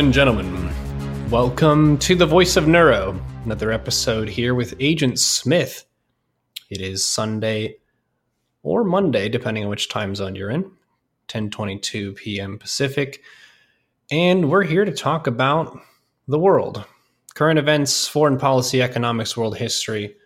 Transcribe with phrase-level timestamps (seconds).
[0.00, 3.22] And gentlemen, welcome to the Voice of Neuro.
[3.44, 5.84] Another episode here with Agent Smith.
[6.70, 7.76] It is Sunday
[8.62, 10.70] or Monday, depending on which time zone you're in,
[11.28, 12.56] 10:22 p.m.
[12.56, 13.20] Pacific,
[14.10, 15.78] and we're here to talk about
[16.26, 16.82] the world,
[17.34, 20.16] current events, foreign policy, economics, world history.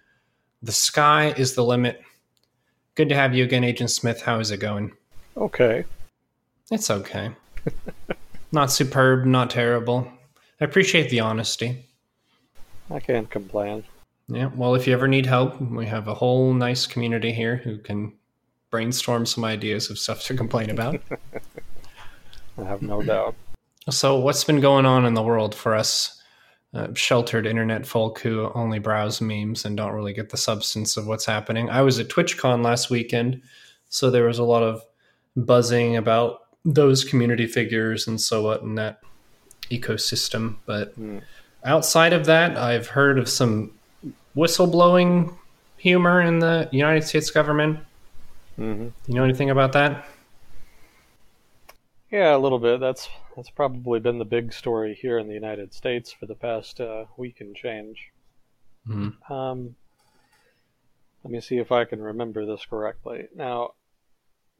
[0.62, 2.00] The sky is the limit.
[2.94, 4.22] Good to have you again, Agent Smith.
[4.22, 4.92] How is it going?
[5.36, 5.84] Okay.
[6.70, 7.32] It's okay.
[8.54, 10.10] not superb, not terrible.
[10.60, 11.84] I appreciate the honesty.
[12.90, 13.84] I can't complain.
[14.28, 17.76] Yeah, well, if you ever need help, we have a whole nice community here who
[17.76, 18.14] can
[18.70, 21.00] brainstorm some ideas of stuff to complain about.
[22.58, 23.34] I have no doubt.
[23.90, 26.22] So, what's been going on in the world for us
[26.72, 31.06] uh, sheltered internet folk who only browse memes and don't really get the substance of
[31.06, 31.68] what's happening?
[31.68, 33.42] I was at TwitchCon last weekend,
[33.90, 34.82] so there was a lot of
[35.36, 39.00] buzzing about those community figures and so what in that
[39.70, 40.56] ecosystem.
[40.66, 41.22] But mm.
[41.64, 43.72] outside of that, I've heard of some
[44.36, 45.34] whistleblowing
[45.76, 47.78] humor in the United States government.
[48.58, 48.88] Mm-hmm.
[49.06, 50.06] You know anything about that?
[52.10, 52.80] Yeah, a little bit.
[52.80, 56.80] That's that's probably been the big story here in the United States for the past
[56.80, 58.12] uh, week and change.
[58.88, 59.32] Mm-hmm.
[59.32, 59.74] Um,
[61.24, 63.26] let me see if I can remember this correctly.
[63.34, 63.72] Now,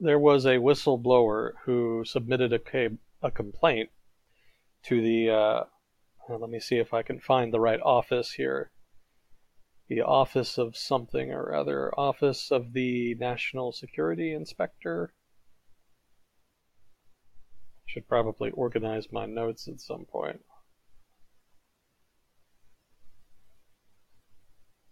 [0.05, 2.91] there was a whistleblower who submitted a,
[3.23, 3.91] a complaint
[4.85, 5.31] to the.
[5.31, 5.65] Uh,
[6.29, 8.71] let me see if I can find the right office here.
[9.89, 15.13] The Office of something or other, Office of the National Security Inspector.
[17.85, 20.41] Should probably organize my notes at some point.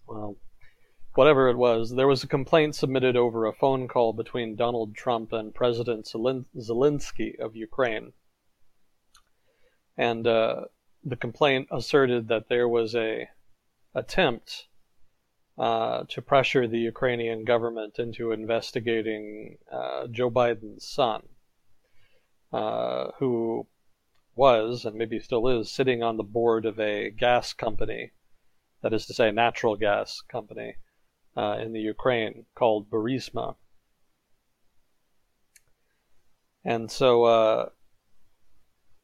[0.07, 0.37] Well,
[1.15, 5.33] whatever it was, there was a complaint submitted over a phone call between Donald Trump
[5.33, 8.13] and President Zelensky of Ukraine.
[9.97, 10.63] And uh,
[11.05, 13.29] the complaint asserted that there was a
[13.95, 14.69] attempt
[15.59, 21.23] uh, to pressure the Ukrainian government into investigating uh, Joe Biden's son,
[22.53, 23.67] uh, who
[24.35, 28.13] was, and maybe still is, sitting on the board of a gas company,
[28.83, 30.77] that is to say, natural gas company,
[31.37, 33.57] uh, in the Ukraine called Burisma.
[36.65, 37.69] And so uh,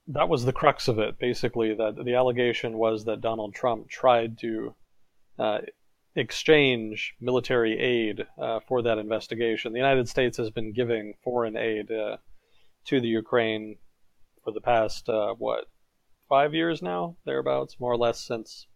[0.09, 1.75] that was the crux of it, basically.
[1.75, 4.75] That the allegation was that Donald Trump tried to
[5.39, 5.59] uh,
[6.15, 9.73] exchange military aid uh, for that investigation.
[9.73, 12.19] The United States has been giving foreign aid uh,
[12.87, 13.77] to the Ukraine
[14.45, 15.67] for the past uh, what
[16.29, 18.67] five years now, thereabouts, more or less since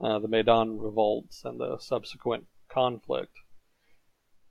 [0.00, 3.32] uh, the Maidan revolts and the subsequent conflict.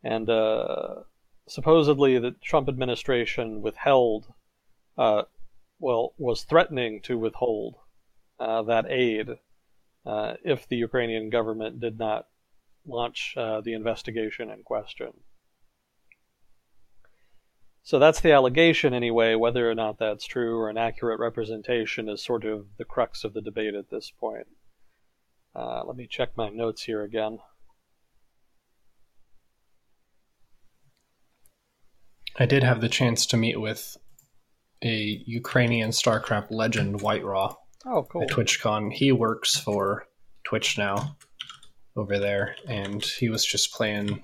[0.03, 1.03] And uh,
[1.47, 4.27] supposedly, the Trump administration withheld,
[4.97, 5.23] uh,
[5.79, 7.75] well, was threatening to withhold
[8.39, 9.29] uh, that aid
[10.05, 12.27] uh, if the Ukrainian government did not
[12.85, 15.11] launch uh, the investigation in question.
[17.83, 19.35] So that's the allegation, anyway.
[19.35, 23.33] Whether or not that's true or an accurate representation is sort of the crux of
[23.33, 24.47] the debate at this point.
[25.55, 27.39] Uh, let me check my notes here again.
[32.39, 33.97] I did have the chance to meet with
[34.83, 37.53] a Ukrainian StarCraft legend, WhiteRa.
[37.85, 38.23] Oh, cool.
[38.23, 38.93] At TwitchCon.
[38.93, 40.07] He works for
[40.45, 41.17] Twitch now
[41.97, 44.23] over there, and he was just playing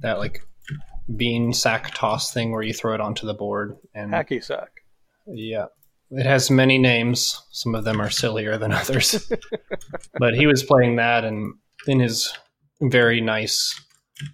[0.00, 0.42] that like
[1.16, 4.70] bean sack toss thing where you throw it onto the board and hacky sack.
[5.26, 5.66] Yeah.
[6.10, 7.42] It has many names.
[7.50, 9.30] Some of them are sillier than others.
[10.18, 11.54] but he was playing that and
[11.86, 12.32] in his
[12.80, 13.78] very nice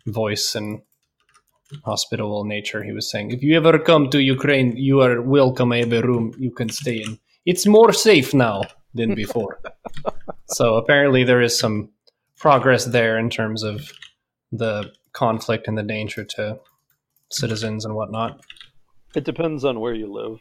[0.07, 0.83] voice and
[1.85, 2.83] hospitable nature.
[2.83, 6.51] He was saying, if you ever come to Ukraine, you are welcome every room you
[6.51, 7.19] can stay in.
[7.47, 8.63] It's more safe now
[8.95, 9.61] than before.
[10.49, 11.91] so apparently there is some
[12.37, 13.93] progress there in terms of
[14.53, 16.59] the conflict and the danger to
[17.31, 18.41] citizens and whatnot.
[19.15, 20.41] It depends on where you live.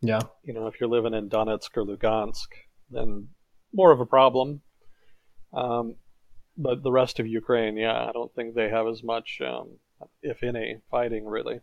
[0.00, 0.20] Yeah.
[0.44, 2.48] You know, if you're living in Donetsk or Lugansk,
[2.90, 3.28] then
[3.72, 4.62] more of a problem.
[5.52, 5.96] Um,
[6.56, 9.78] but the rest of Ukraine, yeah, I don't think they have as much um,
[10.22, 11.60] if any, fighting really.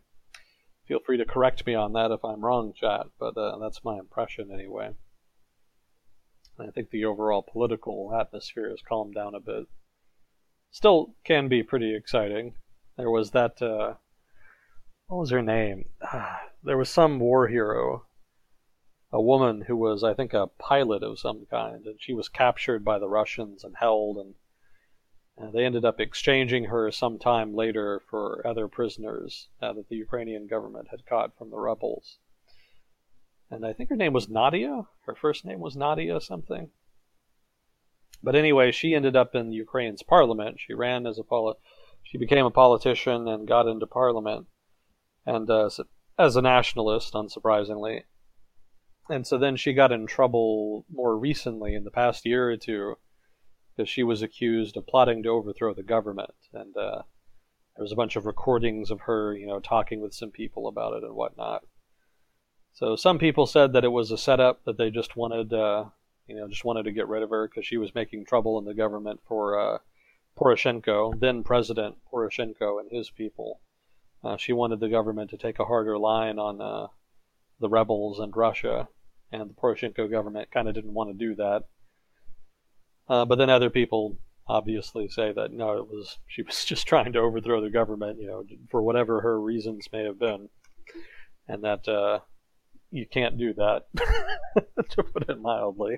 [0.88, 3.98] Feel free to correct me on that if I'm wrong, chat, but uh, that's my
[3.98, 4.92] impression anyway.
[6.60, 9.66] I think the overall political atmosphere has calmed down a bit.
[10.72, 12.56] Still can be pretty exciting.
[12.98, 13.96] There was that, uh,
[15.08, 15.90] what was her name?
[16.64, 18.06] there was some war hero,
[19.12, 22.86] a woman who was, I think, a pilot of some kind, and she was captured
[22.86, 24.36] by the Russians and held and
[25.42, 29.96] uh, they ended up exchanging her some time later for other prisoners uh, that the
[29.98, 32.20] Ukrainian government had caught from the rebels.
[33.52, 34.88] and I think her name was Nadia.
[35.06, 36.70] Her first name was Nadia something.
[38.24, 40.60] But anyway, she ended up in Ukraine's parliament.
[40.60, 41.60] She ran as a poli-
[42.02, 44.48] she became a politician and got into parliament,
[45.26, 45.70] and uh,
[46.18, 48.04] as a nationalist, unsurprisingly.
[49.10, 52.98] And so then she got in trouble more recently in the past year or two
[53.76, 56.32] because she was accused of plotting to overthrow the government.
[56.54, 57.02] And uh,
[57.76, 60.94] there was a bunch of recordings of her, you know, talking with some people about
[60.94, 61.64] it and whatnot.
[62.74, 65.86] So some people said that it was a setup that they just wanted, uh,
[66.28, 68.66] you know, just wanted to get rid of her because she was making trouble in
[68.66, 69.78] the government for uh,
[70.38, 73.62] Poroshenko, then President Poroshenko and his people.
[74.24, 76.88] Uh, she wanted the government to take a harder line on uh,
[77.60, 78.88] the rebels and Russia,
[79.32, 81.64] and the Poroshenko government kind of didn't want to do that.
[83.08, 84.18] Uh, but then other people
[84.48, 88.28] obviously say that no, it was she was just trying to overthrow the government, you
[88.28, 90.50] know, for whatever her reasons may have been,
[91.48, 92.20] and that uh,
[92.92, 93.84] you can't do that,
[94.90, 95.98] to put it mildly.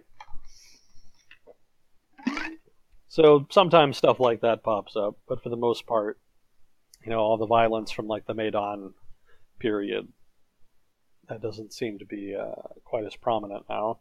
[3.10, 6.20] So sometimes stuff like that pops up, but for the most part,
[7.04, 8.94] you know, all the violence from like the Maidan
[9.60, 10.08] period,
[11.28, 14.00] that doesn't seem to be uh, quite as prominent now.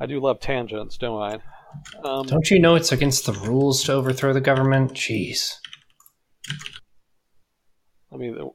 [0.00, 1.34] I do love tangents, don't I?
[2.04, 4.94] Um, don't you know it's against the rules to overthrow the government?
[4.94, 5.56] Jeez.
[8.12, 8.50] I mean,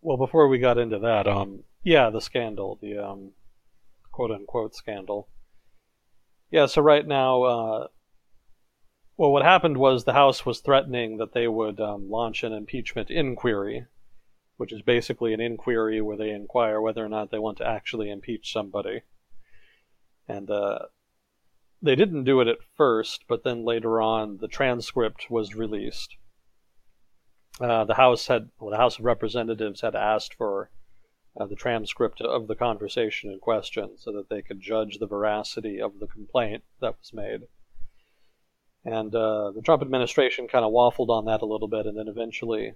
[0.00, 3.32] well, before we got into that, um, yeah, the scandal, the um,
[4.12, 5.28] quote unquote scandal.
[6.50, 7.86] Yeah, so right now, uh,
[9.16, 13.10] well, what happened was the House was threatening that they would um, launch an impeachment
[13.10, 13.86] inquiry,
[14.56, 18.10] which is basically an inquiry where they inquire whether or not they want to actually
[18.10, 19.02] impeach somebody.
[20.30, 20.78] And uh,
[21.82, 26.16] they didn't do it at first, but then later on, the transcript was released.
[27.60, 30.70] Uh, the House had, well, the House of Representatives had asked for
[31.38, 35.80] uh, the transcript of the conversation in question so that they could judge the veracity
[35.80, 37.42] of the complaint that was made.
[38.84, 42.08] And uh, the Trump administration kind of waffled on that a little bit and then
[42.08, 42.72] eventually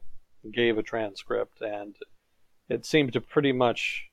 [0.53, 1.61] gave a transcript.
[1.63, 1.97] And
[2.69, 4.11] it seemed to pretty much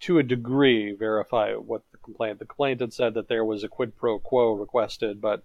[0.00, 2.38] to a degree, verify what complaint.
[2.38, 5.44] The complaint had said that there was a quid pro quo requested, but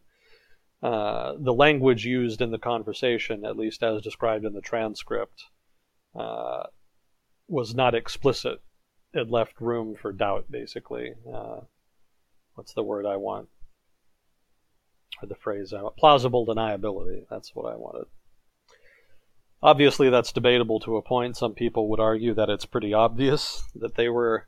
[0.81, 5.45] uh, the language used in the conversation, at least as described in the transcript,
[6.15, 6.63] uh,
[7.47, 8.61] was not explicit.
[9.13, 11.13] It left room for doubt, basically.
[11.33, 11.61] Uh,
[12.55, 13.47] what's the word I want?
[15.21, 15.97] Or the phrase I want?
[15.97, 17.25] Plausible deniability.
[17.29, 18.07] That's what I wanted.
[19.63, 21.37] Obviously, that's debatable to a point.
[21.37, 24.47] Some people would argue that it's pretty obvious that they were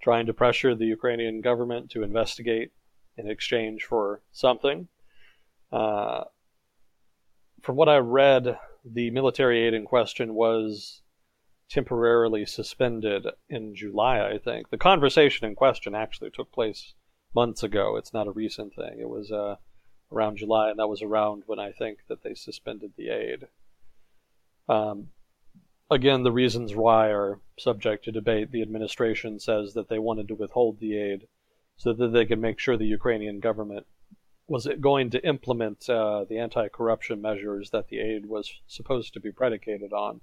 [0.00, 2.70] trying to pressure the Ukrainian government to investigate
[3.16, 4.88] in exchange for something.
[5.72, 6.24] Uh,
[7.62, 11.02] from what I read, the military aid in question was
[11.68, 14.70] temporarily suspended in July, I think.
[14.70, 16.94] The conversation in question actually took place
[17.34, 17.96] months ago.
[17.96, 18.98] It's not a recent thing.
[18.98, 19.56] It was uh,
[20.10, 23.46] around July, and that was around when I think that they suspended the aid.
[24.68, 25.08] Um,
[25.90, 28.50] again, the reasons why are subject to debate.
[28.50, 31.26] The administration says that they wanted to withhold the aid
[31.76, 33.86] so that they could make sure the Ukrainian government
[34.46, 39.32] was going to implement uh, the anti-corruption measures that the aid was supposed to be
[39.32, 40.20] predicated on.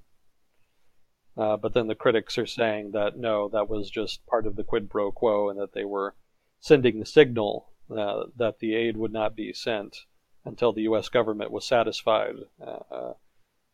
[1.37, 4.63] Uh, but then the critics are saying that no, that was just part of the
[4.63, 6.15] quid pro quo, and that they were
[6.59, 9.97] sending the signal uh, that the aid would not be sent
[10.43, 11.09] until the U.S.
[11.09, 13.13] government was satisfied uh, uh,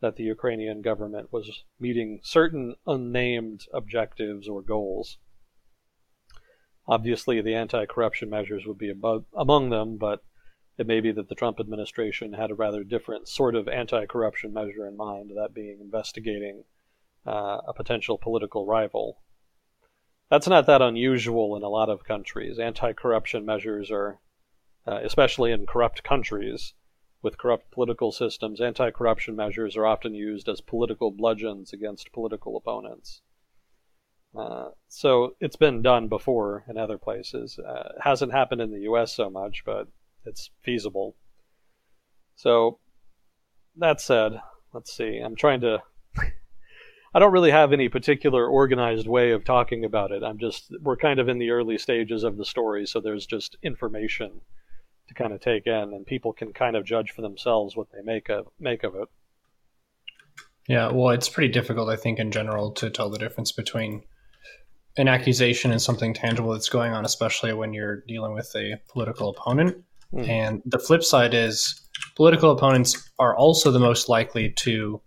[0.04, 5.18] that the Ukrainian government was meeting certain unnamed objectives or goals.
[6.86, 10.22] Obviously, the anti corruption measures would be above, among them, but
[10.78, 14.52] it may be that the Trump administration had a rather different sort of anti corruption
[14.52, 16.66] measure in mind, that being investigating
[17.26, 19.22] uh, a potential political rival.
[20.30, 22.60] That's not that unusual in a lot of countries.
[22.60, 24.20] Anti corruption measures are,
[24.86, 26.74] uh, especially in corrupt countries,
[27.24, 32.58] with corrupt political systems, anti corruption measures are often used as political bludgeons against political
[32.58, 33.22] opponents.
[34.38, 37.58] Uh, so it's been done before in other places.
[37.58, 39.16] Uh, hasn't happened in the U.S.
[39.16, 39.88] so much, but
[40.26, 41.16] it's feasible.
[42.36, 42.80] So
[43.78, 44.34] that said,
[44.74, 45.20] let's see.
[45.24, 45.82] I'm trying to.
[47.16, 50.24] I don't really have any particular organized way of talking about it.
[50.24, 53.56] I'm just we're kind of in the early stages of the story, so there's just
[53.64, 54.42] information
[55.08, 58.02] to kind of take in, and people can kind of judge for themselves what they
[58.04, 59.08] make of make of it.
[60.68, 64.04] Yeah, well, it's pretty difficult, I think, in general, to tell the difference between
[64.98, 69.30] an accusation and something tangible that's going on, especially when you're dealing with a political
[69.30, 69.84] opponent.
[70.14, 70.30] Mm.
[70.30, 71.82] And the flip side is
[72.16, 75.02] political opponents are also the most likely to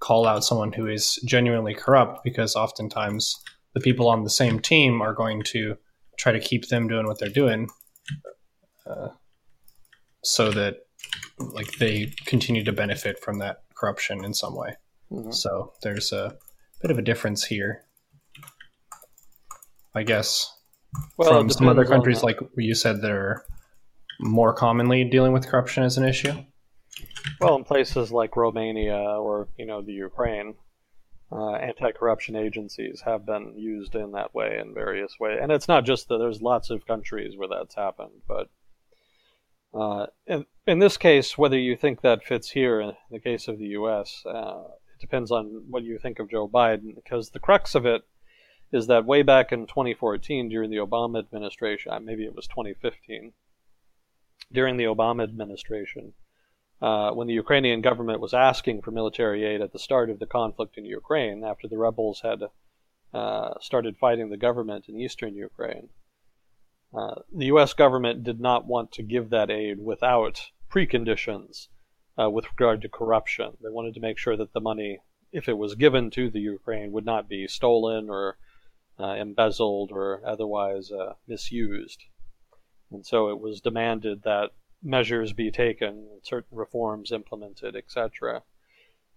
[0.00, 3.34] call out someone who is genuinely corrupt because oftentimes
[3.74, 5.76] the people on the same team are going to
[6.18, 7.68] try to keep them doing what they're doing
[8.86, 9.08] uh,
[10.28, 10.86] so that
[11.38, 14.74] like they continue to benefit from that corruption in some way
[15.10, 15.30] mm-hmm.
[15.30, 16.36] so there's a
[16.82, 17.84] bit of a difference here
[19.94, 20.52] i guess
[21.16, 23.44] well, from some other countries like you said they're
[24.20, 26.32] more commonly dealing with corruption as an issue
[27.40, 30.54] well, in places like Romania or you know the Ukraine,
[31.30, 35.84] uh, anti-corruption agencies have been used in that way in various ways, and it's not
[35.84, 36.18] just that.
[36.18, 38.48] There's lots of countries where that's happened, but
[39.74, 43.58] uh, in, in this case, whether you think that fits here in the case of
[43.58, 47.74] the U.S., uh, it depends on what you think of Joe Biden, because the crux
[47.74, 48.02] of it
[48.72, 53.32] is that way back in 2014, during the Obama administration, maybe it was 2015,
[54.52, 56.12] during the Obama administration
[56.80, 60.26] uh, when the Ukrainian government was asking for military aid at the start of the
[60.26, 62.42] conflict in Ukraine, after the rebels had
[63.12, 65.88] uh, started fighting the government in eastern Ukraine.
[66.94, 67.74] Uh, the U.S.
[67.74, 71.68] government did not want to give that aid without preconditions
[72.18, 73.56] uh, with regard to corruption.
[73.62, 75.00] They wanted to make sure that the money,
[75.32, 78.38] if it was given to the Ukraine, would not be stolen or
[78.98, 82.04] uh, embezzled or otherwise uh, misused.
[82.90, 84.50] And so it was demanded that
[84.82, 88.42] measures be taken, certain reforms implemented, etc.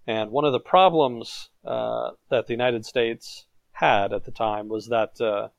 [0.06, 4.88] And one of the problems uh, that the United States had at the time was
[4.88, 5.50] that uh,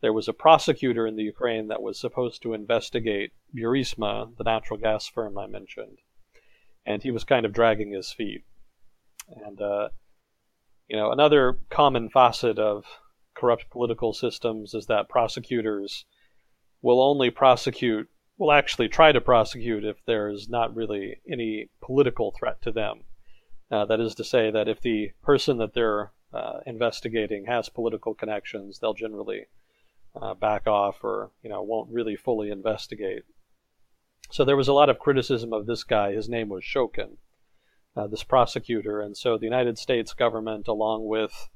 [0.00, 4.78] there was a prosecutor in the Ukraine that was supposed to investigate Burisma, the natural
[4.78, 5.98] gas firm I mentioned,
[6.86, 8.44] and he was kind of dragging his feet.
[9.28, 9.88] And uh,
[10.88, 12.84] you know, another common facet of
[13.34, 16.04] corrupt political systems is that prosecutors
[16.82, 22.32] will only prosecute will actually try to prosecute if there is not really any political
[22.38, 23.02] threat to them.
[23.70, 28.14] Uh, that is to say, that if the person that they're uh, investigating has political
[28.14, 29.46] connections, they'll generally
[30.20, 33.24] uh, back off or you know won't really fully investigate.
[34.30, 36.12] So there was a lot of criticism of this guy.
[36.12, 37.16] His name was Shokin,
[37.96, 41.48] uh, this prosecutor, and so the United States government, along with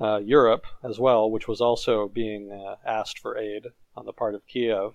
[0.00, 4.34] uh, Europe as well, which was also being uh, asked for aid on the part
[4.34, 4.94] of Kiev,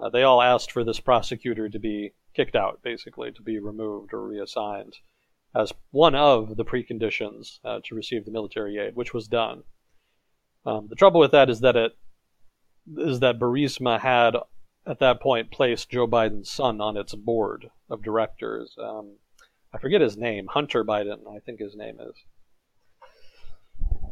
[0.00, 4.14] uh, they all asked for this prosecutor to be kicked out, basically, to be removed
[4.14, 4.94] or reassigned
[5.54, 9.62] as one of the preconditions uh, to receive the military aid, which was done.
[10.64, 11.96] Um, the trouble with that is that it
[12.96, 14.36] is that Burisma had
[14.86, 18.74] at that point placed Joe Biden's son on its board of directors.
[18.82, 19.16] Um,
[19.72, 22.14] I forget his name, Hunter Biden, I think his name is.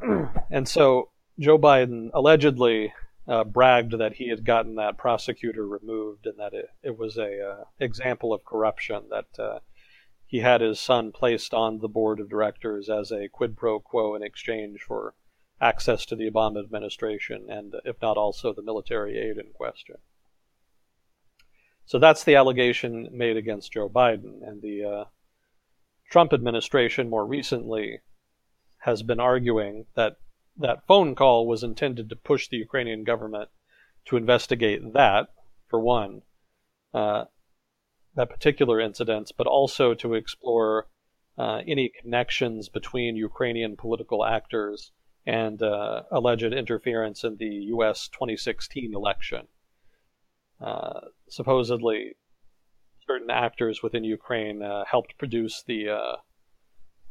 [0.50, 2.92] and so Joe Biden allegedly
[3.26, 7.40] uh, bragged that he had gotten that prosecutor removed and that it, it was a
[7.40, 9.58] uh, example of corruption that uh,
[10.26, 14.14] he had his son placed on the board of directors as a quid pro quo
[14.14, 15.14] in exchange for
[15.60, 19.96] access to the Obama administration and if not also the military aid in question.
[21.86, 25.04] So that's the allegation made against Joe Biden and the uh,
[26.10, 28.00] Trump administration more recently
[28.78, 30.16] has been arguing that
[30.58, 33.50] that phone call was intended to push the Ukrainian government
[34.06, 35.28] to investigate that,
[35.68, 36.22] for one,
[36.94, 37.24] uh,
[38.14, 40.86] that particular incident, but also to explore
[41.36, 44.92] uh, any connections between Ukrainian political actors
[45.26, 48.08] and uh, alleged interference in the U.S.
[48.08, 49.48] 2016 election.
[50.60, 52.14] Uh, supposedly,
[53.06, 56.16] certain actors within Ukraine uh, helped produce the uh,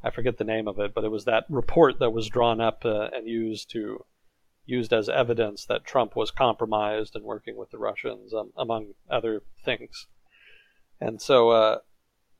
[0.03, 2.86] I forget the name of it, but it was that report that was drawn up
[2.86, 4.05] uh, and used to
[4.67, 9.43] used as evidence that Trump was compromised and working with the Russians, um, among other
[9.63, 10.07] things.
[11.00, 11.77] And so uh,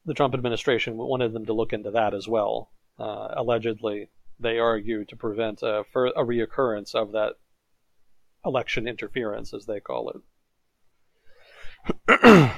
[0.06, 2.72] the Trump administration wanted them to look into that as well.
[2.98, 7.34] Allegedly, they argue to prevent a, a reoccurrence of that
[8.46, 10.22] election interference, as they call it.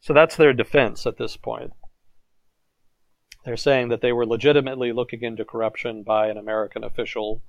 [0.00, 1.72] so that's their defense at this point.
[3.44, 7.42] They're saying that they were legitimately looking into corruption by an American official,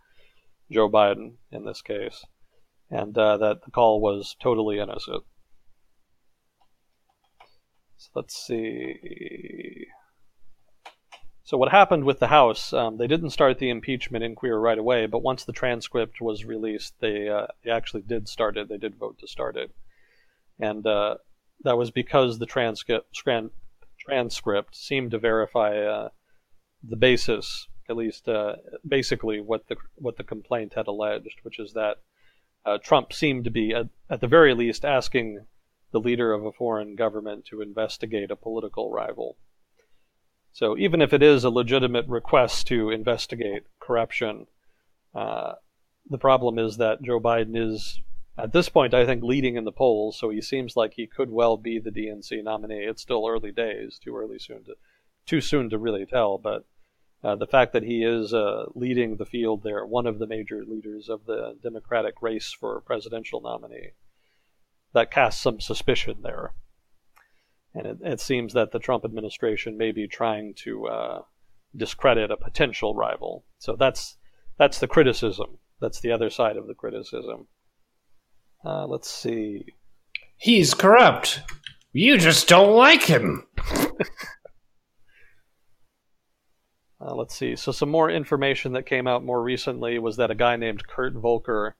[0.69, 2.25] Joe Biden in this case,
[2.89, 5.23] and uh, that the call was totally innocent.
[7.97, 9.84] So let's see.
[11.45, 12.73] So what happened with the House?
[12.73, 16.95] Um, they didn't start the impeachment inquiry right away, but once the transcript was released,
[16.99, 18.67] they, uh, they actually did start it.
[18.67, 19.69] They did vote to start it,
[20.59, 21.17] and uh,
[21.63, 23.15] that was because the transcript
[23.99, 26.09] transcript seemed to verify uh,
[26.83, 28.55] the basis, at least uh,
[28.87, 31.97] basically what the what the complaint had alleged, which is that
[32.65, 35.45] uh, Trump seemed to be, at, at, the very least, asking
[35.91, 39.37] the leader of a foreign government to investigate a political rival.
[40.55, 44.47] So even if it is a legitimate request to investigate corruption,
[45.13, 45.55] uh,
[46.09, 47.99] the problem is that Joe Biden is,
[48.37, 50.17] at this point, I think, leading in the polls.
[50.17, 52.85] So he seems like he could well be the DNC nominee.
[52.85, 54.75] It's still early days, too early soon to,
[55.25, 56.37] too soon to really tell.
[56.37, 56.63] But
[57.21, 60.63] uh, the fact that he is uh, leading the field there, one of the major
[60.65, 63.89] leaders of the Democratic race for presidential nominee,
[64.93, 66.53] that casts some suspicion there.
[67.75, 71.21] And it, it seems that the Trump administration may be trying to uh,
[71.75, 73.45] discredit a potential rival.
[73.59, 74.17] So that's
[74.57, 75.59] that's the criticism.
[75.81, 77.47] That's the other side of the criticism.
[78.63, 79.65] Uh, let's see.
[80.37, 81.41] He's corrupt.
[81.91, 83.45] You just don't like him.
[86.99, 87.55] uh, let's see.
[87.55, 91.13] So, some more information that came out more recently was that a guy named Kurt
[91.13, 91.75] Volker,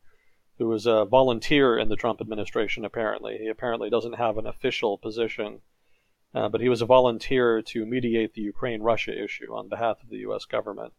[0.57, 4.97] who was a volunteer in the Trump administration, apparently, he apparently doesn't have an official
[4.97, 5.61] position,
[6.35, 10.09] uh, but he was a volunteer to mediate the Ukraine Russia issue on behalf of
[10.09, 10.43] the U.S.
[10.43, 10.91] government.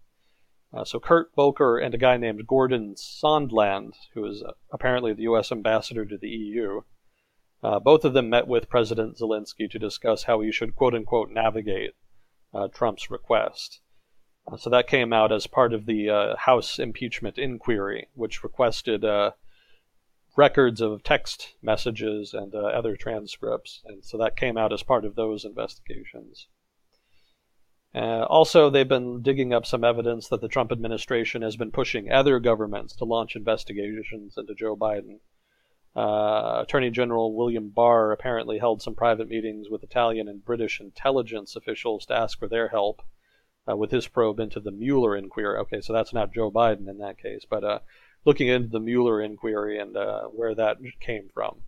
[0.72, 5.24] Uh, so Kurt Volker and a guy named Gordon Sondland, who is uh, apparently the
[5.24, 5.52] U.S.
[5.52, 6.80] ambassador to the EU,
[7.62, 11.30] uh, both of them met with President Zelensky to discuss how he should quote unquote
[11.30, 11.92] navigate
[12.54, 13.80] uh, Trump's request.
[14.58, 19.04] So that came out as part of the House impeachment inquiry, which requested
[20.36, 23.80] records of text messages and other transcripts.
[23.86, 26.46] And so that came out as part of those investigations.
[27.94, 32.12] Uh, also, they've been digging up some evidence that the Trump administration has been pushing
[32.12, 35.20] other governments to launch investigations into Joe Biden.
[35.96, 41.56] Uh, Attorney General William Barr apparently held some private meetings with Italian and British intelligence
[41.56, 43.00] officials to ask for their help
[43.66, 45.56] uh, with his probe into the Mueller inquiry.
[45.60, 47.78] Okay, so that's not Joe Biden in that case, but uh,
[48.26, 51.62] looking into the Mueller inquiry and uh, where that came from.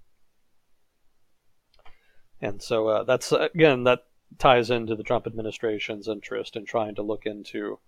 [2.41, 4.01] And so uh, that's again that
[4.39, 7.79] ties into the Trump administration's interest in trying to look into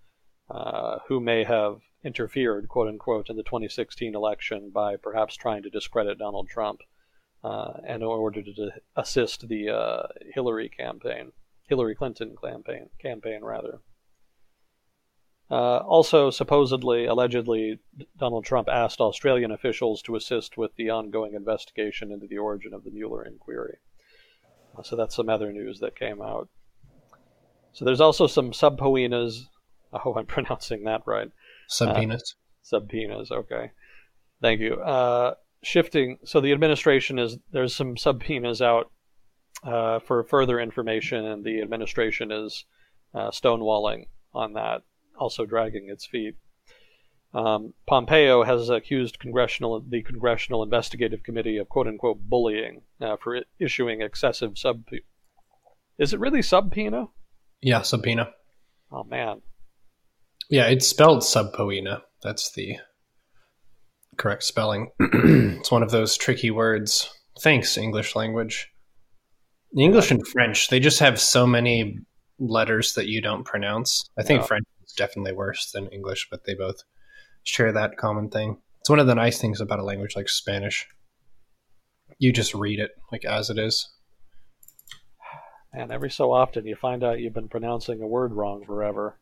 [0.50, 5.70] uh, who may have interfered, quote unquote, in the 2016 election by perhaps trying to
[5.70, 6.80] discredit Donald Trump
[7.44, 11.33] uh, in order to assist the uh, Hillary campaign,
[11.68, 13.80] Hillary Clinton campaign, campaign rather.
[15.50, 17.80] Uh, also, supposedly, allegedly,
[18.16, 22.84] Donald Trump asked Australian officials to assist with the ongoing investigation into the origin of
[22.84, 23.78] the Mueller inquiry.
[24.84, 26.48] So that's some other news that came out.
[27.72, 29.48] So there's also some subpoenas.
[29.92, 31.30] Oh, I'm pronouncing that right.
[31.68, 32.36] Subpoenas.
[32.36, 33.30] Uh, subpoenas.
[33.30, 33.72] Okay.
[34.40, 34.74] Thank you.
[34.74, 36.18] Uh, shifting.
[36.24, 38.90] So the administration is there's some subpoenas out
[39.64, 42.64] uh, for further information, and the administration is
[43.14, 44.82] uh, stonewalling on that,
[45.20, 46.35] also dragging its feet.
[47.33, 53.40] Um, Pompeo has accused congressional the Congressional Investigative Committee of "quote unquote" bullying uh, for
[53.61, 54.85] issuing excessive sub.
[55.98, 57.06] Is it really subpoena?
[57.61, 58.30] Yeah, subpoena.
[58.90, 59.42] Oh man.
[60.48, 62.02] Yeah, it's spelled subpoena.
[62.22, 62.78] That's the
[64.16, 64.90] correct spelling.
[65.00, 67.09] it's one of those tricky words.
[67.40, 68.68] Thanks, English language.
[69.72, 71.98] The English and French, they just have so many
[72.40, 74.04] letters that you don't pronounce.
[74.18, 74.46] I think yeah.
[74.46, 76.83] French definitely worse than English, but they both
[77.42, 78.59] share that common thing.
[78.81, 80.87] It's one of the nice things about a language like Spanish.
[82.18, 83.90] You just read it like as it is.
[85.72, 89.18] And every so often you find out you've been pronouncing a word wrong forever.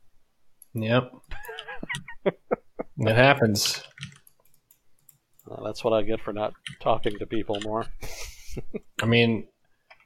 [0.74, 1.10] Yep.
[2.24, 3.82] it happens.
[5.46, 7.86] Well, that's what I get for not talking to people more.
[9.02, 9.48] I mean,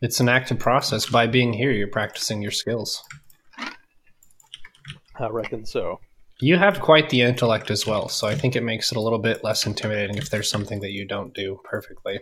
[0.01, 1.07] it's an active process.
[1.07, 3.03] By being here, you're practicing your skills.
[5.19, 6.01] I reckon so.
[6.41, 9.19] You have quite the intellect as well, so I think it makes it a little
[9.19, 12.21] bit less intimidating if there's something that you don't do perfectly.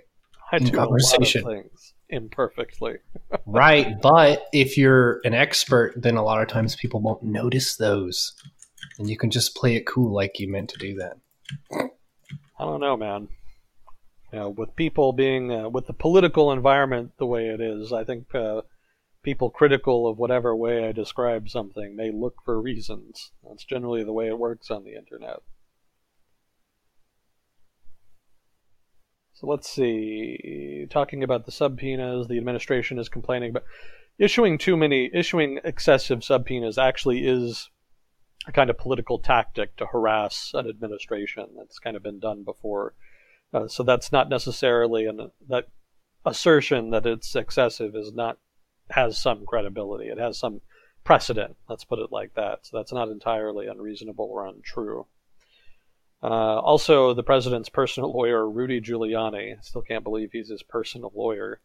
[0.53, 1.43] I do conversation.
[1.43, 2.97] a lot of things imperfectly.
[3.47, 8.35] right, but if you're an expert, then a lot of times people won't notice those,
[8.99, 11.17] and you can just play it cool like you meant to do that.
[11.73, 13.29] I don't know, man.
[14.33, 18.05] You know, with people being uh, with the political environment the way it is, I
[18.05, 18.63] think uh,
[19.23, 23.33] people critical of whatever way I describe something may look for reasons.
[23.47, 25.41] That's generally the way it works on the internet.
[29.35, 30.87] So let's see.
[30.91, 33.65] Talking about the subpoenas, the administration is complaining about
[34.19, 37.71] issuing too many, issuing excessive subpoenas actually is
[38.47, 41.47] a kind of political tactic to harass an administration.
[41.57, 42.95] That's kind of been done before.
[43.53, 45.69] Uh, so that's not necessarily an that
[46.25, 48.39] assertion that it's excessive is not
[48.91, 50.09] has some credibility.
[50.09, 50.61] It has some
[51.05, 51.57] precedent.
[51.69, 52.67] Let's put it like that.
[52.67, 55.07] So that's not entirely unreasonable or untrue.
[56.23, 61.61] Uh, also, the president's personal lawyer, Rudy Giuliani, still can't believe he's his personal lawyer.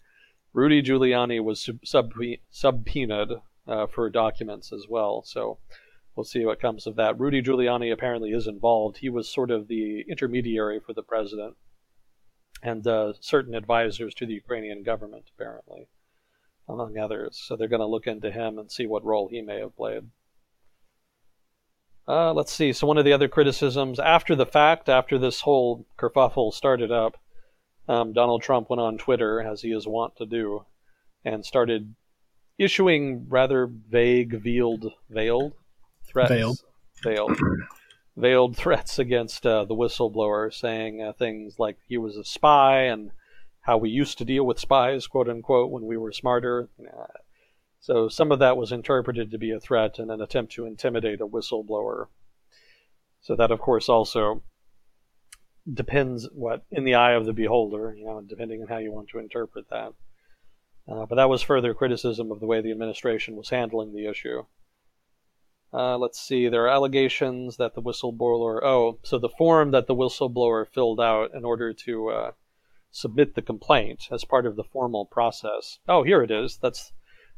[0.54, 2.14] Rudy Giuliani was sub-
[2.50, 5.24] subpoenaed uh, for documents as well.
[5.26, 5.58] So
[6.16, 7.20] we'll see what comes of that.
[7.20, 8.98] Rudy Giuliani apparently is involved.
[8.98, 11.56] He was sort of the intermediary for the president
[12.64, 15.88] and uh, certain advisors to the Ukrainian government, apparently,
[16.68, 17.42] among others.
[17.46, 20.04] So they're going to look into him and see what role he may have played.
[22.08, 22.72] Uh, let's see.
[22.72, 27.18] So one of the other criticisms after the fact, after this whole kerfuffle started up,
[27.88, 30.66] um, Donald Trump went on Twitter, as he is wont to do,
[31.24, 31.96] and started
[32.58, 35.54] issuing rather vague, veiled, veiled
[36.08, 36.32] threats.
[36.32, 36.60] Veiled.
[37.04, 37.40] Veiled.
[38.18, 43.12] veiled threats against uh, the whistleblower, saying uh, things like he was a spy and
[43.66, 46.70] how we used to deal with spies, quote unquote, when we were smarter.
[46.80, 47.08] Uh,
[47.80, 51.20] so some of that was interpreted to be a threat and an attempt to intimidate
[51.20, 52.06] a whistleblower.
[53.22, 54.44] So that, of course, also
[55.72, 59.10] depends what in the eye of the beholder, you know, depending on how you want
[59.10, 59.94] to interpret that.
[60.88, 64.44] Uh, but that was further criticism of the way the administration was handling the issue.
[65.74, 68.62] Uh, let's see, there are allegations that the whistleblower.
[68.62, 72.32] Oh, so the form that the whistleblower filled out in order to uh,
[72.96, 75.80] submit the complaint as part of the formal process.
[75.86, 76.58] Oh, here it is.
[76.62, 76.94] That's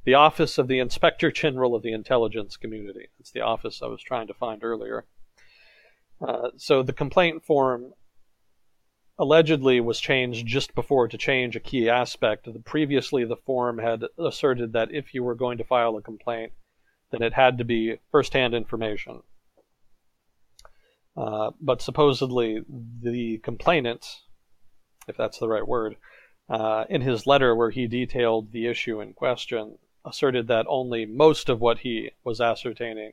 [0.05, 3.07] the Office of the Inspector General of the Intelligence Community.
[3.17, 5.05] That's the office I was trying to find earlier.
[6.21, 7.93] Uh, so the complaint form
[9.17, 12.47] allegedly was changed just before to change a key aspect.
[12.63, 16.51] Previously, the form had asserted that if you were going to file a complaint,
[17.11, 19.23] then it had to be firsthand information.
[21.17, 22.61] Uh, but supposedly,
[23.01, 24.05] the complainant,
[25.07, 25.95] if that's the right word,
[26.49, 31.49] uh, in his letter where he detailed the issue in question, asserted that only most
[31.49, 33.11] of what he was ascertaining,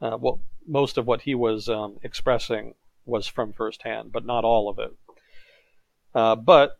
[0.00, 4.68] uh, well, most of what he was um, expressing was from firsthand, but not all
[4.68, 4.94] of it.
[6.14, 6.78] Uh, but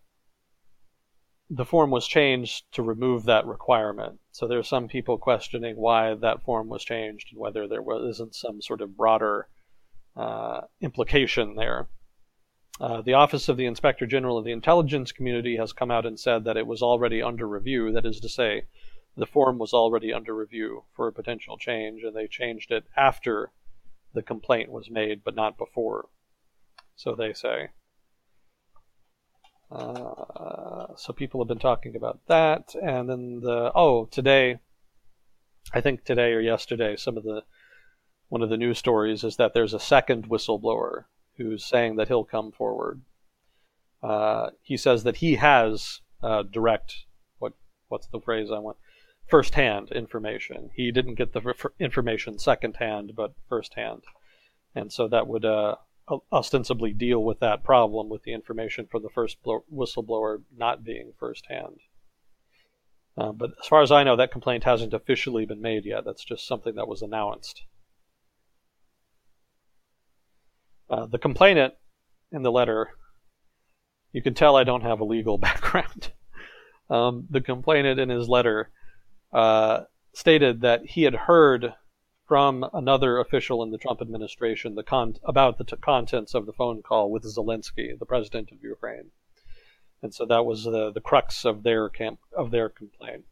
[1.48, 4.18] the form was changed to remove that requirement.
[4.30, 8.34] So there are some people questioning why that form was changed and whether there wasn't
[8.34, 9.48] some sort of broader
[10.16, 11.88] uh, implication there.
[12.82, 16.18] Uh, the Office of the Inspector General of the Intelligence Community has come out and
[16.18, 17.92] said that it was already under review.
[17.92, 18.64] That is to say,
[19.16, 23.52] the form was already under review for a potential change, and they changed it after
[24.14, 26.08] the complaint was made, but not before.
[26.96, 27.68] So they say.
[29.70, 34.58] Uh, so people have been talking about that, and then the oh today,
[35.72, 37.44] I think today or yesterday, some of the
[38.28, 41.04] one of the news stories is that there's a second whistleblower
[41.36, 43.02] who's saying that he'll come forward.
[44.02, 47.06] Uh, he says that he has uh, direct
[47.38, 47.52] what
[47.88, 48.76] what's the phrase I want
[49.28, 50.70] first-hand information.
[50.74, 54.02] He didn't get the information second-hand, but first-hand,
[54.74, 55.76] and so that would uh,
[56.32, 61.12] ostensibly deal with that problem with the information from the first blow- whistleblower not being
[61.18, 61.78] first-hand.
[63.16, 66.04] Uh, but as far as I know, that complaint hasn't officially been made yet.
[66.04, 67.62] That's just something that was announced.
[70.92, 71.72] Uh, the complainant
[72.32, 72.90] in the letter,
[74.12, 76.12] you can tell I don't have a legal background.
[76.90, 78.70] um, the complainant in his letter
[79.32, 81.72] uh, stated that he had heard
[82.28, 86.52] from another official in the Trump administration the con- about the t- contents of the
[86.52, 89.10] phone call with Zelensky, the president of Ukraine,
[90.02, 93.24] and so that was the the crux of their camp of their complaint.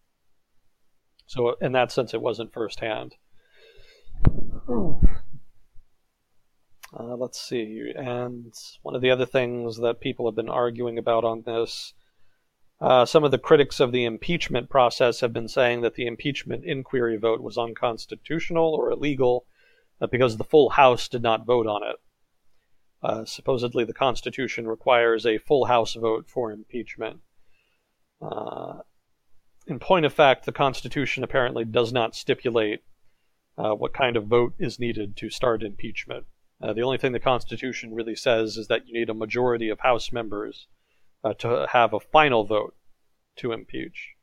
[1.26, 3.16] So in that sense, it wasn't firsthand.
[6.98, 11.24] Uh, let's see, and one of the other things that people have been arguing about
[11.24, 11.94] on this
[12.80, 16.64] uh, some of the critics of the impeachment process have been saying that the impeachment
[16.64, 19.44] inquiry vote was unconstitutional or illegal
[20.00, 21.96] uh, because the full House did not vote on it.
[23.02, 27.20] Uh, supposedly, the Constitution requires a full House vote for impeachment.
[28.22, 28.78] Uh,
[29.66, 32.82] in point of fact, the Constitution apparently does not stipulate
[33.58, 36.24] uh, what kind of vote is needed to start impeachment.
[36.62, 39.80] Uh, the only thing the Constitution really says is that you need a majority of
[39.80, 40.66] House members
[41.24, 42.74] uh, to have a final vote
[43.36, 44.14] to impeach.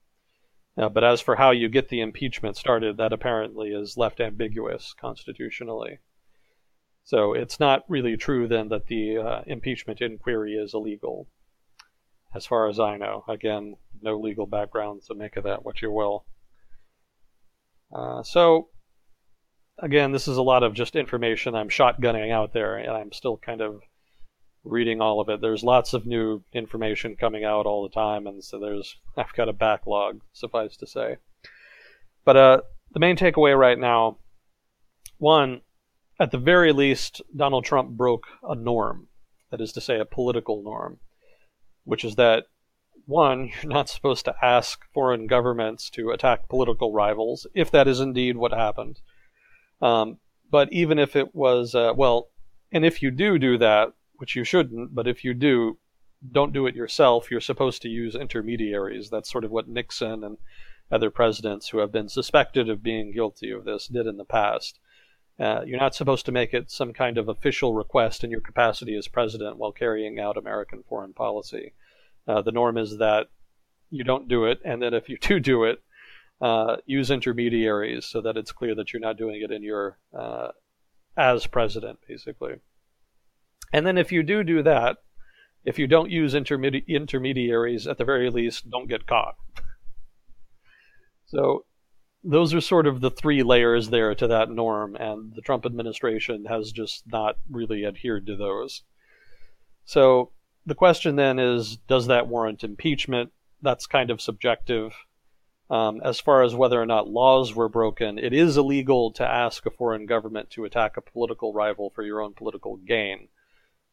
[0.78, 4.94] Uh, but as for how you get the impeachment started, that apparently is left ambiguous
[4.94, 5.98] constitutionally.
[7.04, 11.28] So it's not really true then that the uh, impeachment inquiry is illegal,
[12.36, 13.24] as far as I know.
[13.28, 16.26] Again, no legal background, so make of that what you will.
[17.92, 18.70] Uh, so,
[19.80, 23.38] again, this is a lot of just information I'm shotgunning out there, and I'm still
[23.38, 23.82] kind of
[24.64, 25.42] reading all of it.
[25.42, 29.50] There's lots of new information coming out all the time, and so there's I've got
[29.50, 31.18] a backlog, suffice to say.
[32.26, 32.62] But uh,
[32.92, 34.18] the main takeaway right now,
[35.18, 35.62] one,
[36.20, 39.08] at the very least, Donald Trump broke a norm,
[39.52, 41.00] that is to say, a political norm,
[41.84, 42.46] which is that
[43.06, 48.00] one, you're not supposed to ask foreign governments to attack political rivals, if that is
[48.00, 49.00] indeed what happened.
[49.82, 50.18] Um,
[50.50, 52.30] but even if it was, uh, well,
[52.72, 55.78] and if you do do that, which you shouldn't, but if you do,
[56.32, 57.30] don't do it yourself.
[57.30, 59.10] You're supposed to use intermediaries.
[59.10, 60.38] That's sort of what Nixon and
[60.92, 64.80] other presidents who have been suspected of being guilty of this did in the past.
[65.40, 68.96] Uh, you're not supposed to make it some kind of official request in your capacity
[68.96, 71.74] as president while carrying out American foreign policy.
[72.28, 73.28] Uh, the norm is that
[73.90, 75.84] you don't do it, and that if you do do it,
[76.42, 80.50] uh, use intermediaries so that it's clear that you're not doing it in your uh,
[81.16, 82.56] as president, basically.
[83.74, 84.98] And then if you do do that,
[85.66, 89.36] if you don't use intermedi- intermediaries, at the very least, don't get caught.
[91.26, 91.66] So
[92.24, 96.46] those are sort of the three layers there to that norm, and the Trump administration
[96.46, 98.84] has just not really adhered to those.
[99.86, 100.32] So
[100.66, 103.32] the question then is does that warrant impeachment?
[103.62, 104.94] That's kind of subjective.
[105.70, 109.66] Um, as far as whether or not laws were broken, it is illegal to ask
[109.66, 113.28] a foreign government to attack a political rival for your own political gain.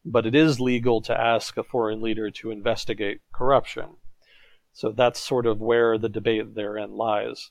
[0.04, 3.96] But it is legal to ask a foreign leader to investigate corruption.
[4.72, 7.50] So that's sort of where the debate therein lies.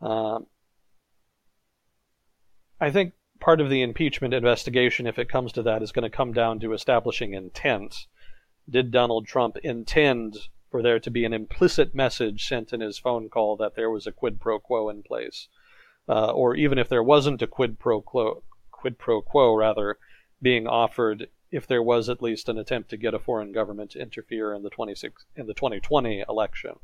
[0.00, 0.46] Um,
[2.80, 6.16] I think part of the impeachment investigation, if it comes to that, is going to
[6.16, 8.06] come down to establishing intent.
[8.68, 10.36] Did Donald Trump intend
[10.70, 14.06] for there to be an implicit message sent in his phone call that there was
[14.06, 15.48] a quid pro quo in place,
[16.08, 19.98] uh, or even if there wasn't a quid pro quo, quid pro quo rather,
[20.40, 24.00] being offered if there was at least an attempt to get a foreign government to
[24.00, 26.76] interfere in the 26 in the 2020 election.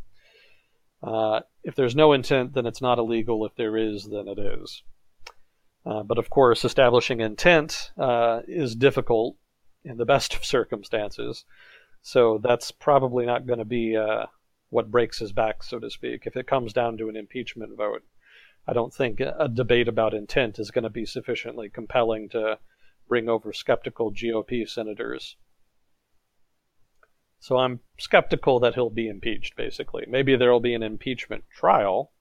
[1.02, 3.44] Uh, if there's no intent, then it's not illegal.
[3.46, 4.82] If there is, then it is.
[5.84, 9.36] Uh, but of course, establishing intent uh, is difficult
[9.84, 11.44] in the best of circumstances.
[12.06, 14.26] So that's probably not going to be uh,
[14.70, 16.22] what breaks his back, so to speak.
[16.24, 18.04] If it comes down to an impeachment vote,
[18.64, 22.60] I don't think a debate about intent is going to be sufficiently compelling to
[23.08, 25.34] bring over skeptical GOP senators.
[27.40, 30.04] So I'm skeptical that he'll be impeached, basically.
[30.08, 32.12] Maybe there will be an impeachment trial,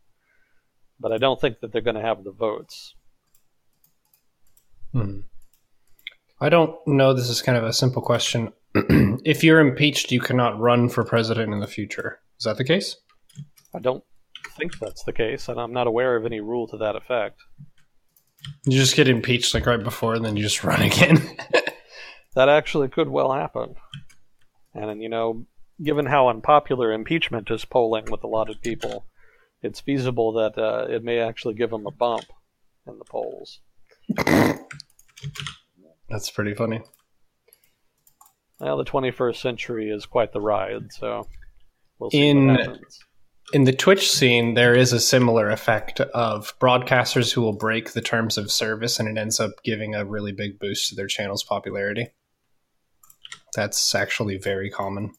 [1.00, 2.96] but I don't think that they're going to have the votes.
[4.94, 5.20] Hmm.
[6.42, 7.14] I don't know.
[7.14, 8.52] This is kind of a simple question.
[9.24, 12.20] if you're impeached, you cannot run for president in the future.
[12.38, 12.98] Is that the case?
[13.74, 14.04] I don't
[14.58, 17.42] think that's the case, and I'm not aware of any rule to that effect.
[18.66, 21.22] You just get impeached like right before, and then you just run again.
[22.36, 23.76] that actually could well happen.
[24.74, 25.46] And you know,
[25.82, 29.06] given how unpopular impeachment is polling with a lot of people,
[29.62, 32.26] it's feasible that uh, it may actually give him a bump
[32.88, 33.62] in the polls.
[36.10, 36.82] That's pretty funny.
[38.60, 41.28] Well, the 21st century is quite the ride, so
[42.00, 43.00] we'll see in, what happens.
[43.54, 48.02] In the Twitch scene, there is a similar effect of broadcasters who will break the
[48.02, 51.44] terms of service, and it ends up giving a really big boost to their channel's
[51.44, 52.08] popularity.
[53.56, 55.14] That's actually very common.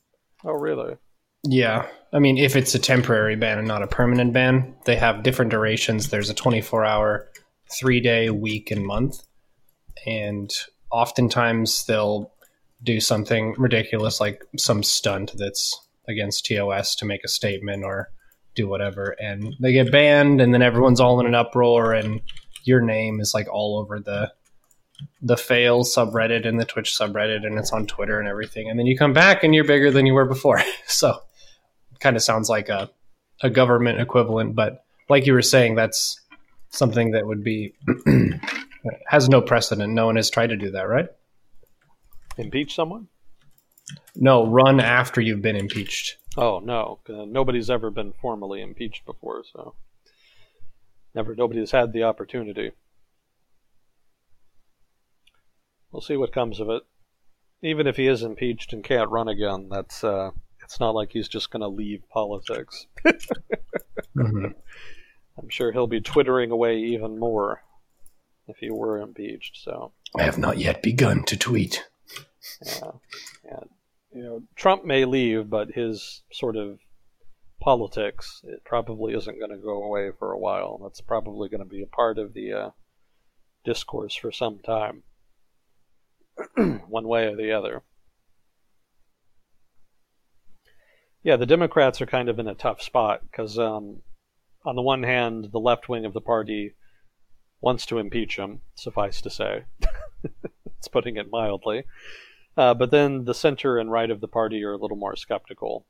[0.44, 0.96] Oh, really?
[1.44, 1.86] Yeah.
[2.12, 5.50] I mean, if it's a temporary ban and not a permanent ban, they have different
[5.50, 6.10] durations.
[6.10, 7.30] There's a 24 hour,
[7.78, 9.22] three day, week, and month.
[10.06, 10.50] And
[10.90, 12.32] oftentimes they'll
[12.82, 18.10] do something ridiculous like some stunt that's against TOS to make a statement or
[18.54, 22.20] do whatever and they get banned and then everyone's all in an uproar and
[22.64, 24.32] your name is like all over the
[25.20, 28.86] the fail subreddit and the Twitch subreddit and it's on Twitter and everything and then
[28.86, 30.60] you come back and you're bigger than you were before.
[30.86, 31.18] so
[32.00, 32.90] kind of sounds like a
[33.42, 36.18] a government equivalent but like you were saying that's
[36.70, 37.74] something that would be
[39.06, 39.92] has no precedent.
[39.92, 41.08] No one has tried to do that, right?
[42.36, 43.08] Impeach someone?
[44.14, 46.16] No, run after you've been impeached.
[46.36, 49.74] Oh no, nobody's ever been formally impeached before, so
[51.14, 52.72] never nobody's had the opportunity.
[55.90, 56.82] We'll see what comes of it.
[57.62, 60.30] Even if he is impeached and can't run again, that's uh,
[60.62, 62.86] it's not like he's just going to leave politics.
[63.06, 64.46] mm-hmm.
[65.38, 67.62] I'm sure he'll be twittering away even more
[68.48, 69.58] if he were impeached.
[69.62, 71.84] So I have not yet begun to tweet.
[72.64, 72.90] Yeah,
[73.44, 73.70] and
[74.12, 76.78] you know, Trump may leave, but his sort of
[77.60, 80.78] politics it probably isn't going to go away for a while.
[80.82, 82.70] That's probably going to be a part of the uh,
[83.64, 85.02] discourse for some time,
[86.88, 87.82] one way or the other.
[91.22, 94.02] Yeah, the Democrats are kind of in a tough spot because, um,
[94.64, 96.74] on the one hand, the left wing of the party
[97.60, 99.64] wants to impeach him, suffice to say.
[100.78, 101.82] it's putting it mildly.
[102.56, 105.86] Uh, but then the center and right of the party are a little more skeptical.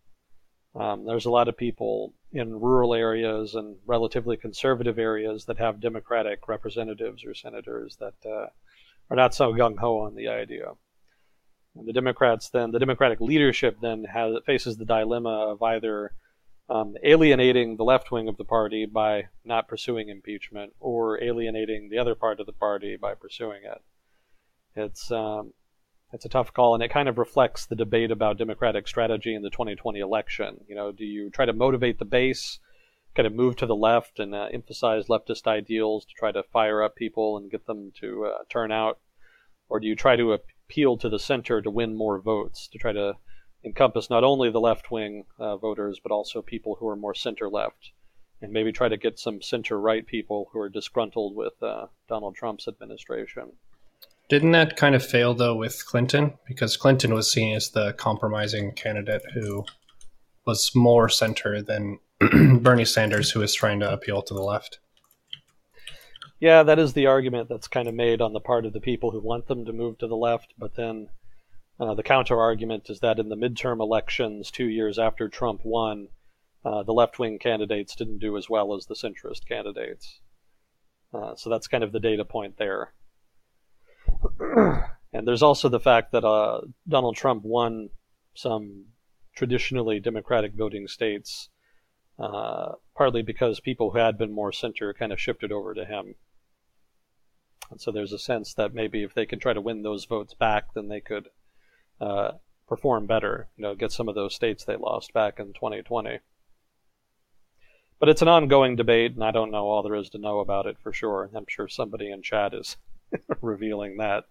[0.74, 5.80] Um, there's a lot of people in rural areas and relatively conservative areas that have
[5.80, 8.48] Democratic representatives or senators that uh,
[9.08, 10.72] are not so gung ho on the idea.
[11.76, 16.12] And the Democrats then, the Democratic leadership then has, faces the dilemma of either
[16.68, 21.98] um, alienating the left wing of the party by not pursuing impeachment or alienating the
[21.98, 23.82] other part of the party by pursuing it.
[24.74, 25.52] It's um,
[26.12, 29.42] it's a tough call, and it kind of reflects the debate about Democratic strategy in
[29.42, 30.64] the 2020 election.
[30.68, 32.60] You know, do you try to motivate the base,
[33.14, 36.82] kind of move to the left and uh, emphasize leftist ideals to try to fire
[36.82, 39.00] up people and get them to uh, turn out,
[39.68, 42.92] or do you try to appeal to the center to win more votes to try
[42.92, 43.14] to
[43.64, 47.48] encompass not only the left wing uh, voters but also people who are more center
[47.48, 47.90] left,
[48.40, 52.36] and maybe try to get some center right people who are disgruntled with uh, Donald
[52.36, 53.52] Trump's administration.
[54.28, 56.34] Didn't that kind of fail though with Clinton?
[56.46, 59.64] Because Clinton was seen as the compromising candidate who
[60.46, 62.00] was more center than
[62.60, 64.80] Bernie Sanders, who was trying to appeal to the left.
[66.40, 69.10] Yeah, that is the argument that's kind of made on the part of the people
[69.10, 70.54] who want them to move to the left.
[70.58, 71.08] But then
[71.78, 76.08] uh, the counter argument is that in the midterm elections two years after Trump won,
[76.64, 80.20] uh, the left wing candidates didn't do as well as the centrist candidates.
[81.14, 82.92] Uh, so that's kind of the data point there
[85.12, 87.90] and there's also the fact that uh, Donald Trump won
[88.34, 88.86] some
[89.34, 91.48] traditionally Democratic voting states,
[92.18, 96.14] uh, partly because people who had been more center kind of shifted over to him.
[97.70, 100.34] And so there's a sense that maybe if they can try to win those votes
[100.34, 101.28] back, then they could
[102.00, 102.32] uh,
[102.68, 106.20] perform better, you know, get some of those states they lost back in 2020.
[107.98, 110.66] But it's an ongoing debate, and I don't know all there is to know about
[110.66, 111.30] it for sure.
[111.34, 112.76] I'm sure somebody in chat is
[113.40, 114.24] revealing that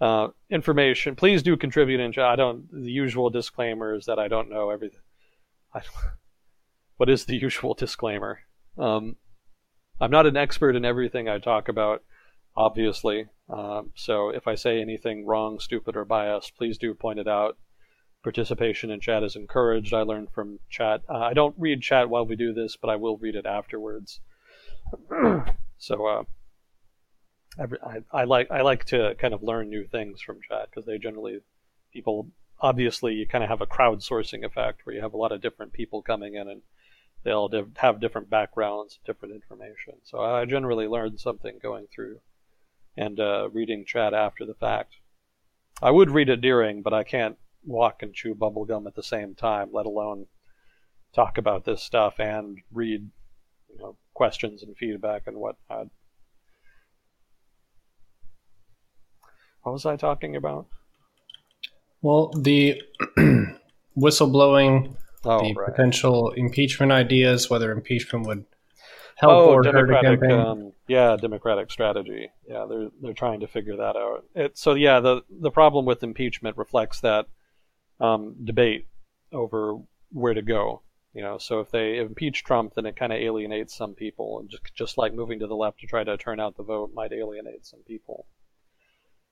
[0.00, 1.14] uh, information.
[1.16, 2.24] Please do contribute in chat.
[2.24, 2.70] I don't.
[2.72, 5.00] The usual disclaimer is that I don't know everything.
[5.74, 5.82] I,
[6.96, 8.40] what is the usual disclaimer?
[8.78, 9.16] Um,
[10.00, 12.02] I'm not an expert in everything I talk about,
[12.56, 13.26] obviously.
[13.48, 17.56] Um, so if I say anything wrong, stupid, or biased, please do point it out.
[18.22, 19.92] Participation in chat is encouraged.
[19.92, 21.02] I learned from chat.
[21.08, 24.20] Uh, I don't read chat while we do this, but I will read it afterwards.
[25.78, 26.22] so uh,
[27.58, 30.86] every, I, I like I like to kind of learn new things from chat because
[30.86, 31.40] they generally
[31.92, 32.28] people
[32.60, 35.72] obviously you kind of have a crowdsourcing effect where you have a lot of different
[35.72, 36.62] people coming in and
[37.24, 39.94] they all have different backgrounds, different information.
[40.02, 42.20] So I generally learn something going through
[42.96, 44.96] and uh, reading chat after the fact.
[45.82, 49.34] I would read it during, but I can't walk and chew bubblegum at the same
[49.34, 50.26] time, let alone
[51.14, 53.10] talk about this stuff and read
[53.70, 55.88] you know, questions and feedback and whatnot.
[59.64, 60.66] What was I talking about?
[62.02, 62.82] Well, the
[63.96, 65.70] whistleblowing, oh, the right.
[65.70, 68.44] potential impeachment ideas, whether impeachment would
[69.16, 70.30] help oh, or hurt a campaign.
[70.32, 72.30] um, yeah, democratic strategy.
[72.46, 74.24] Yeah, they're they're trying to figure that out.
[74.34, 77.26] It, so yeah, the the problem with impeachment reflects that
[78.00, 78.86] um, debate
[79.32, 79.78] over
[80.12, 80.82] where to go.
[81.14, 84.50] You know, so if they impeach Trump, then it kind of alienates some people, and
[84.50, 87.12] just just like moving to the left to try to turn out the vote might
[87.12, 88.26] alienate some people.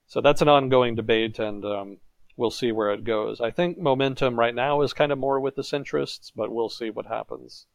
[0.07, 1.97] So that's an ongoing debate, and um,
[2.37, 3.41] we'll see where it goes.
[3.41, 6.89] I think momentum right now is kind of more with the centrists, but we'll see
[6.89, 7.67] what happens.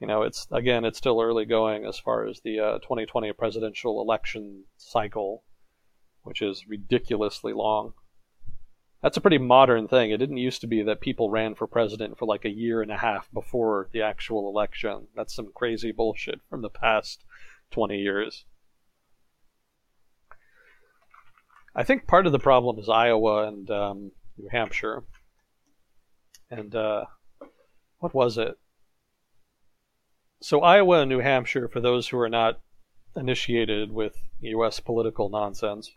[0.00, 4.00] You know, it's again, it's still early going as far as the uh, 2020 presidential
[4.00, 5.44] election cycle,
[6.22, 7.94] which is ridiculously long.
[9.02, 10.10] That's a pretty modern thing.
[10.10, 12.90] It didn't used to be that people ran for president for like a year and
[12.90, 15.08] a half before the actual election.
[15.16, 17.24] That's some crazy bullshit from the past
[17.72, 18.44] 20 years.
[21.74, 25.04] I think part of the problem is Iowa and um, New Hampshire.
[26.50, 27.06] And uh,
[27.98, 28.58] what was it?
[30.42, 32.60] So, Iowa and New Hampshire, for those who are not
[33.16, 34.80] initiated with U.S.
[34.80, 35.90] political nonsense,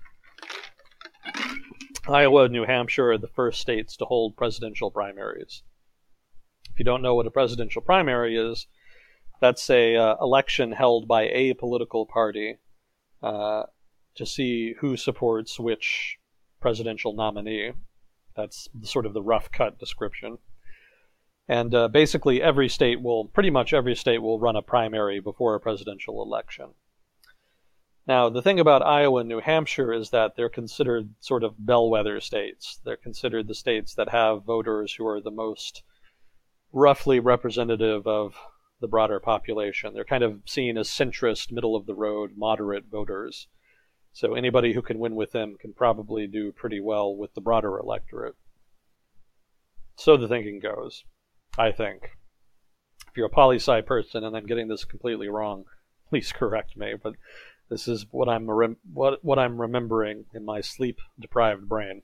[2.07, 5.63] Iowa and New Hampshire are the first states to hold presidential primaries.
[6.71, 8.67] If you don't know what a presidential primary is,
[9.41, 12.57] that's a uh, election held by a political party
[13.23, 13.63] uh,
[14.15, 16.17] to see who supports which
[16.59, 17.71] presidential nominee.
[18.35, 20.39] That's sort of the rough cut description.
[21.47, 25.53] And uh, basically, every state will, pretty much every state will run a primary before
[25.53, 26.71] a presidential election.
[28.07, 32.19] Now, the thing about Iowa and New Hampshire is that they're considered sort of bellwether
[32.19, 32.79] states.
[32.83, 35.83] They're considered the states that have voters who are the most
[36.71, 38.35] roughly representative of
[38.79, 39.93] the broader population.
[39.93, 43.47] They're kind of seen as centrist, middle of the road, moderate voters.
[44.15, 47.77] So anybody who can win with them can probably do pretty well with the broader
[47.77, 48.35] electorate.
[49.97, 51.03] So the thinking goes.
[51.57, 52.11] I think.
[53.09, 55.65] If you're a poli sci person and I'm getting this completely wrong,
[56.09, 56.93] please correct me.
[57.01, 57.15] But
[57.69, 62.01] this is what I'm rem- what what I'm remembering in my sleep deprived brain.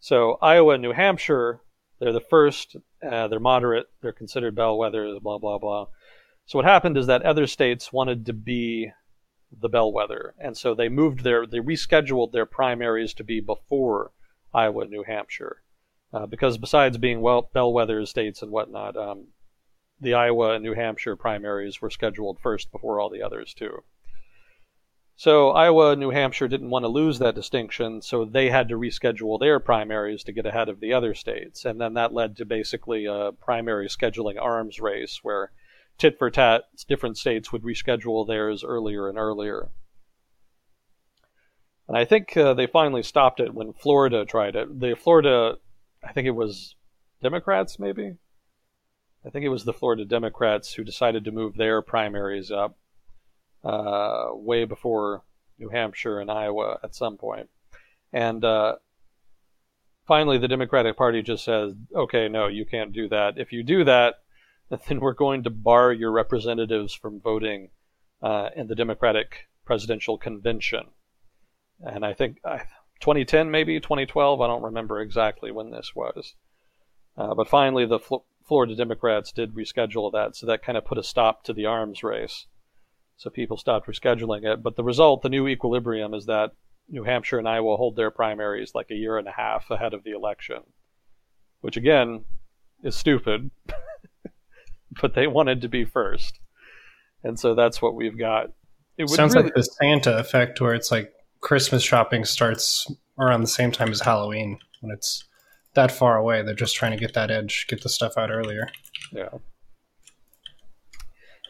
[0.00, 1.60] So Iowa and New Hampshire,
[1.98, 2.76] they're the first.
[3.06, 3.88] Uh, they're moderate.
[4.00, 5.20] They're considered bellwethers.
[5.20, 5.88] Blah blah blah.
[6.46, 8.90] So what happened is that other states wanted to be
[9.60, 14.12] the bellwether, and so they moved their they rescheduled their primaries to be before
[14.52, 15.62] Iowa New Hampshire,
[16.12, 19.28] uh, because besides being well bellwether states and whatnot, um,
[20.00, 23.82] the Iowa and New Hampshire primaries were scheduled first before all the others too.
[25.16, 28.76] So Iowa and New Hampshire didn't want to lose that distinction, so they had to
[28.76, 32.44] reschedule their primaries to get ahead of the other states, and then that led to
[32.44, 35.52] basically a primary scheduling arms race where
[35.98, 39.70] tit for tat, different states would reschedule theirs earlier and earlier.
[41.86, 44.80] And I think uh, they finally stopped it when Florida tried it.
[44.80, 45.56] The Florida,
[46.02, 46.76] I think it was
[47.22, 48.16] Democrats, maybe.
[49.24, 52.76] I think it was the Florida Democrats who decided to move their primaries up
[53.62, 55.22] uh, way before
[55.58, 57.48] New Hampshire and Iowa at some point.
[58.12, 58.76] And uh,
[60.06, 63.38] finally, the Democratic Party just says, okay, no, you can't do that.
[63.38, 64.23] If you do that,
[64.88, 67.70] then we're going to bar your representatives from voting
[68.22, 70.84] uh, in the Democratic presidential convention.
[71.80, 72.38] And I think
[73.00, 76.34] 2010, maybe 2012, I don't remember exactly when this was.
[77.16, 80.98] Uh, but finally, the Fl- Florida Democrats did reschedule that, so that kind of put
[80.98, 82.46] a stop to the arms race.
[83.16, 84.62] So people stopped rescheduling it.
[84.62, 86.52] But the result, the new equilibrium, is that
[86.88, 90.04] New Hampshire and Iowa hold their primaries like a year and a half ahead of
[90.04, 90.62] the election,
[91.60, 92.24] which again
[92.82, 93.50] is stupid.
[95.00, 96.40] but they wanted to be first.
[97.22, 98.50] And so that's what we've got.
[98.98, 99.46] It Sounds really...
[99.46, 104.00] like the Santa effect where it's like Christmas shopping starts around the same time as
[104.00, 105.24] Halloween when it's
[105.74, 106.42] that far away.
[106.42, 108.68] They're just trying to get that edge, get the stuff out earlier.
[109.12, 109.30] Yeah.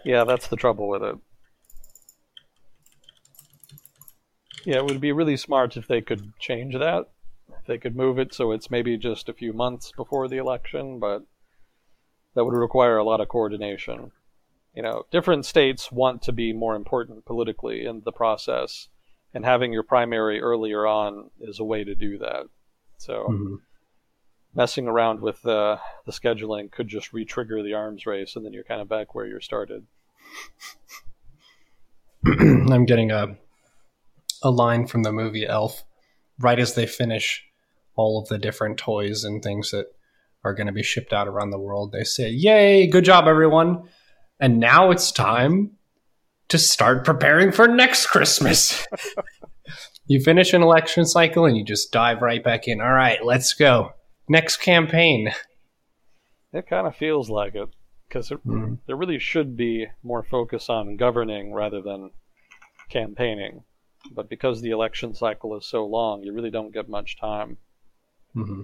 [0.05, 1.16] Yeah, that's the trouble with it.
[4.64, 7.05] Yeah, it would be really smart if they could change that.
[7.49, 10.99] If they could move it so it's maybe just a few months before the election,
[10.99, 11.22] but
[12.35, 14.12] that would require a lot of coordination.
[14.74, 18.89] You know, different states want to be more important politically in the process,
[19.32, 22.47] and having your primary earlier on is a way to do that.
[22.99, 23.55] So, mm-hmm.
[24.55, 28.64] messing around with the the scheduling could just re-trigger the arms race, and then you're
[28.64, 29.87] kind of back where you started.
[32.26, 33.37] I'm getting a
[34.43, 35.85] a line from the movie Elf
[36.39, 37.45] right as they finish
[37.97, 39.87] all of the different toys and things that
[40.45, 41.92] are going to be shipped out around the world.
[41.92, 43.88] They say, Yay, good job, everyone.
[44.38, 45.72] And now it's time
[46.49, 48.86] to start preparing for next Christmas.
[50.07, 52.80] you finish an election cycle and you just dive right back in.
[52.80, 53.92] All right, let's go.
[54.28, 55.32] Next campaign.
[56.53, 57.68] It kind of feels like it
[58.09, 58.78] because mm.
[58.86, 62.11] there really should be more focus on governing rather than
[62.90, 63.64] campaigning.
[64.12, 67.57] But because the election cycle is so long, you really don't get much time.
[68.36, 68.62] Mm-hmm.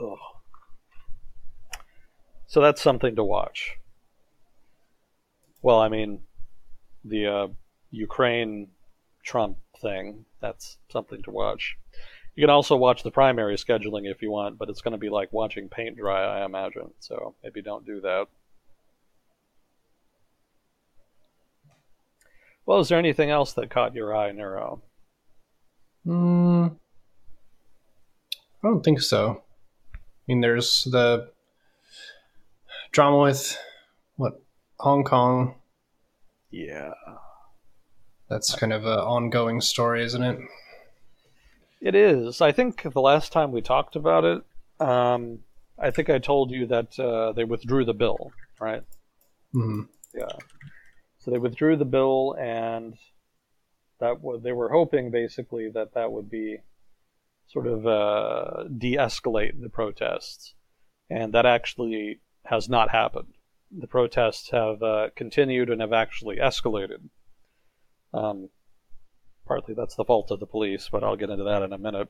[0.00, 0.18] Ugh.
[2.46, 3.76] So that's something to watch.
[5.62, 6.20] Well, I mean,
[7.04, 7.48] the uh,
[7.90, 8.68] Ukraine
[9.22, 11.76] Trump thing, that's something to watch.
[12.36, 15.08] You can also watch the primary scheduling if you want, but it's going to be
[15.08, 16.90] like watching paint dry, I imagine.
[16.98, 18.26] So maybe don't do that.
[22.66, 24.82] Well, is there anything else that caught your eye, Neuro?
[26.04, 26.66] Hmm.
[28.62, 29.43] I don't think so.
[30.26, 31.30] I mean, there's the
[32.92, 33.58] drama with
[34.16, 34.40] what
[34.80, 35.56] Hong Kong.
[36.50, 36.92] Yeah,
[38.30, 40.38] that's kind of an ongoing story, isn't it?
[41.80, 42.40] It is.
[42.40, 44.42] I think the last time we talked about it,
[44.80, 45.40] um,
[45.78, 48.82] I think I told you that uh, they withdrew the bill, right?
[49.54, 49.82] Mm-hmm.
[50.16, 50.32] Yeah.
[51.18, 52.96] So they withdrew the bill, and
[53.98, 56.58] that w- they were hoping basically that that would be
[57.46, 60.54] sort of uh, de-escalate the protests,
[61.10, 63.34] and that actually has not happened.
[63.76, 67.08] The protests have uh, continued and have actually escalated.
[68.12, 68.50] Um,
[69.46, 72.08] partly that's the fault of the police, but I'll get into that in a minute.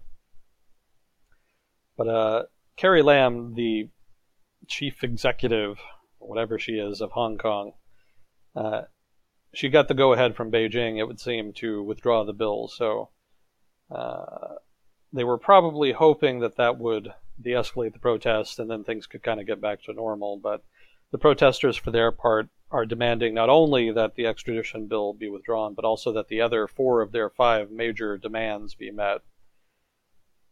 [1.97, 2.43] But uh,
[2.77, 3.89] Carrie Lam, the
[4.67, 5.79] chief executive,
[6.19, 7.73] whatever she is, of Hong Kong,
[8.57, 8.83] uh,
[9.53, 12.69] she got the go ahead from Beijing, it would seem, to withdraw the bill.
[12.69, 13.11] So
[13.91, 14.57] uh,
[15.15, 19.41] they were probably hoping that that would de-escalate the protests and then things could kind
[19.41, 20.37] of get back to normal.
[20.37, 20.63] But
[21.13, 25.75] the protesters, for their part, are demanding not only that the extradition bill be withdrawn,
[25.75, 29.21] but also that the other four of their five major demands be met.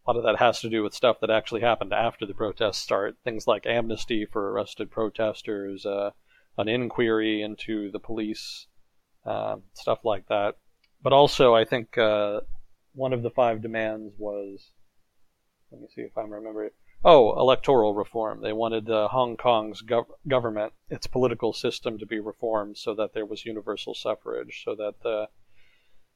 [0.07, 2.79] a lot of that has to do with stuff that actually happened after the protests
[2.79, 3.17] start.
[3.25, 6.11] Things like amnesty for arrested protesters, uh,
[6.57, 8.69] an inquiry into the police,
[9.27, 10.57] uh, stuff like that.
[11.03, 12.43] But also, I think uh,
[12.95, 14.71] one of the five demands was
[15.71, 16.75] let me see if I remember it.
[17.05, 18.43] Oh, electoral reform.
[18.43, 23.15] They wanted uh, Hong Kong's gov- government, its political system, to be reformed so that
[23.15, 25.29] there was universal suffrage, so that the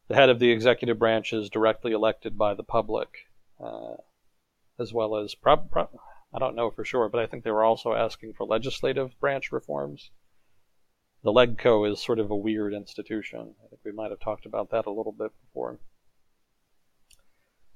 [0.08, 3.08] the head of the executive branch is directly elected by the public,
[3.58, 3.96] uh,
[4.78, 6.00] as well as pro- pro-
[6.32, 9.50] I don't know for sure, but I think they were also asking for legislative branch
[9.50, 10.10] reforms.
[11.24, 13.56] The LegCo is sort of a weird institution.
[13.64, 15.80] I think we might have talked about that a little bit before.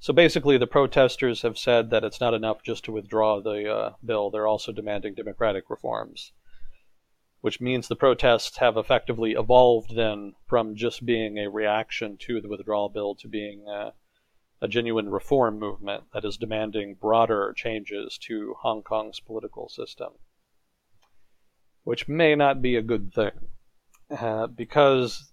[0.03, 3.93] So basically, the protesters have said that it's not enough just to withdraw the uh,
[4.03, 4.31] bill.
[4.31, 6.33] They're also demanding democratic reforms,
[7.43, 12.49] which means the protests have effectively evolved then from just being a reaction to the
[12.49, 13.91] withdrawal bill to being uh,
[14.63, 20.13] a genuine reform movement that is demanding broader changes to Hong Kong's political system,
[21.85, 23.33] which may not be a good thing.
[24.11, 25.30] Uh, because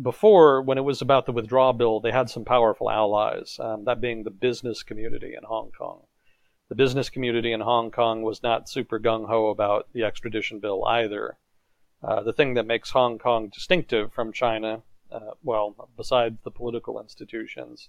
[0.00, 4.00] before, when it was about the withdrawal bill, they had some powerful allies, um, that
[4.00, 6.02] being the business community in Hong Kong.
[6.68, 10.84] The business community in Hong Kong was not super gung ho about the extradition bill
[10.84, 11.38] either.
[12.02, 14.82] Uh, the thing that makes Hong Kong distinctive from China,
[15.12, 17.88] uh, well, besides the political institutions,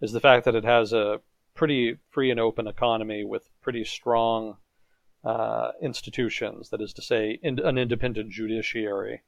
[0.00, 1.20] is the fact that it has a
[1.54, 4.56] pretty free and open economy with pretty strong
[5.24, 9.22] uh, institutions, that is to say, in, an independent judiciary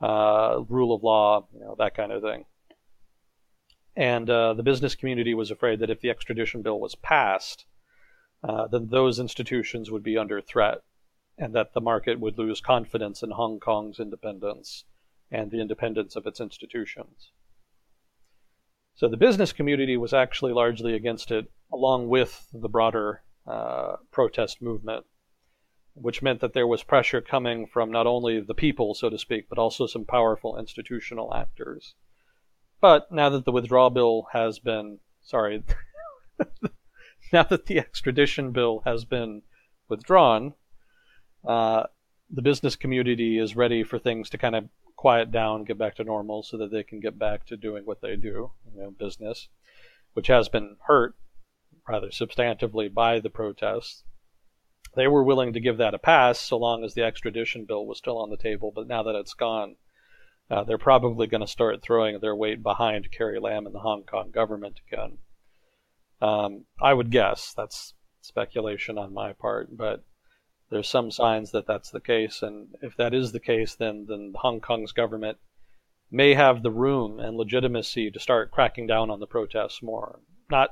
[0.00, 2.44] uh, rule of law, you know, that kind of thing.
[3.96, 7.66] And uh, the business community was afraid that if the extradition bill was passed,
[8.42, 10.78] uh, then those institutions would be under threat,
[11.36, 14.84] and that the market would lose confidence in Hong Kong's independence
[15.30, 17.32] and the independence of its institutions.
[18.94, 24.60] So the business community was actually largely against it, along with the broader uh, protest
[24.60, 25.04] movement
[25.94, 29.48] which meant that there was pressure coming from not only the people, so to speak,
[29.48, 31.94] but also some powerful institutional actors.
[32.80, 35.62] But now that the withdrawal bill has been, sorry,
[37.32, 39.42] now that the extradition bill has been
[39.88, 40.54] withdrawn,
[41.46, 41.84] uh,
[42.30, 46.04] the business community is ready for things to kind of quiet down, get back to
[46.04, 49.48] normal, so that they can get back to doing what they do, you know, business,
[50.12, 51.14] which has been hurt
[51.88, 54.04] rather substantively by the protests
[54.94, 57.98] they were willing to give that a pass so long as the extradition bill was
[57.98, 58.72] still on the table.
[58.74, 59.76] But now that it's gone,
[60.50, 64.02] uh, they're probably going to start throwing their weight behind Carrie Lam and the Hong
[64.02, 65.18] Kong government again.
[66.20, 70.04] Um, I would guess that's speculation on my part, but
[70.70, 72.42] there's some signs that that's the case.
[72.42, 75.38] And if that is the case, then then Hong Kong's government
[76.10, 80.20] may have the room and legitimacy to start cracking down on the protests more.
[80.50, 80.70] Not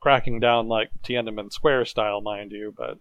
[0.00, 2.98] cracking down like Tiananmen Square style, mind you, but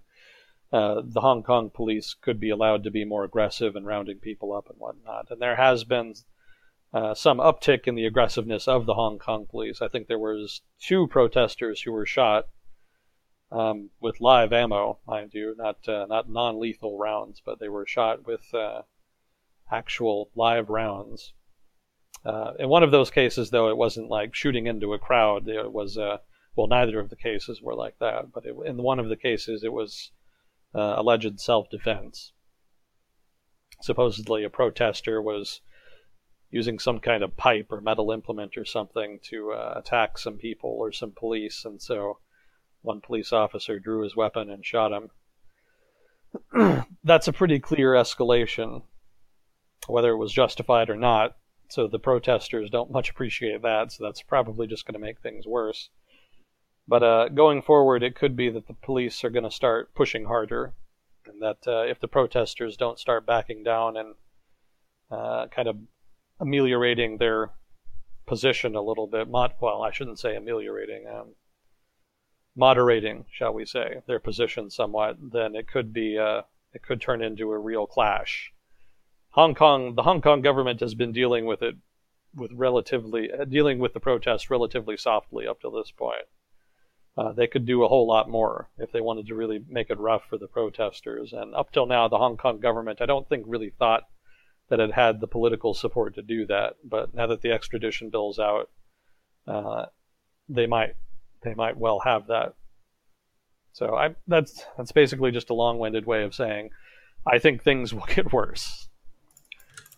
[0.72, 4.54] uh, the Hong Kong police could be allowed to be more aggressive in rounding people
[4.54, 5.32] up and whatnot.
[5.32, 6.14] And there has been
[6.94, 9.82] uh, some uptick in the aggressiveness of the Hong Kong police.
[9.82, 12.48] I think there was two protesters who were shot
[13.50, 18.28] um, with live ammo, mind you, not uh, not non-lethal rounds, but they were shot
[18.28, 18.82] with uh,
[19.72, 21.34] actual live rounds.
[22.26, 25.48] Uh, in one of those cases, though, it wasn't like shooting into a crowd.
[25.48, 25.98] It was
[26.58, 29.64] well, neither of the cases were like that, but it, in one of the cases,
[29.64, 30.12] it was
[30.74, 32.34] uh, alleged self defense.
[33.82, 35.62] Supposedly, a protester was
[36.50, 40.70] using some kind of pipe or metal implement or something to uh, attack some people
[40.70, 42.20] or some police, and so
[42.82, 46.86] one police officer drew his weapon and shot him.
[47.04, 48.84] That's a pretty clear escalation,
[49.88, 51.36] whether it was justified or not.
[51.70, 55.46] So the protesters don't much appreciate that, so that's probably just going to make things
[55.46, 55.90] worse.
[56.88, 60.26] But uh, going forward, it could be that the police are going to start pushing
[60.26, 60.74] harder,
[61.26, 64.16] and that uh, if the protesters don't start backing down and
[65.12, 65.78] uh, kind of
[66.40, 67.52] ameliorating their
[68.26, 71.36] position a little bit, mod- well, I shouldn't say ameliorating, um,
[72.56, 77.22] moderating, shall we say, their position somewhat, then it could be uh, it could turn
[77.22, 78.54] into a real clash.
[79.32, 81.76] Hong Kong, the Hong Kong government has been dealing with it
[82.34, 86.28] with relatively uh, dealing with the protests relatively softly up to this point.
[87.18, 89.98] Uh, they could do a whole lot more if they wanted to really make it
[89.98, 91.34] rough for the protesters.
[91.34, 94.04] And up till now, the Hong Kong government, I don't think, really thought
[94.70, 96.76] that it had the political support to do that.
[96.84, 98.70] But now that the extradition bill's out,
[99.48, 99.86] uh,
[100.48, 100.96] they might
[101.42, 102.54] they might well have that.
[103.74, 106.70] So I, that's that's basically just a long-winded way of saying
[107.26, 108.90] I think things will get worse.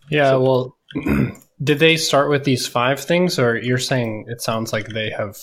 [0.09, 0.77] Yeah, so, well,
[1.63, 5.37] did they start with these five things, or you're saying it sounds like they have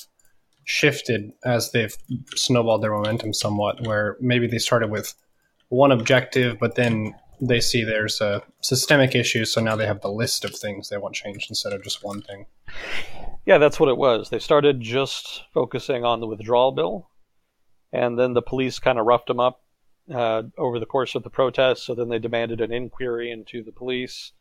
[0.67, 1.97] shifted as they've
[2.35, 5.15] snowballed their momentum somewhat, where maybe they started with
[5.69, 10.11] one objective, but then they see there's a systemic issue, so now they have the
[10.11, 12.47] list of things they want changed instead of just one thing.
[13.47, 14.29] Yeah, that's what it was.
[14.29, 17.11] They started just focusing on the withdrawal bill,
[17.93, 19.63] and then the police kind of roughed them up
[20.13, 21.85] uh, over the course of the protests.
[21.85, 24.33] So then they demanded an inquiry into the police.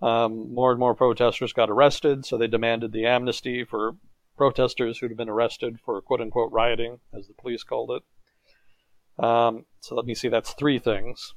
[0.00, 3.96] Um, more and more protesters got arrested, so they demanded the amnesty for
[4.36, 9.24] protesters who'd been arrested for quote unquote rioting, as the police called it.
[9.24, 11.34] Um, so let me see, that's three things.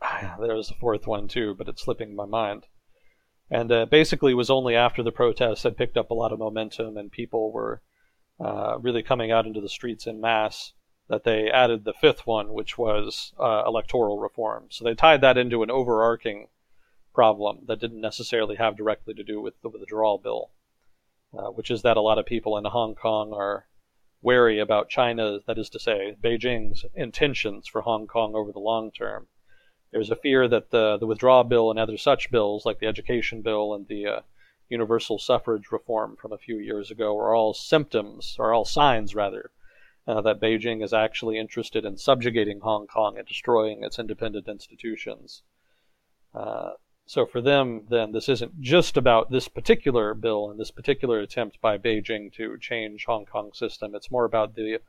[0.40, 2.66] There's a fourth one too, but it's slipping my mind.
[3.50, 6.38] And uh, basically, it was only after the protests had picked up a lot of
[6.38, 7.82] momentum and people were
[8.40, 10.72] uh, really coming out into the streets in mass
[11.08, 14.66] that they added the fifth one, which was uh, electoral reform.
[14.70, 16.48] So they tied that into an overarching
[17.14, 20.50] problem that didn't necessarily have directly to do with the withdrawal bill,
[21.38, 23.66] uh, which is that a lot of people in Hong Kong are
[24.22, 28.90] wary about China, that is to say, Beijing's intentions for Hong Kong over the long
[28.90, 29.26] term.
[29.92, 33.42] There's a fear that the, the withdrawal bill and other such bills, like the education
[33.42, 34.20] bill and the uh,
[34.68, 39.50] universal suffrage reform from a few years ago, are all symptoms, or all signs, rather,
[40.08, 45.42] uh, that Beijing is actually interested in subjugating Hong Kong and destroying its independent institutions.
[46.34, 46.70] Uh,
[47.06, 51.60] so for them, then, this isn't just about this particular bill and this particular attempt
[51.60, 53.94] by Beijing to change Hong Kong's system.
[53.94, 54.80] It's more about the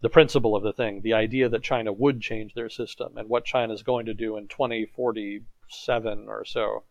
[0.00, 3.44] the principle of the thing, the idea that China would change their system and what
[3.44, 6.84] China is going to do in 2047 or so,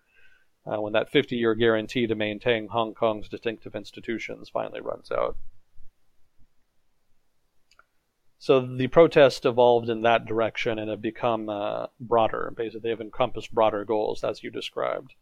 [0.65, 5.35] uh, when that 50 year guarantee to maintain Hong Kong's distinctive institutions finally runs out.
[8.43, 12.51] So the protest evolved in that direction and have become uh, broader.
[12.53, 15.13] Basically, they've encompassed broader goals, as you described,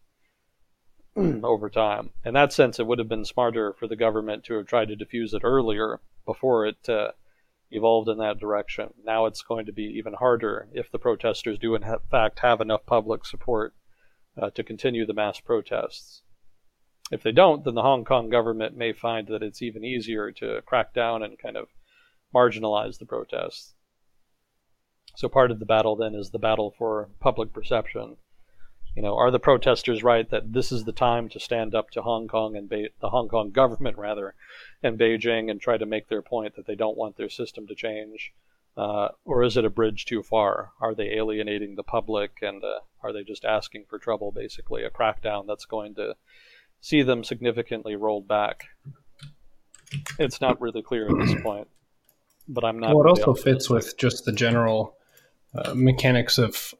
[1.16, 2.10] over time.
[2.24, 4.96] In that sense, it would have been smarter for the government to have tried to
[4.96, 7.12] diffuse it earlier before it uh,
[7.70, 8.92] evolved in that direction.
[9.04, 12.84] Now it's going to be even harder if the protesters do, in fact, have enough
[12.86, 13.72] public support
[14.36, 16.22] uh, to continue the mass protests.
[17.12, 20.60] If they don't, then the Hong Kong government may find that it's even easier to
[20.62, 21.68] crack down and kind of
[22.34, 23.74] marginalize the protests.
[25.16, 28.16] So part of the battle then is the battle for public perception.
[28.96, 32.02] You know, are the protesters right that this is the time to stand up to
[32.02, 34.34] Hong Kong and Be- the Hong Kong government rather,
[34.82, 37.74] and Beijing and try to make their point that they don't want their system to
[37.74, 38.32] change,
[38.76, 40.72] uh, or is it a bridge too far?
[40.80, 44.30] Are they alienating the public and uh, are they just asking for trouble?
[44.30, 46.16] Basically, a crackdown that's going to
[46.80, 48.64] see them significantly rolled back.
[50.18, 51.68] It's not really clear at this point
[52.48, 52.94] but I'm not.
[52.94, 54.96] Well, it also fits with just the general
[55.54, 56.74] uh, mechanics of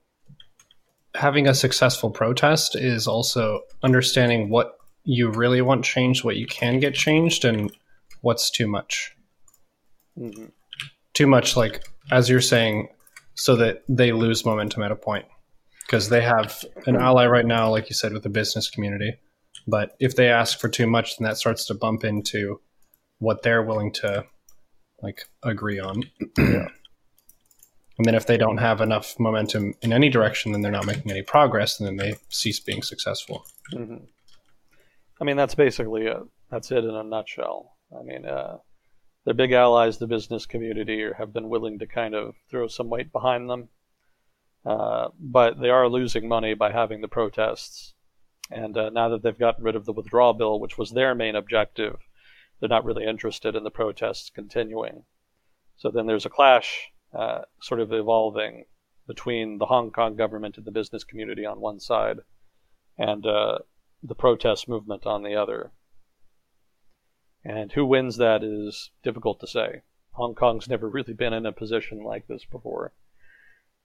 [1.14, 6.78] having a successful protest is also understanding what you really want changed, what you can
[6.78, 7.70] get changed, and
[8.22, 9.14] what's too much.
[10.18, 10.46] Mm-hmm.
[11.14, 12.88] Too much, like as you're saying,
[13.34, 15.26] so that they lose momentum at a point
[15.86, 19.14] because they have an ally right now, like you said, with the business community.
[19.66, 22.60] But if they ask for too much, then that starts to bump into
[23.18, 24.24] what they're willing to
[25.02, 26.04] like agree on.
[26.38, 26.68] yeah.
[27.98, 31.10] And then if they don't have enough momentum in any direction, then they're not making
[31.10, 33.44] any progress, and then they cease being successful.
[33.72, 34.04] Mm-hmm.
[35.20, 36.16] I mean, that's basically it.
[36.50, 37.76] That's it in a nutshell.
[37.96, 38.56] I mean, uh,
[39.24, 43.12] their big allies, the business community, have been willing to kind of throw some weight
[43.12, 43.68] behind them.
[44.64, 47.94] Uh, but they are losing money by having the protests.
[48.50, 51.36] And uh, now that they've gotten rid of the withdrawal bill, which was their main
[51.36, 51.98] objective,
[52.62, 55.02] they're not really interested in the protests continuing.
[55.76, 58.66] So then there's a clash uh, sort of evolving
[59.08, 62.18] between the Hong Kong government and the business community on one side
[62.96, 63.58] and uh,
[64.00, 65.72] the protest movement on the other.
[67.44, 69.82] And who wins that is difficult to say.
[70.12, 72.92] Hong Kong's never really been in a position like this before.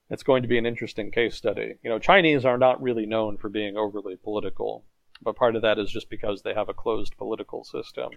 [0.08, 1.74] It's going to be an interesting case study.
[1.82, 4.84] You know, Chinese are not really known for being overly political,
[5.22, 8.10] but part of that is just because they have a closed political system.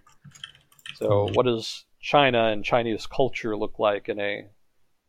[0.95, 4.47] So, what does China and Chinese culture look like in a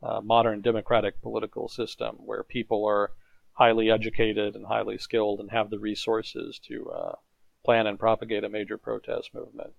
[0.02, 3.12] uh, modern democratic political system where people are
[3.52, 7.12] highly educated and highly skilled and have the resources to uh,
[7.64, 9.72] plan and propagate a major protest movement?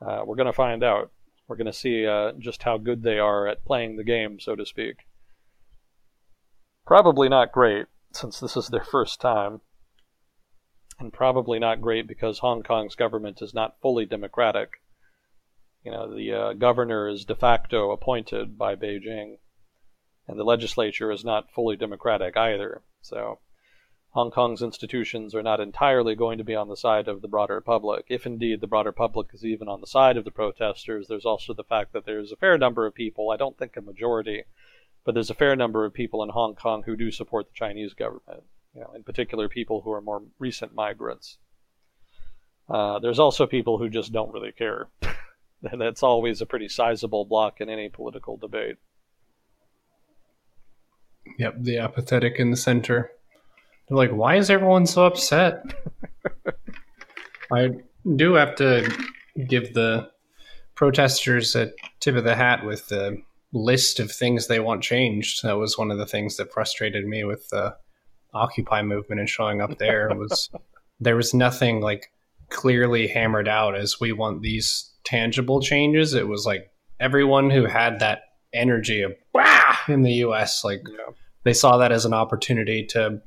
[0.00, 1.10] Uh, we're going to find out.
[1.48, 4.56] We're going to see uh, just how good they are at playing the game, so
[4.56, 4.96] to speak.
[6.86, 9.60] Probably not great, since this is their first time
[10.98, 14.80] and probably not great because Hong Kong's government is not fully democratic.
[15.84, 19.38] You know, the uh, governor is de facto appointed by Beijing,
[20.26, 22.82] and the legislature is not fully democratic either.
[23.02, 23.38] So,
[24.10, 27.60] Hong Kong's institutions are not entirely going to be on the side of the broader
[27.60, 28.06] public.
[28.08, 31.52] If indeed the broader public is even on the side of the protesters, there's also
[31.52, 34.44] the fact that there's a fair number of people, I don't think a majority,
[35.04, 37.92] but there's a fair number of people in Hong Kong who do support the Chinese
[37.92, 38.44] government.
[38.76, 41.38] You know, in particular, people who are more recent migrants.
[42.68, 44.88] Uh, there's also people who just don't really care.
[45.62, 48.76] That's always a pretty sizable block in any political debate.
[51.38, 53.10] Yep, the apathetic in the center.
[53.88, 55.62] They're like, why is everyone so upset?
[57.52, 57.70] I
[58.14, 58.92] do have to
[59.48, 60.10] give the
[60.74, 63.22] protesters a tip of the hat with the
[63.54, 65.42] list of things they want changed.
[65.42, 67.76] That was one of the things that frustrated me with the
[68.34, 70.50] Occupy movement and showing up there was
[71.00, 72.10] there was nothing like
[72.50, 76.14] clearly hammered out as we want these tangible changes.
[76.14, 76.70] It was like
[77.00, 78.20] everyone who had that
[78.52, 81.12] energy of wow in the US, like yeah.
[81.44, 83.20] they saw that as an opportunity to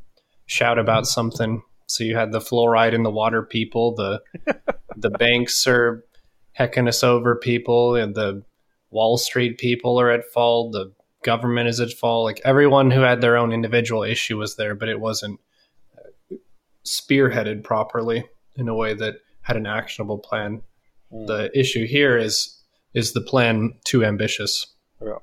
[0.46, 1.62] shout about something.
[1.88, 4.22] So you had the fluoride in the water people, the
[4.96, 6.04] the banks are
[6.54, 8.44] hecking us over people, and the
[8.92, 10.92] Wall Street people are at fault, the
[11.24, 12.26] government is at fault.
[12.26, 15.40] Like everyone who had their own individual issue was there, but it wasn't
[16.86, 20.62] spearheaded properly in a way that had an actionable plan.
[21.12, 21.28] Mm.
[21.28, 22.56] The issue here is
[22.94, 24.66] is the plan too ambitious?
[25.02, 25.20] Yeah.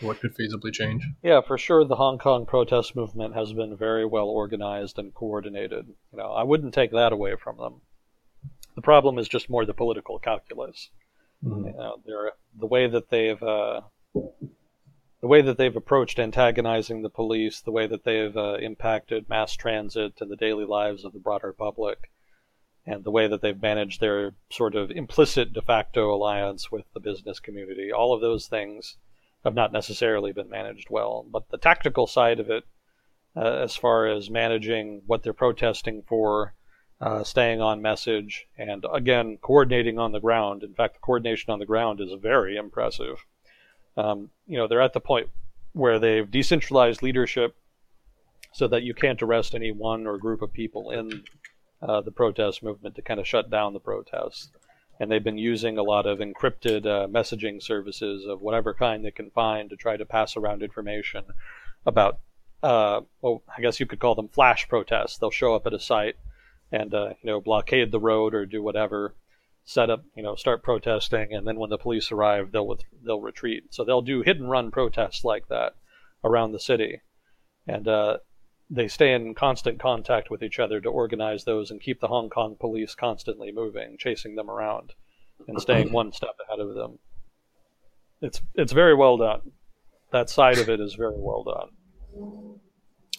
[0.00, 1.06] What could feasibly change?
[1.22, 1.84] Yeah, for sure.
[1.84, 5.88] The Hong Kong protest movement has been very well organized and coordinated.
[6.12, 7.82] You know, I wouldn't take that away from them.
[8.76, 10.90] The problem is just more the political calculus.
[11.44, 11.66] Mm-hmm.
[11.66, 11.96] You know,
[12.58, 13.82] the way that they've uh,
[15.20, 19.52] the way that they've approached antagonizing the police, the way that they've uh, impacted mass
[19.52, 22.10] transit and the daily lives of the broader public,
[22.86, 27.00] and the way that they've managed their sort of implicit de facto alliance with the
[27.00, 28.96] business community, all of those things
[29.44, 31.26] have not necessarily been managed well.
[31.30, 32.64] But the tactical side of it,
[33.36, 36.54] uh, as far as managing what they're protesting for,
[37.00, 40.62] uh, staying on message, and again, coordinating on the ground.
[40.62, 43.24] In fact, the coordination on the ground is very impressive.
[44.00, 45.28] Um, you know, they're at the point
[45.72, 47.54] where they've decentralized leadership
[48.52, 51.22] so that you can't arrest any one or group of people in
[51.82, 54.50] uh, the protest movement to kind of shut down the protests
[55.00, 59.10] and they've been using a lot of encrypted uh, messaging services of whatever kind they
[59.10, 61.24] can find to try to pass around information
[61.86, 62.18] about,
[62.62, 65.16] uh, well, I guess you could call them flash protests.
[65.16, 66.16] They'll show up at a site
[66.70, 69.14] and uh, you know blockade the road or do whatever,
[69.70, 73.64] set up, you know, start protesting, and then when the police arrive, they'll they'll retreat.
[73.70, 75.74] So they'll do hit and run protests like that
[76.24, 77.02] around the city,
[77.68, 78.16] and uh,
[78.68, 82.30] they stay in constant contact with each other to organize those and keep the Hong
[82.30, 84.92] Kong police constantly moving, chasing them around,
[85.46, 86.98] and staying one step ahead of them.
[88.20, 89.52] It's it's very well done.
[90.10, 92.58] That side of it is very well done.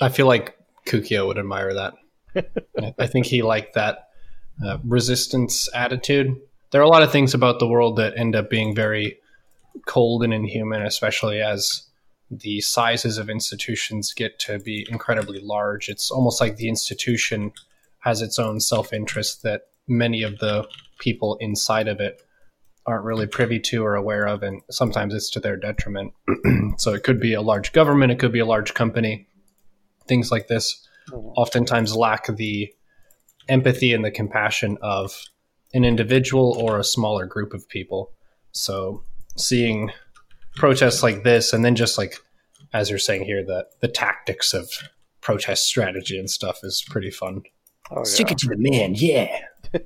[0.01, 1.93] I feel like Kukio would admire that.
[2.99, 4.10] I think he liked that
[4.65, 6.39] uh, resistance attitude.
[6.71, 9.17] There are a lot of things about the world that end up being very
[9.85, 11.83] cold and inhuman, especially as
[12.29, 15.89] the sizes of institutions get to be incredibly large.
[15.89, 17.51] It's almost like the institution
[17.99, 20.67] has its own self interest that many of the
[20.99, 22.21] people inside of it
[22.85, 26.13] aren't really privy to or aware of, and sometimes it's to their detriment.
[26.77, 29.27] so it could be a large government, it could be a large company.
[30.07, 31.27] Things like this mm-hmm.
[31.35, 32.73] oftentimes lack the
[33.47, 35.15] empathy and the compassion of
[35.73, 38.11] an individual or a smaller group of people.
[38.51, 39.03] So
[39.37, 39.91] seeing
[40.55, 42.15] protests like this and then just like
[42.73, 44.69] as you're saying here the the tactics of
[45.21, 47.41] protest strategy and stuff is pretty fun
[47.91, 48.33] oh, stick yeah.
[48.33, 49.39] it to the man yeah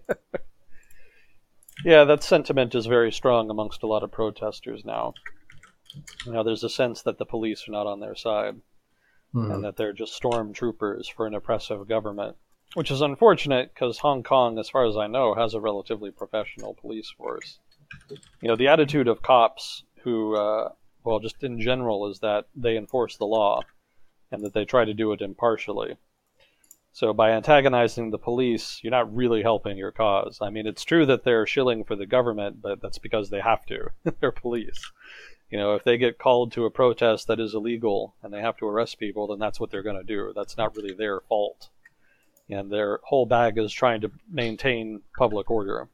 [1.85, 5.13] yeah that sentiment is very strong amongst a lot of protesters now
[6.25, 8.55] you know there's a sense that the police are not on their side
[9.33, 9.53] mm.
[9.53, 12.35] and that they're just stormtroopers for an oppressive government
[12.75, 16.73] which is unfortunate because hong kong as far as i know has a relatively professional
[16.75, 17.59] police force
[18.41, 20.69] you know the attitude of cops who, uh,
[21.03, 23.61] well, just in general, is that they enforce the law
[24.31, 25.97] and that they try to do it impartially.
[26.93, 30.37] So by antagonizing the police, you're not really helping your cause.
[30.41, 33.65] I mean, it's true that they're shilling for the government, but that's because they have
[33.65, 33.89] to.
[34.21, 34.79] they're police.
[35.49, 38.57] You know, if they get called to a protest that is illegal and they have
[38.57, 40.33] to arrest people, then that's what they're going to do.
[40.35, 41.69] That's not really their fault.
[42.49, 45.89] And their whole bag is trying to maintain public order.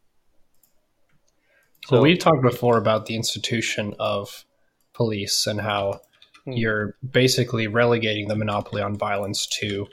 [1.86, 4.46] So well, we talked before about the institution of
[4.94, 6.02] police and how
[6.46, 6.52] hmm.
[6.52, 9.88] you're basically relegating the monopoly on violence to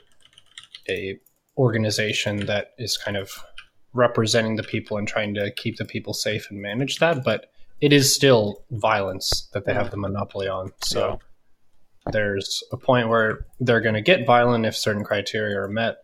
[0.89, 1.19] a
[1.57, 3.43] organization that is kind of
[3.93, 7.47] representing the people and trying to keep the people safe and manage that but
[7.81, 11.19] it is still violence that they have the monopoly on so
[12.05, 12.11] yeah.
[12.11, 15.97] there's a point where they're going to get violent if certain criteria are met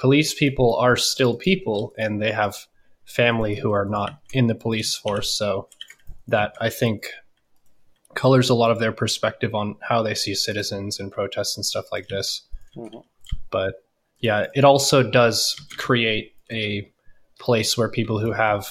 [0.00, 2.56] police people are still people and they have
[3.04, 5.30] family who are not in the police force.
[5.30, 5.68] So
[6.26, 7.08] that I think
[8.14, 11.92] colors a lot of their perspective on how they see citizens and protests and stuff
[11.92, 12.42] like this.
[12.74, 13.00] Mm-hmm.
[13.50, 13.74] But
[14.20, 16.90] yeah, it also does create a
[17.38, 18.66] place where people who have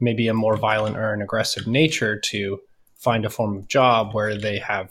[0.00, 2.60] maybe a more violent or an aggressive nature to
[2.96, 4.90] find a form of job where they have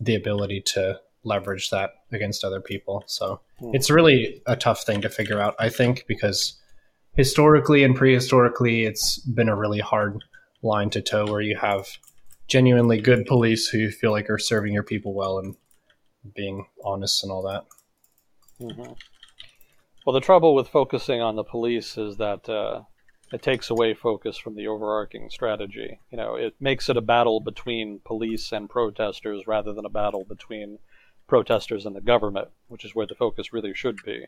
[0.00, 3.04] the ability to leverage that against other people.
[3.06, 3.40] So.
[3.60, 6.60] It's really a tough thing to figure out, I think, because
[7.14, 10.22] historically and prehistorically, it's been a really hard
[10.62, 11.88] line to toe where you have
[12.48, 15.56] genuinely good police who you feel like are serving your people well and
[16.34, 17.64] being honest and all that.
[18.60, 18.92] Mm-hmm.
[20.04, 22.82] Well, the trouble with focusing on the police is that uh,
[23.32, 26.00] it takes away focus from the overarching strategy.
[26.10, 30.24] You know, it makes it a battle between police and protesters rather than a battle
[30.28, 30.78] between
[31.26, 34.26] protesters and the government, which is where the focus really should be.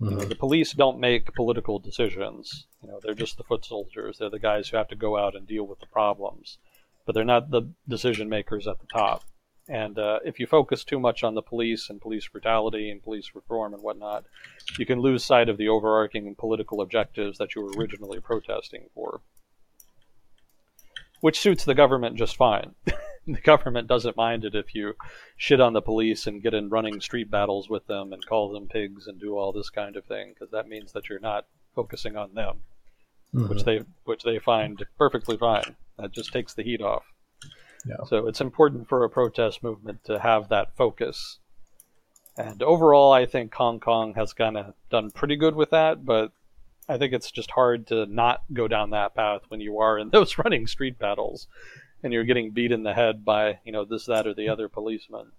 [0.00, 0.10] Mm-hmm.
[0.10, 2.66] You know, the police don't make political decisions.
[2.82, 4.18] You know, they're just the foot soldiers.
[4.18, 6.58] They're the guys who have to go out and deal with the problems,
[7.04, 9.24] but they're not the decision makers at the top.
[9.68, 13.32] And uh, if you focus too much on the police and police brutality and police
[13.34, 14.24] reform and whatnot,
[14.78, 19.20] you can lose sight of the overarching political objectives that you were originally protesting for.
[21.20, 22.74] Which suits the government just fine.
[23.34, 24.94] the government doesn't mind it if you
[25.36, 28.66] shit on the police and get in running street battles with them and call them
[28.66, 32.16] pigs and do all this kind of thing, because that means that you're not focusing
[32.16, 32.56] on them,
[33.34, 33.48] mm-hmm.
[33.48, 35.76] which they which they find perfectly fine.
[35.98, 37.04] That just takes the heat off.
[37.86, 38.04] Yeah.
[38.06, 41.38] So it's important for a protest movement to have that focus.
[42.36, 46.32] And overall, I think Hong Kong has kind of done pretty good with that, but
[46.88, 50.08] I think it's just hard to not go down that path when you are in
[50.12, 51.46] those running street battles
[52.02, 54.68] and you're getting beat in the head by, you know, this, that, or the other
[54.68, 55.32] policeman.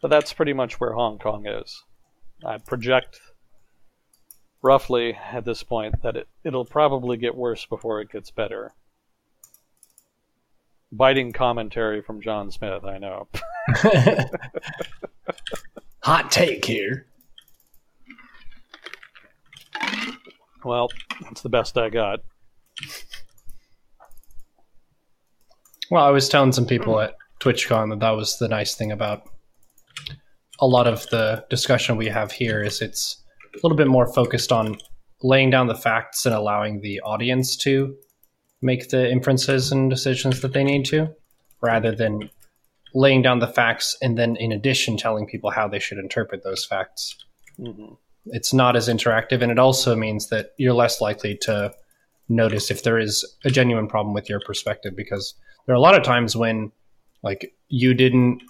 [0.00, 1.84] But that's pretty much where Hong Kong is.
[2.44, 3.20] I project
[4.62, 8.74] roughly at this point that it, it'll probably get worse before it gets better.
[10.90, 13.28] Biting commentary from John Smith, I know.
[16.02, 17.06] Hot take here.
[20.68, 20.90] Well,
[21.22, 22.20] that's the best I got.
[25.90, 29.22] Well, I was telling some people at TwitchCon that that was the nice thing about
[30.60, 34.52] a lot of the discussion we have here is it's a little bit more focused
[34.52, 34.76] on
[35.22, 37.96] laying down the facts and allowing the audience to
[38.60, 41.08] make the inferences and decisions that they need to,
[41.62, 42.28] rather than
[42.92, 46.66] laying down the facts and then, in addition, telling people how they should interpret those
[46.66, 47.16] facts.
[47.58, 47.94] Mm-hmm.
[48.32, 51.72] It's not as interactive, and it also means that you're less likely to
[52.28, 55.34] notice if there is a genuine problem with your perspective because
[55.66, 56.70] there are a lot of times when
[57.22, 58.42] like you didn't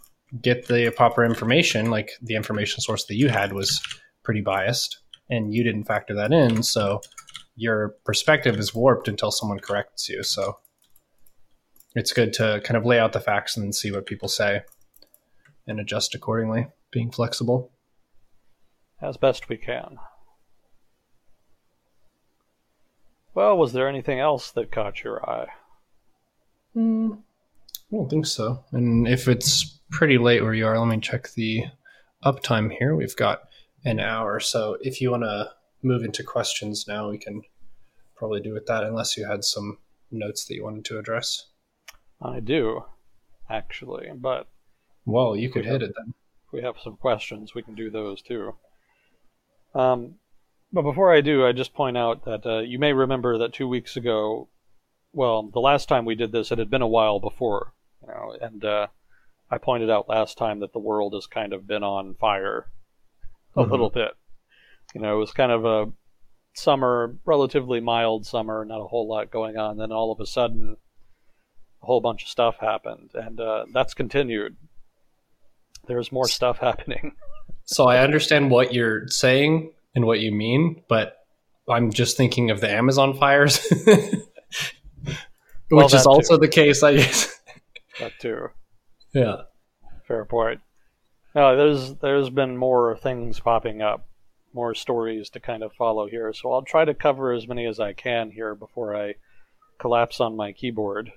[0.43, 3.81] get the proper information like the information source that you had was
[4.25, 4.99] pretty biased
[5.31, 6.63] and you didn't factor that in.
[6.63, 7.01] So
[7.57, 10.23] your perspective is warped until someone corrects you.
[10.23, 10.59] So
[11.95, 14.63] it's good to kind of lay out the facts and see what people say
[15.67, 17.73] and adjust accordingly, being flexible.
[19.01, 19.99] As best we can.
[23.35, 25.49] Well, was there anything else that caught your eye?
[26.75, 27.19] Mm,
[27.93, 28.65] I don't think so.
[28.73, 31.65] And if it's pretty late where you are, let me check the
[32.25, 32.97] uptime here.
[32.97, 33.43] We've got
[33.85, 34.41] an hour.
[34.41, 37.43] So if you want to move into questions now, we can
[38.17, 39.79] probably do with that, unless you had some
[40.11, 41.47] notes that you wanted to address.
[42.21, 42.85] I do,
[43.49, 44.49] actually, but
[45.07, 46.15] well, you could hit have, it then.
[46.47, 48.55] If we have some questions, we can do those too.
[49.75, 50.15] Um,
[50.73, 53.69] but before I do, I just point out that uh, you may remember that two
[53.69, 54.49] weeks ago,
[55.13, 58.37] well, the last time we did this, it had been a while before, you know,
[58.41, 58.87] and uh,
[59.51, 62.67] I pointed out last time that the world has kind of been on fire
[63.57, 63.71] a mm-hmm.
[63.71, 64.11] little bit.
[64.95, 65.93] You know, it was kind of a
[66.55, 69.79] summer, relatively mild summer, not a whole lot going on.
[69.79, 70.77] Then all of a sudden,
[71.83, 74.57] a whole bunch of stuff happened, and uh, that's continued.
[75.87, 77.13] There's more stuff happening.
[77.69, 81.19] So I understand what you're saying and what you mean, but
[81.69, 86.41] I'm just thinking of the Amazon fires, well, which is also too.
[86.41, 87.39] the case, I guess.
[88.01, 88.49] that too.
[89.13, 89.43] Yeah.
[90.07, 90.61] Fair point.
[91.35, 94.09] No, there's there's been more things popping up,
[94.55, 96.33] more stories to kind of follow here.
[96.33, 99.17] So I'll try to cover as many as I can here before I
[99.79, 101.13] collapse on my keyboard.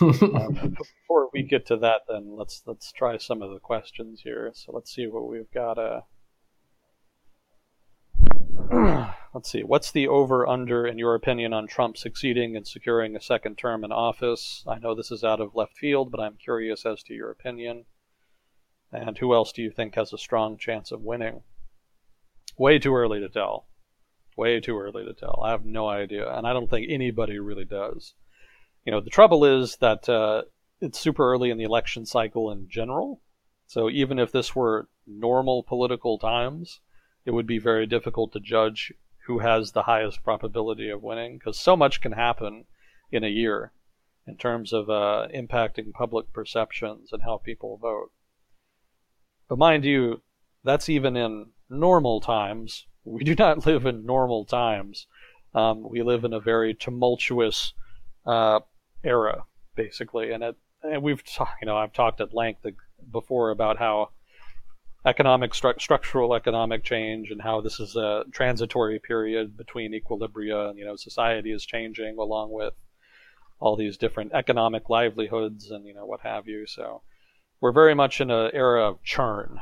[0.00, 4.52] Um, before we get to that, then let's let's try some of the questions here.
[4.54, 5.78] So let's see what we've got.
[5.78, 6.00] Uh,
[9.34, 9.62] let's see.
[9.62, 13.84] What's the over under, in your opinion, on Trump succeeding in securing a second term
[13.84, 14.64] in office?
[14.66, 17.86] I know this is out of left field, but I'm curious as to your opinion.
[18.92, 21.42] And who else do you think has a strong chance of winning?
[22.56, 23.68] Way too early to tell.
[24.36, 25.40] Way too early to tell.
[25.44, 28.14] I have no idea, and I don't think anybody really does.
[28.84, 30.42] You know, the trouble is that uh,
[30.80, 33.20] it's super early in the election cycle in general.
[33.66, 36.80] So even if this were normal political times,
[37.24, 38.92] it would be very difficult to judge
[39.26, 42.64] who has the highest probability of winning because so much can happen
[43.12, 43.72] in a year
[44.26, 48.10] in terms of uh, impacting public perceptions and how people vote.
[49.48, 50.22] But mind you,
[50.64, 52.86] that's even in normal times.
[53.04, 55.06] We do not live in normal times.
[55.54, 57.72] Um, we live in a very tumultuous
[58.26, 58.60] uh,
[59.04, 59.44] era,
[59.74, 62.64] basically, and, it, and we've ta- you know I've talked at length
[63.10, 64.10] before about how
[65.06, 70.78] economic stru- structural economic change and how this is a transitory period between equilibria and
[70.78, 72.74] you know society is changing along with
[73.60, 76.66] all these different economic livelihoods and you know what have you.
[76.66, 77.02] So
[77.60, 79.60] we're very much in an era of churn.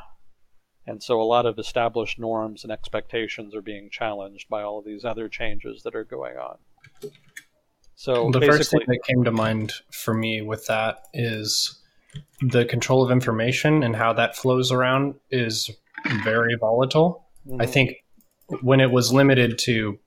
[0.89, 4.85] And so a lot of established norms and expectations are being challenged by all of
[4.85, 6.59] these other changes that are going on
[7.97, 11.83] so the first thing that came to mind for me with that is
[12.41, 15.71] the control of information and how that flows around is
[16.23, 17.27] very volatile.
[17.49, 17.63] Mm-hmm.
[17.63, 17.97] I think
[18.61, 19.99] when it was limited to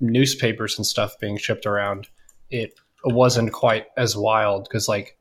[0.00, 2.08] newspapers and stuff being shipped around,
[2.50, 5.18] it wasn't quite as wild because, like,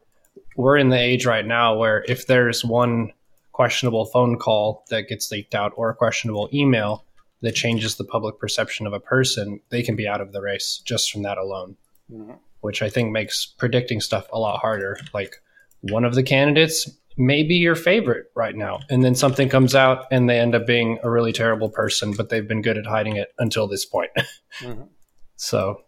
[0.55, 3.11] we're in the age right now where if there's one
[3.51, 7.05] questionable phone call that gets leaked out or a questionable email
[7.41, 10.81] that changes the public perception of a person, they can be out of the race
[10.83, 11.77] just from that alone,
[12.11, 12.33] mm-hmm.
[12.61, 14.97] which I think makes predicting stuff a lot harder.
[15.13, 15.35] Like,
[15.81, 18.79] one of the candidates may be your favorite right now.
[18.89, 22.29] And then something comes out and they end up being a really terrible person, but
[22.29, 24.11] they've been good at hiding it until this point.
[24.59, 24.83] mm-hmm.
[25.35, 25.81] So.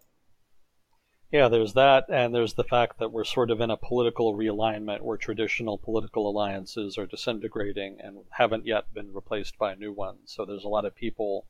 [1.32, 5.02] Yeah, there's that, and there's the fact that we're sort of in a political realignment
[5.02, 10.34] where traditional political alliances are disintegrating and haven't yet been replaced by new ones.
[10.36, 11.48] So there's a lot of people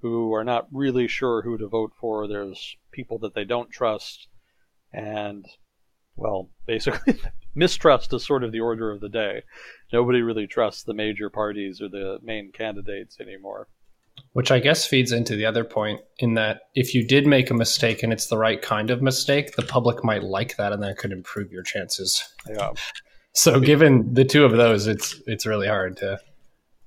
[0.00, 2.26] who are not really sure who to vote for.
[2.26, 4.28] There's people that they don't trust,
[4.90, 5.44] and
[6.16, 7.20] well, basically
[7.54, 9.42] mistrust is sort of the order of the day.
[9.92, 13.68] Nobody really trusts the major parties or the main candidates anymore.
[14.32, 17.54] Which I guess feeds into the other point in that if you did make a
[17.54, 20.98] mistake and it's the right kind of mistake, the public might like that and that
[20.98, 22.22] could improve your chances.
[22.48, 22.72] Yeah.
[23.32, 26.18] So given the two of those, it's it's really hard to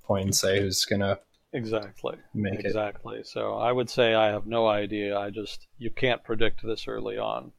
[0.03, 1.17] point and say who's gonna
[1.53, 3.15] exactly make exactly.
[3.15, 3.19] it.
[3.19, 3.23] Exactly.
[3.23, 5.17] So I would say I have no idea.
[5.17, 7.53] I just you can't predict this early on.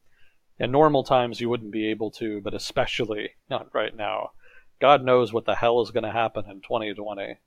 [0.58, 4.30] In normal times, you wouldn't be able to, but especially not right now.
[4.80, 7.38] God knows what the hell is going to happen in 2020.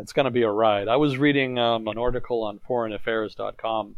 [0.00, 0.86] It's going to be a ride.
[0.86, 3.96] I was reading um, an article on foreignaffairs.com,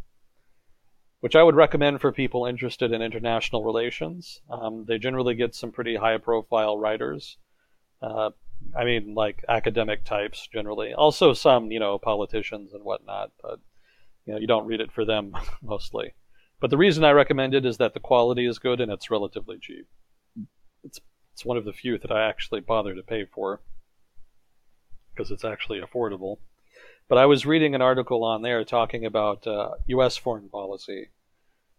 [1.20, 4.40] which I would recommend for people interested in international relations.
[4.50, 7.36] Um, they generally get some pretty high profile writers.
[8.00, 8.30] Uh,
[8.74, 10.94] I mean, like academic types generally.
[10.94, 13.60] Also, some, you know, politicians and whatnot, but,
[14.24, 16.14] you know, you don't read it for them mostly.
[16.60, 19.58] But the reason I recommend it is that the quality is good and it's relatively
[19.60, 19.86] cheap.
[20.82, 21.00] It's
[21.32, 23.60] it's one of the few that I actually bother to pay for
[25.20, 26.38] because it's actually affordable.
[27.06, 30.16] But I was reading an article on there talking about uh, U.S.
[30.16, 31.08] foreign policy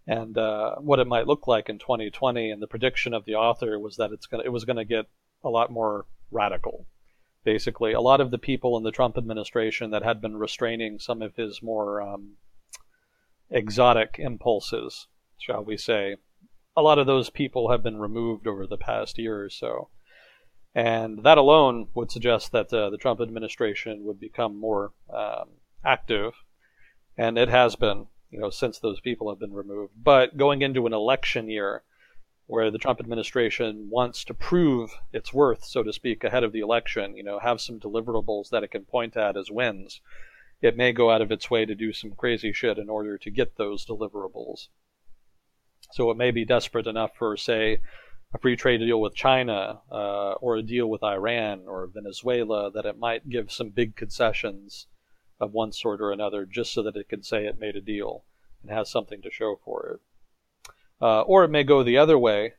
[0.05, 2.51] and uh, what it might look like in 2020.
[2.51, 5.07] And the prediction of the author was that it's gonna it was going to get
[5.43, 6.85] a lot more radical.
[7.43, 11.23] Basically, a lot of the people in the Trump administration that had been restraining some
[11.23, 12.33] of his more um,
[13.49, 15.07] exotic impulses,
[15.39, 16.17] shall we say.
[16.77, 19.89] A lot of those people have been removed over the past year or so.
[20.73, 25.49] And that alone would suggest that uh, the Trump administration would become more um,
[25.83, 26.33] active.
[27.17, 29.93] And it has been, you know, since those people have been removed.
[30.01, 31.83] But going into an election year,
[32.47, 36.59] where the Trump administration wants to prove its worth, so to speak, ahead of the
[36.59, 40.01] election, you know, have some deliverables that it can point at as wins,
[40.61, 43.31] it may go out of its way to do some crazy shit in order to
[43.31, 44.67] get those deliverables.
[45.91, 47.79] So it may be desperate enough for, say,
[48.33, 52.85] a free trade deal with China uh, or a deal with Iran or Venezuela that
[52.85, 54.87] it might give some big concessions
[55.39, 58.23] of one sort or another just so that it can say it made a deal
[58.61, 59.99] and has something to show for it.
[61.01, 62.53] Uh, or it may go the other way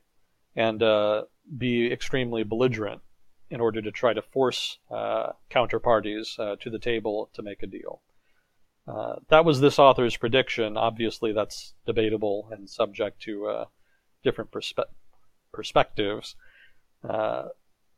[0.55, 1.23] and uh,
[1.57, 3.01] be extremely belligerent
[3.49, 7.67] in order to try to force uh, counterparties uh, to the table to make a
[7.67, 8.01] deal.
[8.87, 10.75] Uh, that was this author's prediction.
[10.75, 13.65] Obviously, that's debatable and subject to uh,
[14.23, 14.83] different perspe-
[15.53, 16.35] perspectives.
[17.07, 17.49] Uh,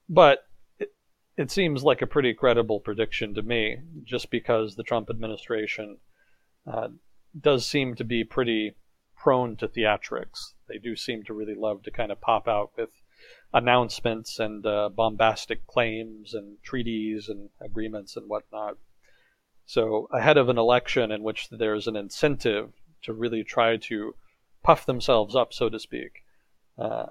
[0.10, 0.40] but
[0.78, 0.94] it,
[1.38, 5.98] it, seems like a pretty credible prediction to me, just because the Trump administration
[6.72, 6.90] uh,
[7.40, 8.76] does seem to be pretty
[9.18, 10.54] prone to theatrics.
[10.68, 12.90] They do seem to really love to kind of pop out with
[13.54, 18.78] announcements and uh, bombastic claims and treaties and agreements and whatnot.
[19.66, 24.14] So, ahead of an election in which there's an incentive to really try to
[24.64, 26.24] puff themselves up, so to speak,
[26.78, 27.08] uh,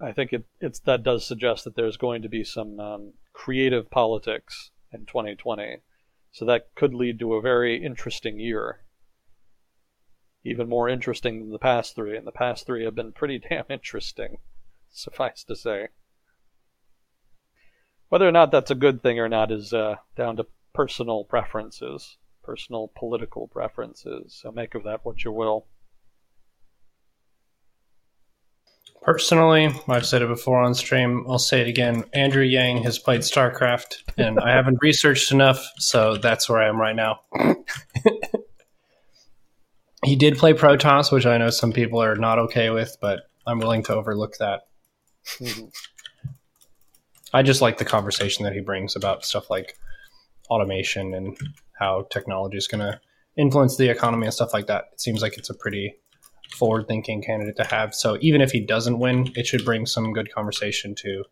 [0.00, 3.90] I think it, it's that does suggest that there's going to be some um, creative
[3.90, 5.78] politics in 2020.
[6.32, 8.84] So that could lead to a very interesting year.
[10.44, 13.64] Even more interesting than the past three, and the past three have been pretty damn
[13.70, 14.38] interesting,
[14.90, 15.88] suffice to say.
[18.08, 22.18] Whether or not that's a good thing or not is uh, down to personal preferences,
[22.42, 24.38] personal political preferences.
[24.40, 25.66] So make of that what you will.
[29.02, 31.24] Personally, I've said it before on stream.
[31.28, 32.04] I'll say it again.
[32.12, 36.80] Andrew Yang has played StarCraft, and I haven't researched enough, so that's where I am
[36.80, 37.20] right now.
[40.04, 43.60] he did play Protoss, which I know some people are not okay with, but I'm
[43.60, 44.62] willing to overlook that.
[45.38, 45.66] Mm-hmm.
[47.32, 49.76] I just like the conversation that he brings about stuff like
[50.48, 51.36] automation and
[51.78, 53.00] how technology is going to
[53.36, 54.86] influence the economy and stuff like that.
[54.92, 55.96] It seems like it's a pretty
[56.54, 57.94] forward thinking candidate to have.
[57.94, 61.24] So even if he doesn't win, it should bring some good conversation to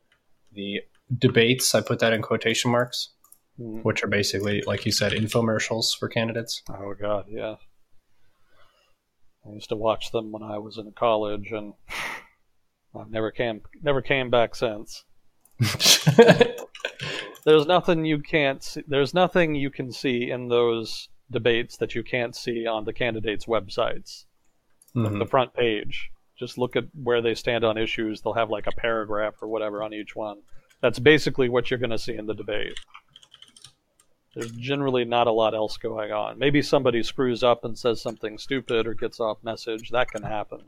[0.52, 0.80] the
[1.18, 1.74] debates.
[1.74, 3.10] I put that in quotation marks,
[3.58, 3.82] mm.
[3.84, 6.62] which are basically, like you said, infomercials for candidates.
[6.68, 7.56] Oh, God, yeah.
[9.46, 11.74] I used to watch them when I was in college, and
[12.94, 15.04] I never came never came back since.
[17.44, 22.02] there's nothing you can't see, there's nothing you can see in those debates that you
[22.02, 24.24] can't see on the candidates' websites
[24.94, 25.18] mm-hmm.
[25.18, 26.10] the front page.
[26.38, 28.20] Just look at where they stand on issues.
[28.20, 30.38] They'll have like a paragraph or whatever on each one.
[30.80, 32.74] That's basically what you're going to see in the debate.
[34.34, 36.38] There's generally not a lot else going on.
[36.38, 39.90] Maybe somebody screws up and says something stupid or gets off message.
[39.90, 40.62] That can happen.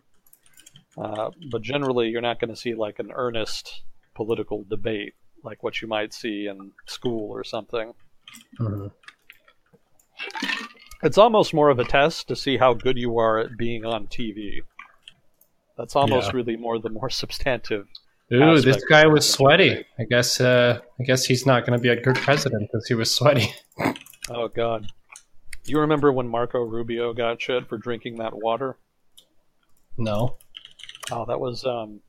[0.96, 3.82] Uh, but generally, you're not going to see like an earnest
[4.14, 5.14] political debate
[5.46, 7.92] like what you might see in school or something.
[8.58, 8.86] Mm-hmm.
[11.02, 14.06] It's almost more of a test to see how good you are at being on
[14.06, 14.62] TV.
[15.76, 16.36] That's almost yeah.
[16.36, 17.86] really more the more substantive.
[18.32, 19.84] Ooh, this guy was sweaty.
[19.98, 20.40] I guess.
[20.40, 23.54] Uh, I guess he's not going to be a good president because he was sweaty.
[24.30, 24.86] oh God!
[25.64, 28.78] You remember when Marco Rubio got shit for drinking that water?
[29.96, 30.38] No.
[31.10, 32.00] Oh, that was um.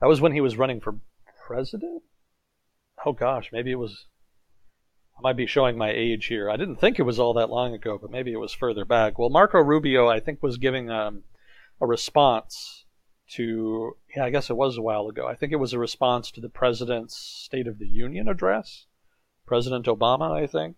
[0.00, 0.96] That was when he was running for
[1.46, 2.02] president.
[3.04, 4.06] Oh gosh, maybe it was
[5.22, 6.50] might be showing my age here.
[6.50, 9.18] I didn't think it was all that long ago, but maybe it was further back.
[9.18, 11.22] Well, Marco Rubio, I think, was giving um,
[11.80, 12.84] a response
[13.32, 15.26] to, yeah, I guess it was a while ago.
[15.26, 18.86] I think it was a response to the president's State of the Union address,
[19.46, 20.76] President Obama, I think.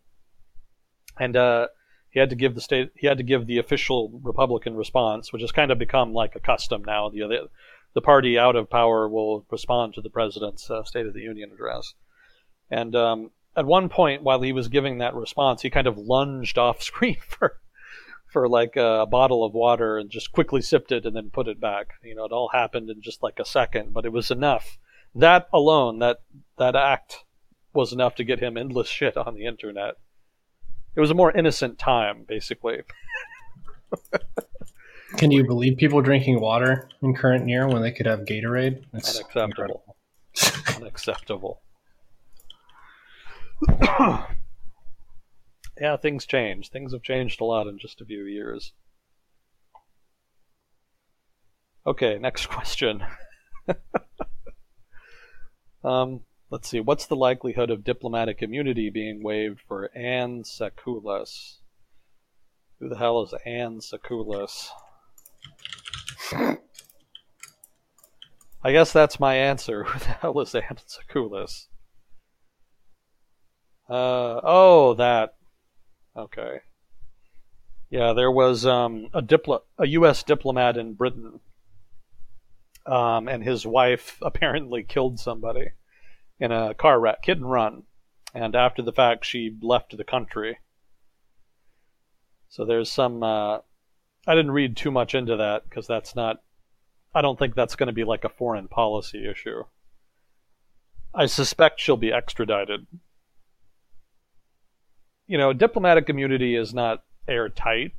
[1.18, 1.68] And uh,
[2.11, 5.42] he had to give the state, he had to give the official Republican response, which
[5.42, 7.09] has kind of become like a custom now.
[7.09, 7.49] The
[7.95, 11.51] the, party out of power will respond to the president's uh, State of the Union
[11.53, 11.95] address,
[12.70, 16.59] and um, at one point while he was giving that response, he kind of lunged
[16.59, 17.59] off screen for
[18.26, 21.60] for like a, bottle of water and just quickly sipped it and then put it
[21.60, 21.93] back.
[22.02, 24.76] You know, it all happened in just like a second, but it was enough.
[25.14, 26.22] That alone, that
[26.59, 27.24] that act
[27.72, 29.94] was enough to get him endless shit on the internet.
[30.97, 32.82] It was a more innocent time, basically.
[35.16, 38.85] Can you believe people drinking water in current year when they could have Gatorade?
[38.93, 39.97] It's Unacceptable.
[40.76, 41.60] Unacceptable.
[45.81, 46.70] yeah, things change.
[46.70, 48.73] Things have changed a lot in just a few years.
[51.86, 53.05] Okay, next question.
[55.82, 56.20] um,
[56.51, 56.81] let's see.
[56.81, 61.59] What's the likelihood of diplomatic immunity being waived for Anne Sacoolas?
[62.81, 64.69] Who the hell is Anne Sacoolas?
[68.62, 69.85] I guess that's my answer.
[69.89, 71.66] Who the hell is Anne Sacoolas?
[73.89, 75.35] Uh, oh, that.
[76.16, 76.61] Okay.
[77.90, 80.23] Yeah, there was um, a diplo- a U.S.
[80.23, 81.40] diplomat in Britain,
[82.86, 85.70] um, and his wife apparently killed somebody
[86.40, 87.85] in a car wreck, hit and run,
[88.35, 90.59] and after the fact, she left the country.
[92.48, 93.23] So there's some.
[93.23, 93.59] Uh,
[94.27, 96.43] I didn't read too much into that because that's not.
[97.15, 99.65] I don't think that's going to be like a foreign policy issue.
[101.15, 102.86] I suspect she'll be extradited
[105.26, 107.92] you know, diplomatic immunity is not airtight.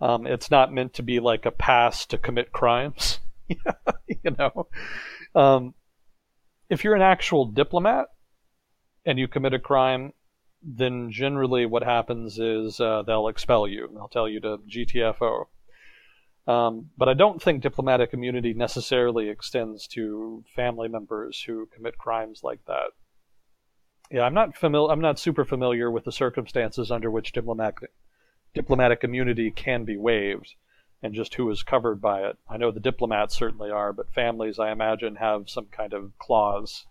[0.00, 3.20] Um, it's not meant to be like a pass to commit crimes.
[3.48, 4.68] you know,
[5.34, 5.74] um,
[6.68, 8.06] if you're an actual diplomat
[9.04, 10.12] and you commit a crime,
[10.62, 13.90] then generally what happens is uh, they'll expel you.
[13.92, 15.46] They'll tell you to GTFO.
[16.46, 22.40] Um, but I don't think diplomatic immunity necessarily extends to family members who commit crimes
[22.42, 22.90] like that.
[24.10, 24.92] Yeah, I'm not familiar.
[24.92, 27.90] I'm not super familiar with the circumstances under which diplomatic
[28.54, 30.54] diplomatic immunity can be waived,
[31.02, 32.36] and just who is covered by it.
[32.48, 36.84] I know the diplomats certainly are, but families, I imagine, have some kind of clause,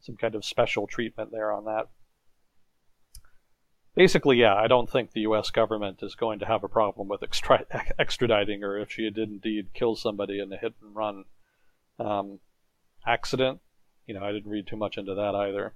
[0.00, 1.88] some kind of special treatment there on that
[3.96, 5.50] basically, yeah, I don't think the U.S.
[5.50, 7.64] government is going to have a problem with extra-
[7.98, 11.24] extraditing her if she did indeed kill somebody in a hit and run
[11.98, 12.38] um,
[13.04, 13.60] accident.
[14.06, 15.72] You know, I didn't read too much into that either.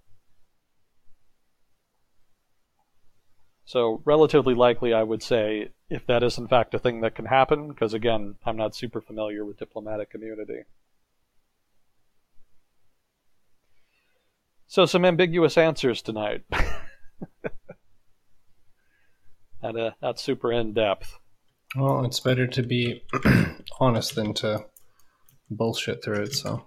[3.65, 7.27] So, relatively likely, I would say, if that is in fact a thing that can
[7.27, 10.63] happen, because again, I'm not super familiar with diplomatic immunity.
[14.67, 16.43] So, some ambiguous answers tonight.
[19.63, 21.19] Not, uh, not super in depth.
[21.77, 23.03] Well, it's better to be
[23.81, 24.65] honest than to
[25.51, 26.65] bullshit through it, so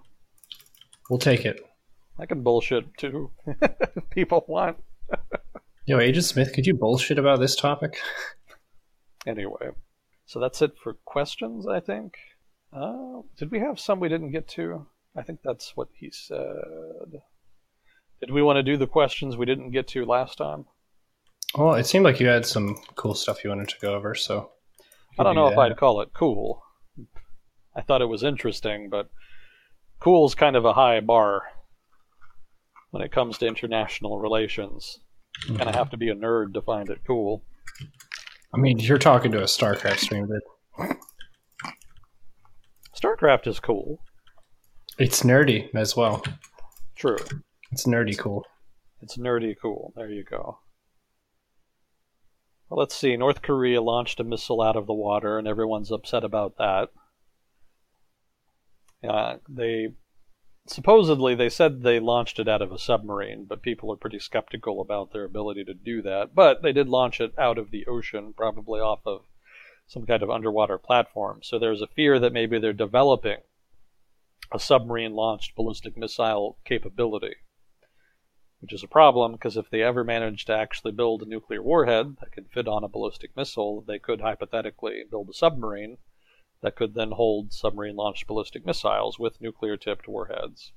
[1.10, 1.60] we'll take it.
[2.18, 3.30] I can bullshit too.
[3.46, 4.76] if People want.
[5.86, 7.98] Yo, Agent Smith, could you bullshit about this topic?
[9.26, 9.68] anyway,
[10.24, 12.14] so that's it for questions, I think.
[12.72, 14.86] Uh, did we have some we didn't get to?
[15.14, 17.20] I think that's what he said.
[18.18, 20.64] Did we want to do the questions we didn't get to last time?
[21.54, 24.52] Well, it seemed like you had some cool stuff you wanted to go over, so
[25.18, 26.62] I don't do know if I'd call it cool.
[27.76, 29.10] I thought it was interesting, but
[30.00, 31.42] cool's kind of a high bar
[32.90, 35.00] when it comes to international relations.
[35.48, 37.44] You kind of have to be a nerd to find it cool.
[38.54, 40.40] I mean, you're talking to a StarCraft streamer.
[42.96, 43.98] StarCraft is cool.
[44.98, 46.22] It's nerdy as well.
[46.96, 47.18] True.
[47.72, 48.44] It's nerdy cool.
[49.02, 49.92] It's nerdy cool.
[49.96, 50.58] There you go.
[52.68, 53.16] Well, let's see.
[53.16, 56.88] North Korea launched a missile out of the water, and everyone's upset about that.
[59.06, 59.88] Uh, they
[60.66, 64.80] supposedly they said they launched it out of a submarine, but people are pretty skeptical
[64.80, 66.34] about their ability to do that.
[66.34, 69.24] But they did launch it out of the ocean, probably off of
[69.86, 71.40] some kind of underwater platform.
[71.42, 73.38] So there's a fear that maybe they're developing
[74.52, 77.36] a submarine launched ballistic missile capability
[78.64, 82.16] which is a problem because if they ever manage to actually build a nuclear warhead
[82.18, 85.98] that could fit on a ballistic missile, they could hypothetically build a submarine
[86.64, 90.72] that could then hold submarine launched ballistic missiles with nuclear tipped warheads.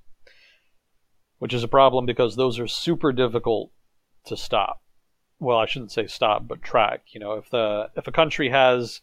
[1.40, 3.72] Which is a problem because those are super difficult
[4.26, 4.82] to stop.
[5.40, 7.04] Well, I shouldn't say stop, but track.
[7.14, 9.00] You know, if the if a country has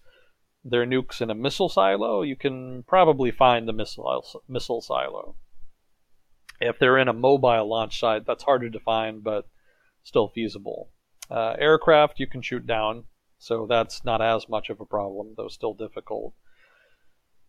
[0.63, 5.37] their nukes in a missile silo, you can probably find the missile missile silo.
[6.61, 9.49] If they're in a mobile launch site, that's harder to find, but
[10.03, 10.91] still feasible.
[11.31, 13.05] Uh, aircraft you can shoot down,
[13.39, 16.35] so that's not as much of a problem, though still difficult.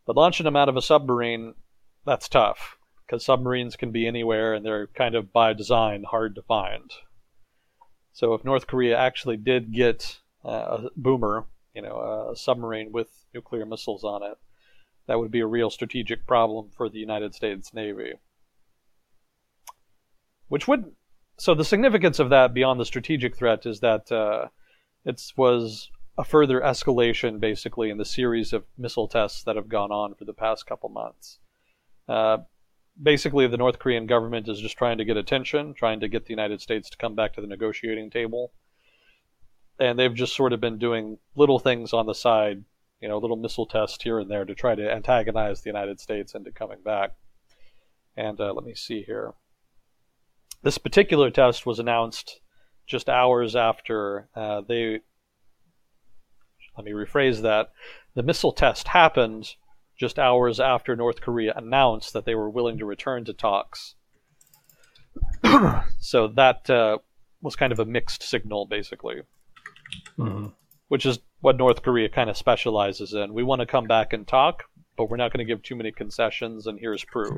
[0.06, 1.56] But launching them out of a submarine,
[2.06, 6.42] that's tough, because submarines can be anywhere and they're kind of by design hard to
[6.42, 6.92] find.
[8.14, 13.26] So if North Korea actually did get uh, a boomer, you know, a submarine with
[13.34, 14.38] nuclear missiles on it,
[15.08, 18.14] that would be a real strategic problem for the United States Navy
[20.48, 20.92] which would
[21.38, 24.48] so the significance of that beyond the strategic threat is that uh,
[25.04, 29.92] it was a further escalation basically in the series of missile tests that have gone
[29.92, 31.40] on for the past couple months.
[32.08, 32.38] Uh,
[33.02, 36.34] basically, the North Korean government is just trying to get attention, trying to get the
[36.34, 38.54] United States to come back to the negotiating table.
[39.80, 42.64] And they've just sort of been doing little things on the side,
[43.02, 46.34] you know, little missile tests here and there to try to antagonize the United States
[46.34, 47.12] into coming back.
[48.16, 49.34] And uh, let me see here.
[50.64, 52.40] This particular test was announced
[52.88, 55.02] just hours after uh, they.
[56.78, 57.72] Let me rephrase that.
[58.16, 59.56] The missile test happened
[59.98, 63.96] just hours after North Korea announced that they were willing to return to talks.
[66.00, 66.98] so that uh,
[67.42, 69.22] was kind of a mixed signal, basically.
[70.18, 70.48] Mm-hmm.
[70.90, 73.34] Which is what North Korea kind of specializes in.
[73.34, 74.64] We want to come back and talk,
[74.98, 77.38] but we're not going to give too many concessions, and here's proof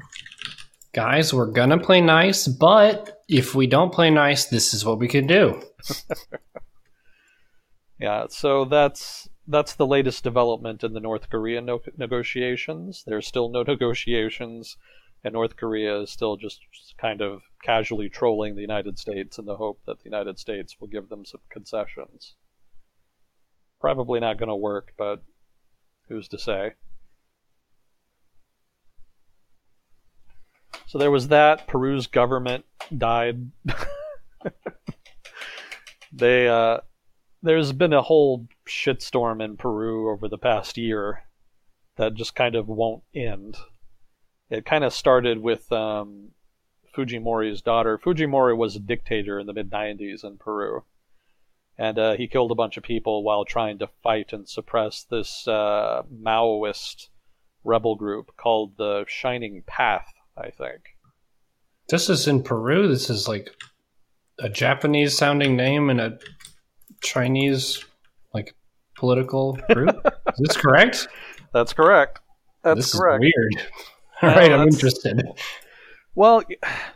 [0.98, 5.08] guys, we're gonna play nice, but if we don't play nice, this is what we
[5.08, 5.62] can do.
[8.00, 13.04] yeah, so that's that's the latest development in the North Korean no- negotiations.
[13.06, 14.78] There's still no negotiations,
[15.24, 16.60] and North Korea is still just
[17.00, 20.88] kind of casually trolling the United States in the hope that the United States will
[20.88, 22.36] give them some concessions.
[23.80, 25.24] Probably not going to work, but
[26.08, 26.74] who's to say?
[30.88, 31.68] So there was that.
[31.68, 32.66] Peru's government
[32.98, 33.52] died.
[36.14, 36.80] they uh,
[37.48, 41.24] there's been a whole shitstorm in Peru over the past year
[41.96, 43.56] that just kind of won't end.
[44.50, 46.32] It kind of started with um,
[46.94, 47.98] Fujimori's daughter.
[47.98, 50.84] Fujimori was a dictator in the mid 90s in Peru.
[51.78, 55.48] And uh, he killed a bunch of people while trying to fight and suppress this
[55.48, 57.08] uh, Maoist
[57.64, 60.82] rebel group called the Shining Path, I think.
[61.88, 62.90] This is in Peru.
[62.90, 63.52] This is like
[64.40, 66.18] a Japanese sounding name and a
[67.02, 67.84] Chinese
[68.34, 68.56] like
[68.96, 69.96] political group.
[70.06, 71.08] is this correct?
[71.54, 72.20] That's correct.
[72.64, 73.24] That's this correct.
[73.24, 73.68] Is weird.
[74.22, 75.24] All right, I'm interested.
[76.16, 76.44] Well,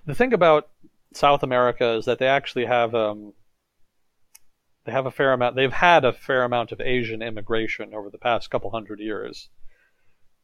[0.05, 0.69] the thing about
[1.13, 3.33] South America is that they actually have um,
[4.85, 5.55] they have a fair amount.
[5.55, 9.49] They've had a fair amount of Asian immigration over the past couple hundred years.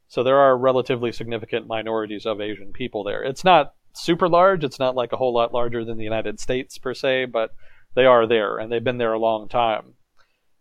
[0.07, 3.23] So there are relatively significant minorities of Asian people there.
[3.23, 4.63] It's not super large.
[4.63, 7.51] It's not like a whole lot larger than the United States per se, but
[7.97, 9.95] they are there and they've been there a long time.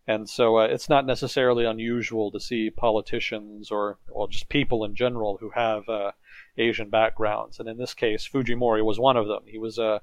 [0.07, 4.95] And so uh, it's not necessarily unusual to see politicians or well just people in
[4.95, 6.13] general who have uh,
[6.57, 7.59] Asian backgrounds.
[7.59, 9.43] And in this case, Fujimori was one of them.
[9.45, 9.99] He was uh,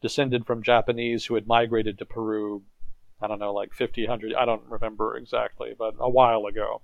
[0.00, 2.62] descended from Japanese who had migrated to Peru.
[3.20, 6.82] I don't know, like 50, 100, I don't remember exactly, but a while ago.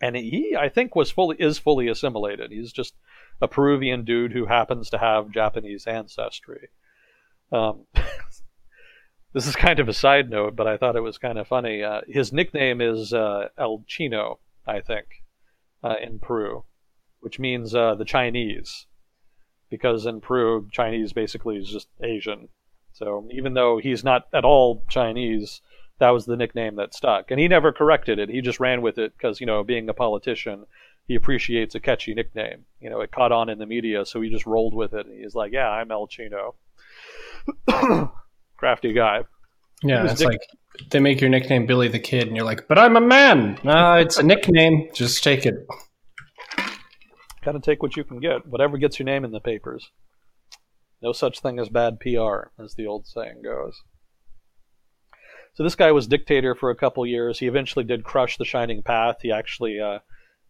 [0.00, 2.52] And he, I think, was fully is fully assimilated.
[2.52, 2.94] He's just
[3.40, 6.68] a Peruvian dude who happens to have Japanese ancestry.
[7.50, 7.86] Um,
[9.32, 11.82] this is kind of a side note, but I thought it was kind of funny.
[11.82, 15.06] Uh, his nickname is uh, El Chino, I think,
[15.82, 16.64] uh, in Peru,
[17.20, 18.86] which means uh, the Chinese,
[19.70, 22.48] because in Peru, Chinese basically is just Asian.
[22.92, 25.60] So even though he's not at all Chinese,
[25.98, 28.30] that was the nickname that stuck, and he never corrected it.
[28.30, 30.64] He just ran with it because you know, being a politician,
[31.06, 32.64] he appreciates a catchy nickname.
[32.80, 35.06] You know, it caught on in the media, so he just rolled with it.
[35.06, 36.54] He's like, "Yeah, I'm El Chino."
[38.58, 39.24] Crafty guy.
[39.82, 40.40] Yeah, it's dick- like
[40.90, 43.98] they make your nickname Billy the Kid, and you're like, "But I'm a man." Uh,
[44.00, 44.90] it's a nickname.
[44.92, 45.66] Just take it.
[47.44, 48.46] Gotta take what you can get.
[48.46, 49.90] Whatever gets your name in the papers.
[51.00, 53.80] No such thing as bad PR, as the old saying goes.
[55.54, 57.38] So this guy was dictator for a couple years.
[57.38, 59.18] He eventually did crush the Shining Path.
[59.22, 60.00] He actually uh,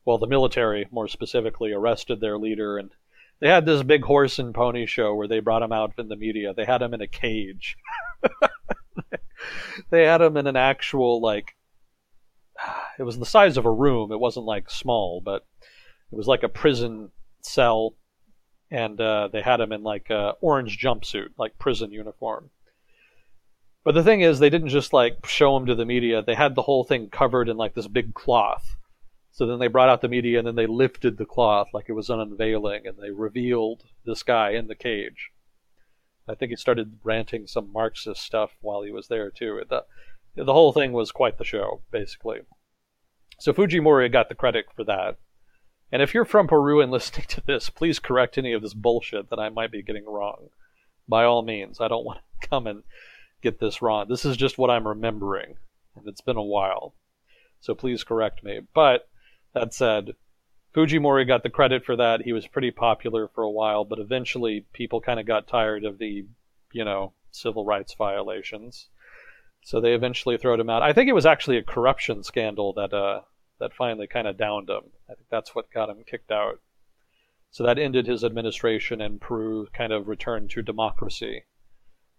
[0.09, 2.93] well, the military more specifically arrested their leader, and
[3.41, 6.17] they had this big horse and pony show where they brought him out in the
[6.17, 6.55] media.
[6.55, 7.77] They had him in a cage.
[9.91, 11.55] they had him in an actual like.
[12.99, 14.11] It was the size of a room.
[14.11, 15.47] It wasn't like small, but
[16.11, 17.11] it was like a prison
[17.43, 17.95] cell,
[18.73, 22.51] and uh, they had him in like a orange jumpsuit, like prison uniform.
[23.85, 26.23] But the thing is, they didn't just like show him to the media.
[26.23, 28.77] They had the whole thing covered in like this big cloth
[29.39, 31.93] so then they brought out the media and then they lifted the cloth like it
[31.93, 35.31] was an unveiling and they revealed this guy in the cage.
[36.29, 39.63] I think he started ranting some Marxist stuff while he was there too.
[39.69, 39.85] The,
[40.35, 42.41] the whole thing was quite the show, basically.
[43.39, 45.19] So Fujimori got the credit for that.
[45.93, 49.31] And if you're from Peru and listening to this, please correct any of this bullshit
[49.31, 50.49] that I might be getting wrong.
[51.09, 52.83] By all means, I don't want to come and
[53.41, 54.07] get this wrong.
[54.09, 55.59] This is just what I'm remembering,
[55.95, 56.97] and it's been a while.
[57.61, 58.63] So please correct me.
[58.75, 59.09] But
[59.59, 60.15] that said,
[60.75, 62.23] Fujimori got the credit for that.
[62.23, 65.99] He was pretty popular for a while, but eventually people kind of got tired of
[65.99, 66.27] the,
[66.73, 68.89] you know, civil rights violations.
[69.65, 70.83] So they eventually throwed him out.
[70.83, 73.23] I think it was actually a corruption scandal that uh,
[73.59, 74.85] that finally kind of downed him.
[75.11, 76.61] I think that's what got him kicked out.
[77.51, 81.45] So that ended his administration, and Peru kind of returned to democracy,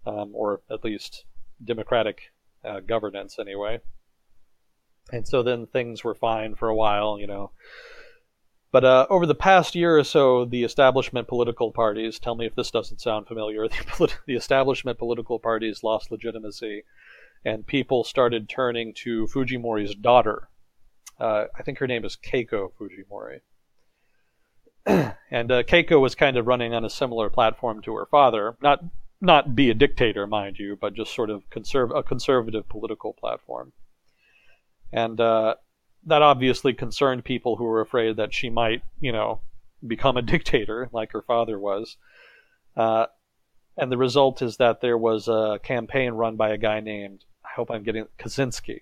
[0.06, 1.24] um, or at least
[1.64, 2.34] democratic
[2.66, 3.80] uh, governance, anyway.
[5.12, 7.52] And so then things were fine for a while, you know.
[8.72, 12.54] But uh, over the past year or so, the establishment political parties, tell me if
[12.56, 13.68] this doesn't sound familiar,
[13.98, 16.84] the, the establishment political parties lost legitimacy,
[17.44, 20.50] and people started turning to Fujimori's daughter.
[21.20, 23.42] Uh, I think her name is Keiko Fujimori.
[25.32, 28.84] and uh, Keiko was kind of running on a similar platform to her father, not
[29.22, 33.74] not be a dictator, mind you, but just sort of conserv- a conservative political platform
[34.92, 35.56] and uh,
[36.06, 39.42] that obviously concerned people who were afraid that she might, you know,
[39.86, 41.98] become a dictator like her father was.
[42.76, 43.06] Uh,
[43.78, 47.50] and the result is that there was a campaign run by a guy named I
[47.56, 48.82] hope I'm getting Kuczynski.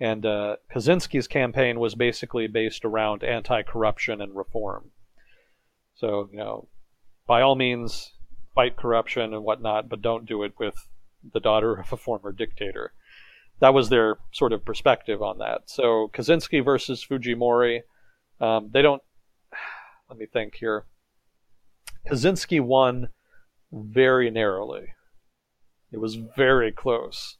[0.00, 4.90] And uh, Kuczynski's campaign was basically based around anti-corruption and reform.
[5.94, 6.68] So you know,
[7.26, 8.12] by all means,
[8.54, 10.88] fight corruption and whatnot, but don't do it with
[11.32, 12.92] the daughter of a former dictator
[13.60, 15.62] that was their sort of perspective on that.
[15.68, 17.80] So Kuczynski versus Fujimori,
[18.40, 19.02] um, they don't.
[20.08, 20.84] Let me think here.
[22.08, 23.08] Kuczynski won
[23.72, 24.94] very narrowly.
[25.92, 27.38] It was very close,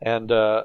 [0.00, 0.64] and uh,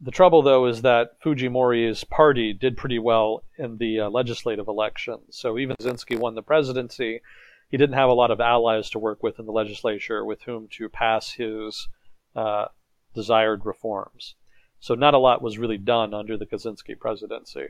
[0.00, 5.36] the trouble, though, is that Fujimori's party did pretty well in the uh, legislative elections.
[5.36, 7.22] So even Kuczynski won the presidency,
[7.70, 10.68] he didn't have a lot of allies to work with in the legislature with whom
[10.72, 11.88] to pass his
[12.36, 12.66] uh,
[13.14, 14.34] desired reforms.
[14.80, 17.68] So not a lot was really done under the Kuczynski presidency.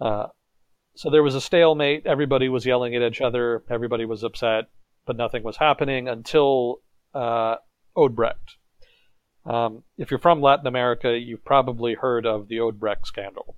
[0.00, 0.26] Uh,
[0.96, 2.06] so there was a stalemate.
[2.06, 3.62] Everybody was yelling at each other.
[3.70, 4.64] Everybody was upset,
[5.06, 6.80] but nothing was happening until
[7.14, 7.56] uh,
[7.96, 8.56] Odebrecht.
[9.46, 13.56] Um, if you're from Latin America, you've probably heard of the Odebrecht scandal,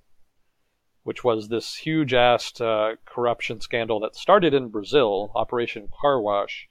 [1.03, 6.67] which was this huge ass uh, corruption scandal that started in Brazil, Operation Car Wash,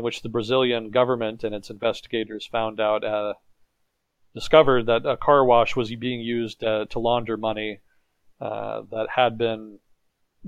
[0.00, 3.34] in which the Brazilian government and its investigators found out, uh,
[4.34, 7.80] discovered that a car wash was being used uh, to launder money
[8.40, 9.78] uh, that had been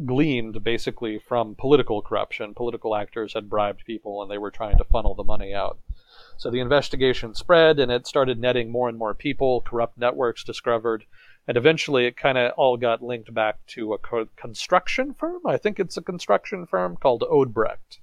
[0.06, 2.54] gleaned basically from political corruption.
[2.54, 5.78] Political actors had bribed people and they were trying to funnel the money out.
[6.38, 11.04] So the investigation spread and it started netting more and more people, corrupt networks discovered,
[11.46, 15.42] and eventually it kind of all got linked back to a co- construction firm.
[15.46, 17.98] I think it's a construction firm called Odebrecht.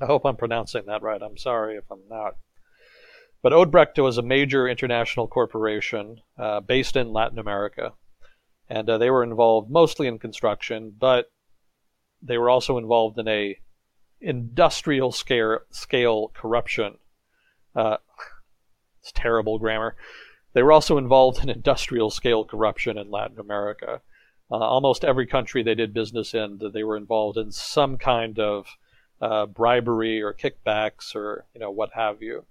[0.00, 1.22] I hope I'm pronouncing that right.
[1.22, 2.36] I'm sorry if I'm not.
[3.42, 7.92] But Odebrecht was a major international corporation uh, based in Latin America,
[8.68, 11.30] and uh, they were involved mostly in construction, but
[12.22, 13.58] they were also involved in a
[14.20, 16.96] industrial scale, scale corruption.
[17.76, 17.98] Uh,
[19.00, 19.94] it's terrible grammar.
[20.54, 24.00] They were also involved in industrial scale corruption in Latin America.
[24.50, 28.66] Uh, almost every country they did business in, they were involved in some kind of
[29.20, 32.44] uh, bribery or kickbacks or you know what have you.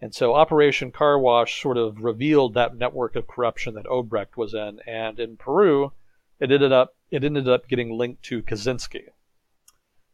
[0.00, 4.52] And so Operation Car Wash sort of revealed that network of corruption that Odebrecht was
[4.52, 5.92] in, and in Peru,
[6.38, 9.08] it ended up it ended up getting linked to Kuczynski.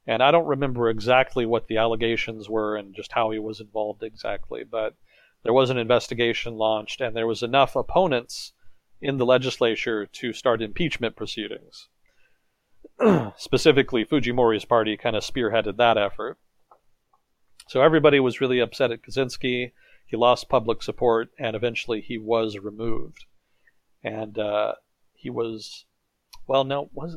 [0.07, 4.03] And I don't remember exactly what the allegations were and just how he was involved
[4.03, 4.97] exactly, but
[5.43, 8.53] there was an investigation launched, and there was enough opponents
[9.01, 11.89] in the legislature to start impeachment proceedings.
[13.37, 16.39] specifically Fujimori's party kind of spearheaded that effort.
[17.69, 19.73] So everybody was really upset at Kuczynski.
[20.07, 23.27] He lost public support, and eventually he was removed.
[24.03, 24.73] And uh,
[25.15, 25.85] he was,
[26.47, 27.17] well, no, was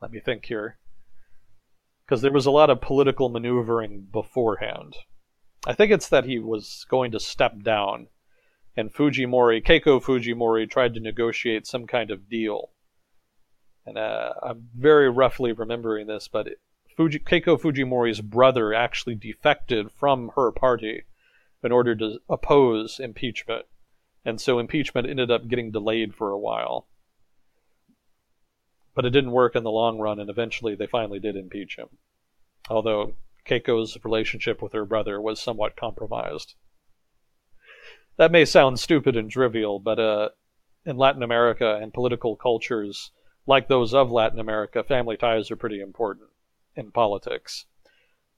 [0.00, 0.78] let me think here,
[2.04, 4.96] because there was a lot of political maneuvering beforehand.
[5.64, 8.08] I think it's that he was going to step down,
[8.76, 12.71] and Fujimori, Keiko Fujimori, tried to negotiate some kind of deal
[13.86, 16.48] and uh, I'm very roughly remembering this, but
[16.96, 21.04] Fuji, Keiko Fujimori's brother actually defected from her party
[21.62, 23.66] in order to oppose impeachment,
[24.24, 26.88] and so impeachment ended up getting delayed for a while.
[28.94, 31.88] But it didn't work in the long run, and eventually they finally did impeach him.
[32.68, 33.14] Although
[33.46, 36.54] Keiko's relationship with her brother was somewhat compromised.
[38.16, 40.28] That may sound stupid and trivial, but uh,
[40.84, 43.10] in Latin America and political cultures,
[43.46, 46.28] like those of Latin America, family ties are pretty important
[46.76, 47.66] in politics.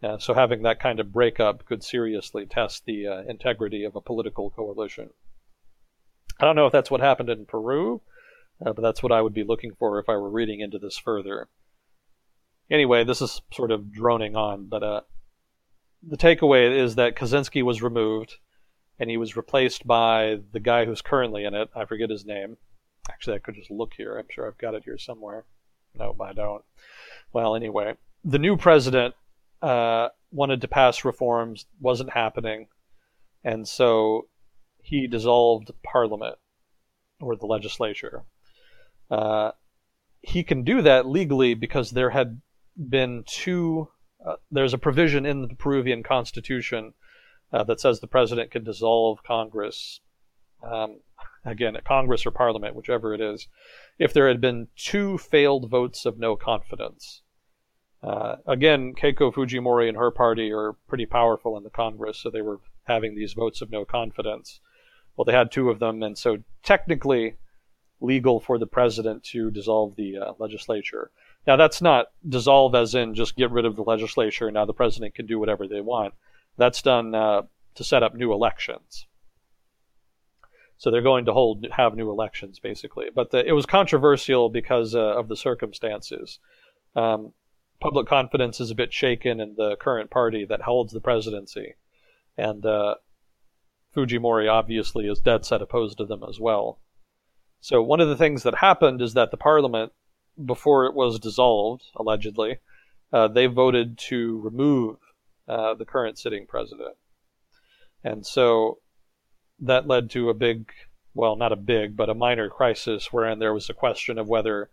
[0.02, 4.00] Uh, so having that kind of breakup could seriously test the uh, integrity of a
[4.00, 5.10] political coalition.
[6.38, 8.02] I don't know if that's what happened in Peru,
[8.64, 10.98] uh, but that's what I would be looking for if I were reading into this
[10.98, 11.48] further.
[12.70, 15.00] Anyway, this is sort of droning on, but uh,
[16.02, 18.36] the takeaway is that Kuczynski was removed,
[18.98, 21.68] and he was replaced by the guy who's currently in it.
[21.74, 22.56] I forget his name.
[23.10, 24.18] Actually, I could just look here.
[24.18, 25.44] I'm sure I've got it here somewhere.
[25.94, 26.64] No, I don't.
[27.32, 27.94] Well, anyway,
[28.24, 29.14] the new president
[29.62, 32.68] uh, wanted to pass reforms, wasn't happening,
[33.44, 34.28] and so
[34.82, 36.36] he dissolved Parliament
[37.20, 38.24] or the legislature.
[39.10, 39.52] Uh,
[40.20, 42.40] he can do that legally because there had
[42.76, 43.88] been two.
[44.24, 46.94] Uh, there's a provision in the Peruvian constitution
[47.52, 50.00] uh, that says the president can dissolve Congress.
[50.64, 51.00] Um,
[51.44, 53.48] again, at Congress or Parliament, whichever it is,
[53.98, 57.22] if there had been two failed votes of no confidence.
[58.02, 62.42] Uh, again, Keiko Fujimori and her party are pretty powerful in the Congress, so they
[62.42, 64.60] were having these votes of no confidence.
[65.16, 67.36] Well, they had two of them, and so technically
[68.00, 71.10] legal for the president to dissolve the uh, legislature.
[71.46, 75.14] Now, that's not dissolve as in just get rid of the legislature, now the president
[75.14, 76.14] can do whatever they want.
[76.58, 77.42] That's done uh,
[77.76, 79.06] to set up new elections.
[80.76, 83.06] So they're going to hold have new elections basically.
[83.14, 86.38] But the, it was controversial because uh, of the circumstances.
[86.96, 87.32] Um,
[87.80, 91.74] public confidence is a bit shaken in the current party that holds the presidency,
[92.36, 92.94] and uh,
[93.94, 96.80] Fujimori obviously is dead set opposed to them as well.
[97.60, 99.92] So one of the things that happened is that the parliament,
[100.44, 102.58] before it was dissolved, allegedly,
[103.12, 104.96] uh, they voted to remove
[105.48, 106.96] uh, the current sitting president.
[108.02, 108.78] And so
[109.60, 110.72] that led to a big,
[111.14, 114.70] well, not a big, but a minor crisis wherein there was a question of whether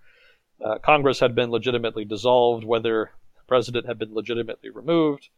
[0.64, 5.30] uh, Congress had been legitimately dissolved, whether the president had been legitimately removed,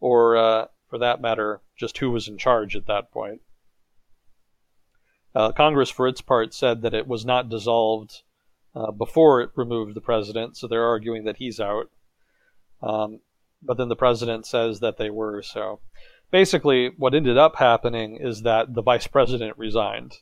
[0.00, 3.40] or uh, for that matter, just who was in charge at that point.
[5.34, 8.22] Uh, Congress, for its part, said that it was not dissolved
[8.74, 11.90] uh, before it removed the president, so they're arguing that he's out.
[12.82, 13.20] Um,
[13.62, 15.42] but then the president says that they were.
[15.42, 15.80] So
[16.34, 20.16] basically, what ended up happening is that the vice president resigned,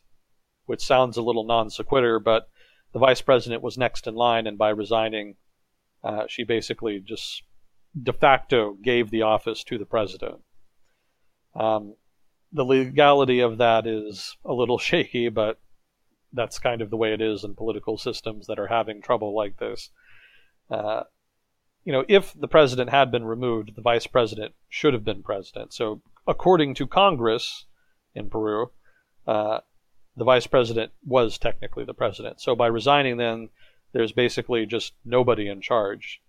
[0.67, 2.51] which sounds a little non sequitur, but
[2.93, 5.37] the vice president was next in line, and by resigning,
[6.05, 7.45] uh, she basically just
[7.99, 10.43] de facto gave the office to the president.
[11.55, 11.95] Um,
[12.53, 15.61] the legality of that is a little shaky, but
[16.35, 19.57] that's kind of the way it is in political systems that are having trouble like
[19.57, 19.89] this.
[20.71, 21.05] Uh,
[21.85, 25.73] you know, if the president had been removed, the vice president should have been president.
[25.73, 27.67] So, according to Congress
[28.15, 28.71] in Peru,
[29.27, 29.61] uh,
[30.17, 32.41] the vice president was technically the president.
[32.41, 33.49] So, by resigning, then
[33.93, 36.23] there's basically just nobody in charge.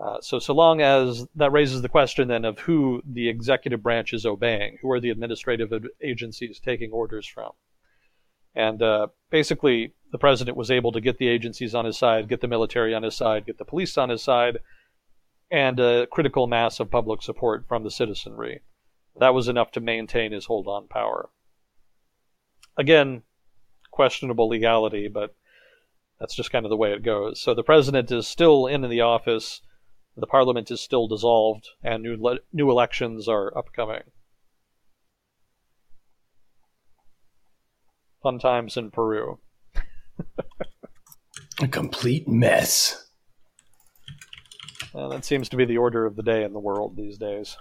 [0.00, 4.12] Uh, so, so long as that raises the question then of who the executive branch
[4.12, 7.50] is obeying, who are the administrative agencies taking orders from.
[8.54, 12.40] And uh, basically, the president was able to get the agencies on his side, get
[12.40, 14.58] the military on his side, get the police on his side,
[15.50, 18.60] and a critical mass of public support from the citizenry.
[19.18, 21.30] That was enough to maintain his hold on power.
[22.76, 23.22] Again,
[23.90, 25.34] questionable legality, but
[26.20, 27.40] that's just kind of the way it goes.
[27.40, 29.62] So the president is still in the office,
[30.16, 34.02] the parliament is still dissolved, and new, le- new elections are upcoming.
[38.22, 39.38] Fun times in Peru.
[41.60, 43.07] A complete mess.
[44.98, 47.56] Uh, that seems to be the order of the day in the world these days.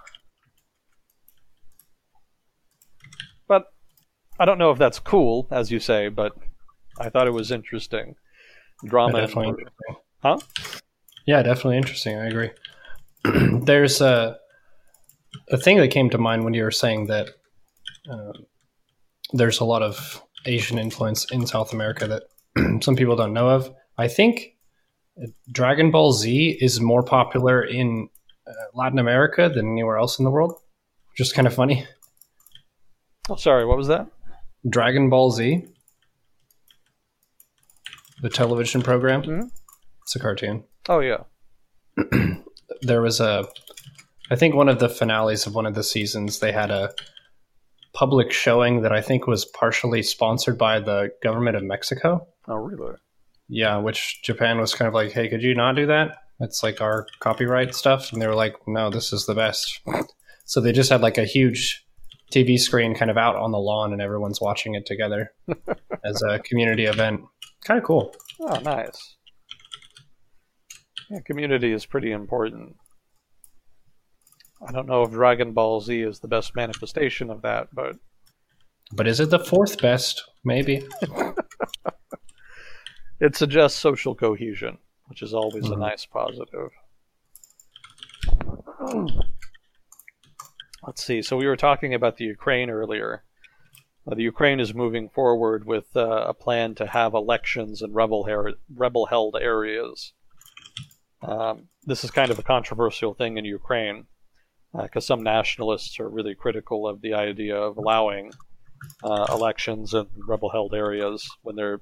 [3.47, 3.65] But
[4.39, 6.33] I don't know if that's cool, as you say, but
[6.99, 8.15] I thought it was interesting.
[8.83, 9.19] Drama.
[9.19, 9.95] Yeah, definitely interesting.
[10.23, 10.37] Huh?
[11.27, 12.17] Yeah, definitely interesting.
[12.17, 12.49] I agree.
[13.65, 14.37] There's a
[15.49, 17.29] a thing that came to mind when you were saying that
[18.09, 18.33] uh,
[19.33, 22.23] there's a lot of Asian influence in South America that
[22.83, 23.73] some people don't know of.
[23.97, 24.56] I think
[25.51, 28.09] Dragon Ball Z is more popular in
[28.47, 30.53] uh, Latin America than anywhere else in the world.
[31.17, 31.85] Just kind of funny.
[33.29, 34.07] Oh, sorry, what was that?
[34.69, 35.65] Dragon Ball Z,
[38.21, 39.21] the television program.
[39.23, 39.49] Mhm.
[40.03, 40.63] It's a cartoon.
[40.89, 41.23] Oh, yeah.
[42.81, 43.47] There was a,
[44.29, 46.93] I think one of the finales of one of the seasons, they had a
[47.93, 52.27] public showing that I think was partially sponsored by the government of Mexico.
[52.47, 52.95] Oh, really?
[53.49, 56.17] Yeah, which Japan was kind of like, hey, could you not do that?
[56.39, 58.11] It's like our copyright stuff.
[58.11, 59.79] And they were like, no, this is the best.
[60.45, 61.83] So they just had like a huge
[62.31, 65.31] TV screen kind of out on the lawn and everyone's watching it together
[66.05, 67.21] as a community event.
[67.63, 68.13] Kind of cool.
[68.39, 69.15] Oh, nice.
[71.09, 72.75] Yeah, community is pretty important.
[74.67, 77.95] I don't know if Dragon Ball Z is the best manifestation of that, but
[78.93, 80.23] But is it the fourth best?
[80.43, 80.85] Maybe.
[83.19, 84.77] it suggests social cohesion,
[85.07, 85.79] which is always a Mhm.
[85.79, 86.69] nice positive.
[90.85, 91.21] Let's see.
[91.21, 93.23] So we were talking about the Ukraine earlier.
[94.09, 98.23] Uh, the Ukraine is moving forward with uh, a plan to have elections in rebel
[98.25, 100.13] her- rebel held areas.
[101.21, 104.05] Um, this is kind of a controversial thing in Ukraine
[104.79, 108.31] because some nationalists are really critical of the idea of allowing
[109.03, 111.81] uh, elections in rebel held areas when they're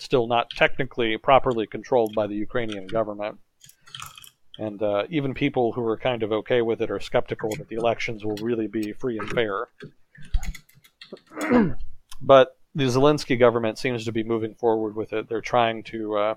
[0.00, 3.38] still not technically properly controlled by the Ukrainian government.
[4.58, 7.76] And uh, even people who are kind of okay with it are skeptical that the
[7.76, 9.68] elections will really be free and fair.
[12.20, 15.28] but the Zelensky government seems to be moving forward with it.
[15.28, 16.34] They're trying to uh,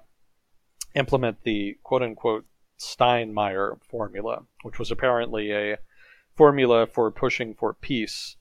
[0.95, 2.45] implement the quote unquote
[2.79, 5.77] Steinmeier formula, which was apparently a
[6.35, 8.35] formula for pushing for peace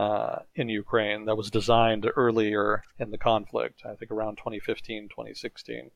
[0.00, 5.90] uh, in Ukraine that was designed earlier in the conflict, I think around 2015, 2016.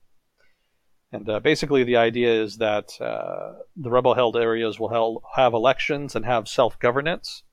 [1.10, 5.54] And uh, basically, the idea is that uh, the rebel held areas will held, have
[5.54, 7.44] elections and have self governance,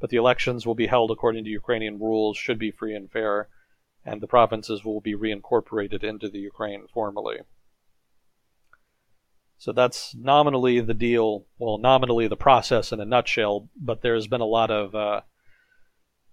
[0.00, 3.48] but the elections will be held according to Ukrainian rules, should be free and fair,
[4.04, 7.38] and the provinces will be reincorporated into the Ukraine formally.
[9.58, 14.40] So that's nominally the deal, well, nominally the process in a nutshell, but there's been
[14.40, 15.20] a lot of uh,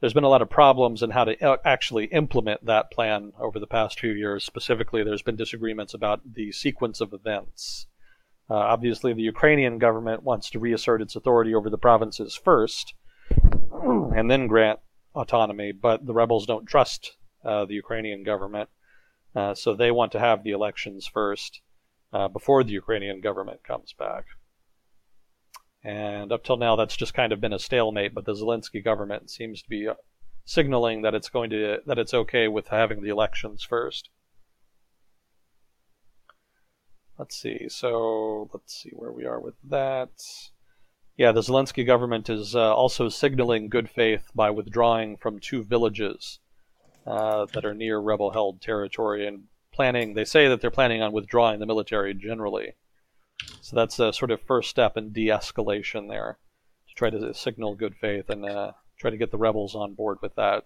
[0.02, 3.60] there's been a lot of problems in how to uh, actually implement that plan over
[3.60, 4.44] the past few years.
[4.44, 7.86] Specifically, there's been disagreements about the sequence of events.
[8.50, 12.96] Uh, obviously, the Ukrainian government wants to reassert its authority over the provinces first,
[13.72, 14.80] and then grant
[15.16, 17.16] autonomy, but the rebels don't trust
[17.46, 18.70] uh, the Ukrainian government,
[19.36, 21.62] uh, so they want to have the elections first
[22.12, 24.26] uh, before the Ukrainian government comes back.
[25.84, 28.14] And up till now, that's just kind of been a stalemate.
[28.14, 29.90] But the Zelensky government seems to be
[30.46, 34.10] signaling that it's going to that it's okay with having the elections first.
[37.18, 37.68] Let's see.
[37.70, 40.10] So let's see where we are with that.
[41.18, 46.40] Yeah, the Zelensky government is uh, also signaling good faith by withdrawing from two villages
[47.06, 50.14] uh, that are near rebel-held territory and planning.
[50.14, 52.74] They say that they're planning on withdrawing the military generally.
[53.62, 56.38] So that's a sort of first step in de-escalation there
[56.88, 60.18] to try to signal good faith and uh, try to get the rebels on board
[60.22, 60.66] with that.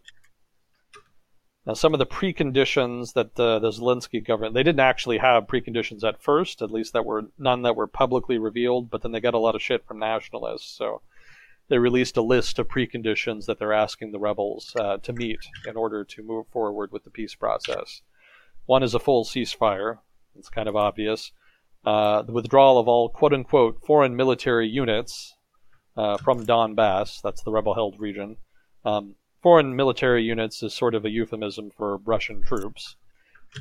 [1.65, 6.03] Now, some of the preconditions that the, the Zelensky government, they didn't actually have preconditions
[6.03, 9.33] at first, at least that were none that were publicly revealed, but then they got
[9.33, 10.77] a lot of shit from nationalists.
[10.77, 11.01] So
[11.67, 15.75] they released a list of preconditions that they're asking the rebels uh, to meet in
[15.75, 18.03] order to move forward with the peace process.
[18.67, 19.99] One is a full ceasefire.
[20.37, 21.31] It's kind of obvious.
[21.85, 25.35] Uh, the withdrawal of all quote unquote foreign military units
[25.97, 28.37] uh, from Donbass, that's the rebel held region.
[28.83, 32.95] Um, foreign military units is sort of a euphemism for Russian troops.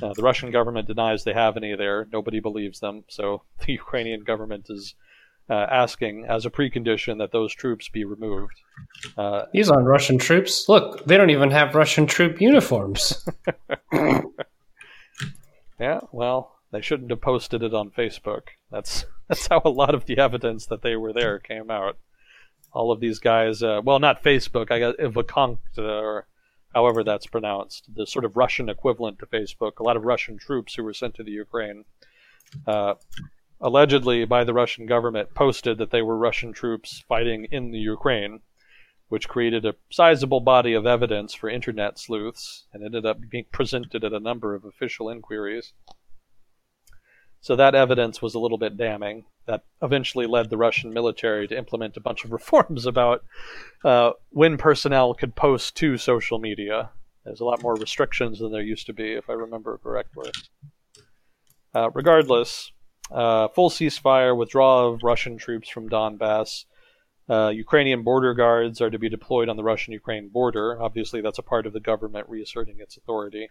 [0.01, 2.07] Uh, the Russian government denies they have any there.
[2.11, 3.03] Nobody believes them.
[3.07, 4.95] So the Ukrainian government is
[5.49, 8.59] uh, asking, as a precondition, that those troops be removed.
[9.15, 10.67] Uh, These aren't Russian troops.
[10.67, 13.29] Look, they don't even have Russian troop uniforms.
[15.79, 18.43] yeah, well, they shouldn't have posted it on Facebook.
[18.71, 21.97] That's that's how a lot of the evidence that they were there came out
[22.75, 23.63] all of these guys.
[23.63, 24.69] Uh, well, not Facebook.
[24.69, 26.27] I got Vakonkt, or
[26.73, 29.79] however that's pronounced, the sort of Russian equivalent to Facebook.
[29.79, 31.85] A lot of Russian troops who were sent to the Ukraine,
[32.67, 32.95] uh,
[33.61, 38.41] allegedly by the Russian government, posted that they were Russian troops fighting in the Ukraine,
[39.07, 44.03] which created a sizable body of evidence for internet sleuths and ended up being presented
[44.03, 45.71] at a number of official inquiries.
[47.45, 49.25] So that evidence was a little bit damning.
[49.45, 53.23] That eventually led the Russian military to implement a bunch of reforms about
[53.83, 56.89] uh, when personnel could post to social media.
[57.23, 60.31] There's a lot more restrictions than there used to be, if I remember correctly.
[61.71, 62.71] Uh, regardless,
[63.11, 66.65] uh, full ceasefire, withdrawal of Russian troops from Donbass.
[67.29, 70.81] Uh, Ukrainian border guards are to be deployed on the Russian Ukraine border.
[70.81, 73.49] Obviously, that's a part of the government reasserting its authority.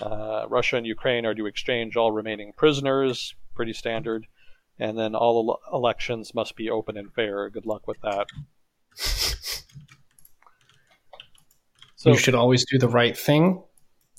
[0.00, 4.26] Uh, Russia and Ukraine are to exchange all remaining prisoners, pretty standard.
[4.78, 7.50] And then all ele- elections must be open and fair.
[7.50, 8.26] Good luck with that.
[11.98, 13.60] So, you should always do the right thing.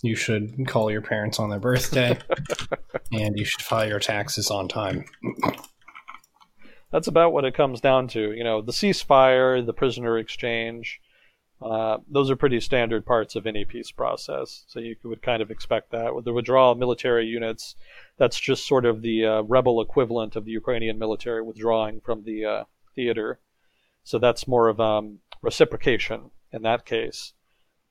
[0.03, 2.19] You should call your parents on their birthday,
[3.13, 5.05] and you should file your taxes on time.
[6.91, 8.33] That's about what it comes down to.
[8.33, 10.99] You know, the ceasefire, the prisoner exchange,
[11.61, 14.63] uh, those are pretty standard parts of any peace process.
[14.67, 16.15] So you would kind of expect that.
[16.15, 17.75] With the withdrawal of military units,
[18.17, 22.45] that's just sort of the uh, rebel equivalent of the Ukrainian military withdrawing from the
[22.45, 22.63] uh,
[22.95, 23.39] theater.
[24.03, 27.33] So that's more of um, reciprocation in that case.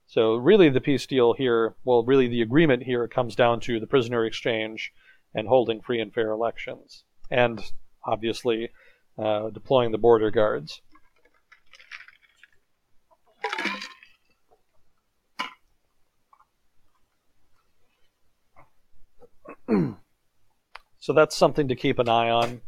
[0.06, 3.86] So really, the peace deal here, well, really the agreement here comes down to the
[3.86, 4.92] prisoner exchange
[5.34, 7.60] and holding free and fair elections, and
[8.04, 8.70] obviously
[9.18, 10.80] uh, deploying the border guards.
[20.98, 22.60] so that's something to keep an eye on.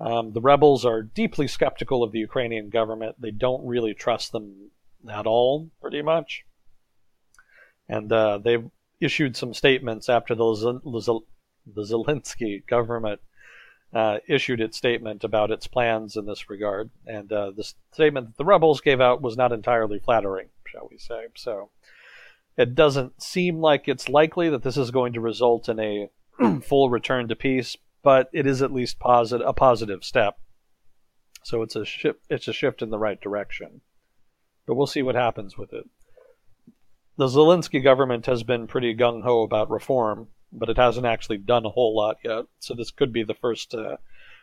[0.00, 3.16] Um, the rebels are deeply skeptical of the Ukrainian government.
[3.20, 4.70] They don't really trust them
[5.08, 6.44] at all, pretty much.
[7.88, 8.68] And uh, they've
[9.00, 10.80] issued some statements after the,
[11.66, 13.20] the Zelensky government
[13.92, 16.90] uh, issued its statement about its plans in this regard.
[17.06, 20.98] And uh, the statement that the rebels gave out was not entirely flattering, shall we
[20.98, 21.26] say.
[21.36, 21.70] So
[22.58, 26.10] it doesn't seem like it's likely that this is going to result in a
[26.60, 30.38] full return to peace, but it is at least posit- a positive step.
[31.44, 32.18] So it's a shift.
[32.28, 33.80] It's a shift in the right direction,
[34.66, 35.84] but we'll see what happens with it.
[37.16, 41.64] The Zelensky government has been pretty gung ho about reform, but it hasn't actually done
[41.64, 42.46] a whole lot yet.
[42.58, 43.98] So this could be the first, uh,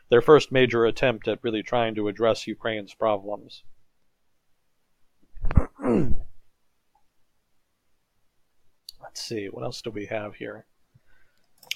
[0.10, 3.64] their first major attempt at really trying to address Ukraine's problems.
[9.16, 10.66] Let's see, what else do we have here?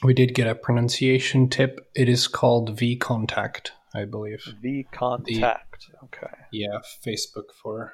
[0.03, 1.89] We did get a pronunciation tip.
[1.95, 4.43] It is called V Contact, I believe.
[4.61, 5.55] VKontakte.
[6.03, 6.33] Okay.
[6.51, 7.93] Yeah, Facebook for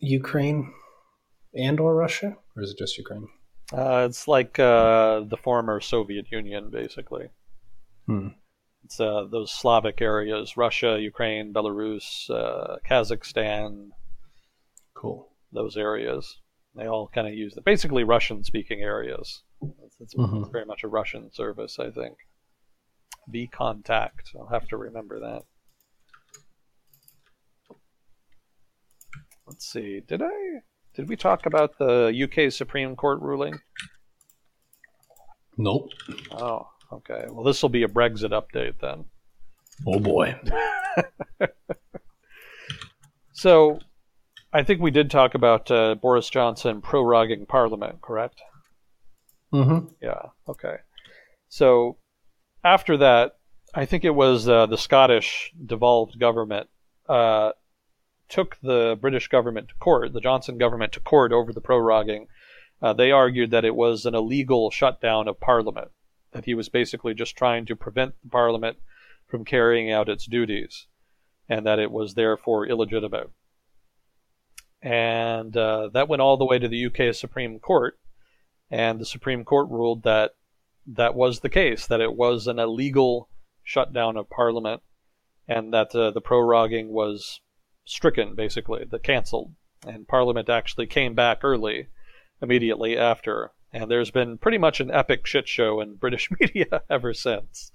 [0.00, 0.70] Ukraine
[1.54, 3.26] and or Russia, or is it just Ukraine?
[3.72, 7.30] Uh, it's like uh, the former Soviet Union, basically.
[8.04, 8.28] Hmm.
[8.84, 13.92] It's uh, those Slavic areas: Russia, Ukraine, Belarus, uh, Kazakhstan.
[14.92, 16.38] Cool those areas.
[16.76, 19.42] They all kind of use the Basically, Russian speaking areas.
[19.84, 20.52] It's, it's Mhm.
[20.52, 22.16] very much a Russian service, I think.
[23.28, 24.32] V contact.
[24.38, 25.42] I'll have to remember that.
[29.46, 30.00] Let's see.
[30.00, 30.60] Did I?
[30.94, 33.58] Did we talk about the UK Supreme Court ruling?
[35.56, 35.90] Nope.
[36.32, 37.24] Oh, okay.
[37.30, 39.04] Well, this will be a Brexit update then.
[39.86, 40.38] Oh boy.
[43.38, 43.80] So,
[44.56, 48.40] I think we did talk about uh, Boris Johnson proroguing Parliament, correct?
[49.52, 49.88] Mm-hmm.
[50.00, 50.30] Yeah.
[50.48, 50.76] Okay.
[51.50, 51.98] So,
[52.64, 53.36] after that,
[53.74, 56.70] I think it was uh, the Scottish devolved government
[57.06, 57.52] uh,
[58.30, 62.26] took the British government to court, the Johnson government to court over the proroguing.
[62.80, 65.90] Uh, they argued that it was an illegal shutdown of Parliament,
[66.32, 68.78] that he was basically just trying to prevent the Parliament
[69.26, 70.86] from carrying out its duties,
[71.46, 73.30] and that it was therefore illegitimate.
[74.82, 77.98] And uh, that went all the way to the UK Supreme Court,
[78.70, 80.32] and the Supreme Court ruled that
[80.86, 83.28] that was the case, that it was an illegal
[83.62, 84.82] shutdown of Parliament,
[85.48, 87.40] and that uh, the proroguing was
[87.84, 89.54] stricken, basically, the cancelled.
[89.86, 91.88] And Parliament actually came back early,
[92.40, 93.52] immediately after.
[93.72, 97.72] And there's been pretty much an epic shit show in British media ever since.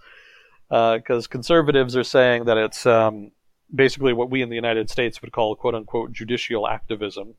[0.70, 3.32] Because conservatives are saying that it's um,
[3.74, 7.36] basically what we in the United States would call quote unquote judicial activism.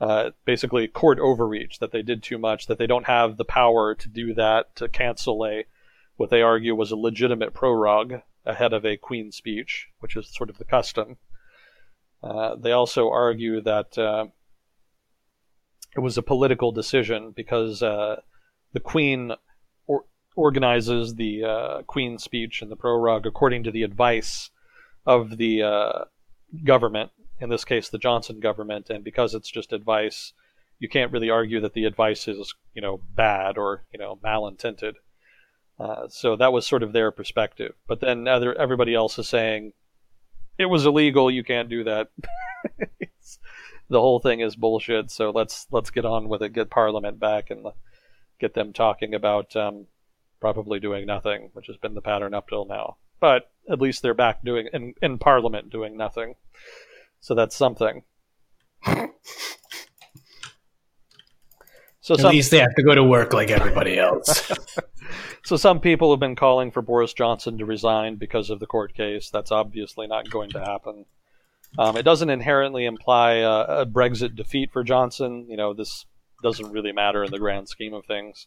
[0.00, 3.96] Uh, basically, court overreach, that they did too much, that they don't have the power
[3.96, 5.64] to do that, to cancel a,
[6.16, 10.50] what they argue was a legitimate prorogue ahead of a Queen speech, which is sort
[10.50, 11.16] of the custom.
[12.22, 14.26] Uh, they also argue that uh,
[15.96, 18.20] it was a political decision because uh,
[18.72, 19.32] the Queen
[19.88, 20.04] or-
[20.36, 24.50] organizes the uh, Queen speech and the prorogue according to the advice
[25.08, 26.04] of the uh,
[26.64, 27.10] government,
[27.40, 30.34] in this case, the Johnson government, and because it's just advice,
[30.78, 34.94] you can't really argue that the advice is, you know, bad or you know malintended.
[35.80, 37.74] Uh, so that was sort of their perspective.
[37.86, 39.72] But then other, everybody else is saying
[40.58, 41.30] it was illegal.
[41.30, 42.10] You can't do that.
[43.90, 45.10] The whole thing is bullshit.
[45.10, 46.52] So let's let's get on with it.
[46.52, 47.66] Get Parliament back and
[48.38, 49.86] get them talking about um,
[50.40, 52.98] probably doing nothing, which has been the pattern up till now.
[53.18, 56.34] But at least they're back doing in, in Parliament doing nothing.
[57.20, 58.02] So that's something.
[62.00, 64.50] so At some least they have to go to work like everybody else.
[65.44, 68.94] so some people have been calling for Boris Johnson to resign because of the court
[68.94, 69.30] case.
[69.30, 71.04] That's obviously not going to happen.
[71.78, 75.46] Um, it doesn't inherently imply a, a Brexit defeat for Johnson.
[75.48, 76.06] You know, this
[76.42, 78.46] doesn't really matter in the grand scheme of things.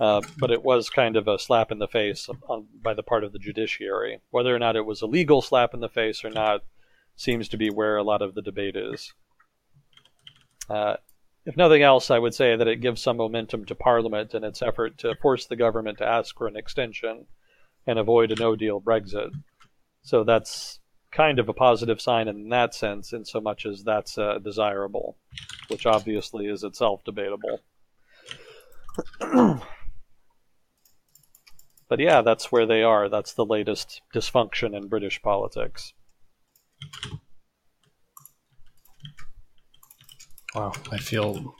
[0.00, 3.22] Uh, but it was kind of a slap in the face on, by the part
[3.22, 4.20] of the judiciary.
[4.30, 6.64] Whether or not it was a legal slap in the face or not
[7.16, 9.14] seems to be where a lot of the debate is.
[10.68, 10.96] Uh,
[11.46, 14.62] if nothing else, I would say that it gives some momentum to Parliament in its
[14.62, 17.26] effort to force the government to ask for an extension
[17.86, 19.30] and avoid a no deal Brexit.
[20.02, 20.80] So that's
[21.12, 25.16] kind of a positive sign in that sense, in so much as that's uh, desirable,
[25.68, 27.60] which obviously is itself debatable.
[31.88, 33.08] but yeah, that's where they are.
[33.08, 35.92] That's the latest dysfunction in British politics.
[40.54, 41.54] Wow, I feel.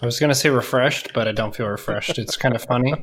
[0.00, 2.18] I was gonna say refreshed, but I don't feel refreshed.
[2.18, 2.94] It's kind of funny,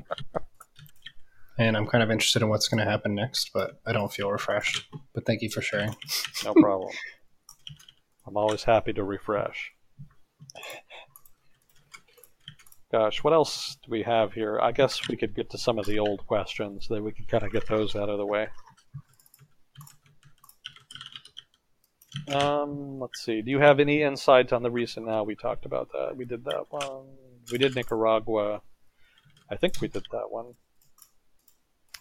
[1.58, 4.88] and I'm kind of interested in what's gonna happen next, but I don't feel refreshed.
[5.14, 5.96] But thank you for sharing.
[6.44, 6.92] No problem.
[8.26, 9.72] I'm always happy to refresh.
[12.94, 14.60] Gosh, what else do we have here?
[14.62, 17.44] I guess we could get to some of the old questions, that we could kind
[17.44, 18.50] of get those out of the way.
[22.32, 23.42] Um, let's see.
[23.42, 25.24] Do you have any insight on the recent now?
[25.24, 26.16] We talked about that.
[26.16, 27.08] We did that one.
[27.52, 28.62] We did Nicaragua.
[29.50, 30.54] I think we did that one.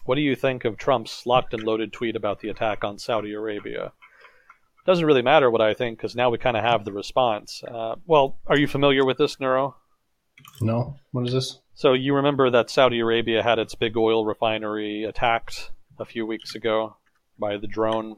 [0.05, 3.33] What do you think of Trump's locked and loaded tweet about the attack on Saudi
[3.33, 3.93] Arabia?
[4.85, 7.63] Doesn't really matter what I think because now we kind of have the response.
[7.67, 9.77] Uh, well, are you familiar with this, Neuro?
[10.61, 11.59] No, what is this?
[11.75, 16.55] So you remember that Saudi Arabia had its big oil refinery attacked a few weeks
[16.55, 16.95] ago
[17.39, 18.17] by the drone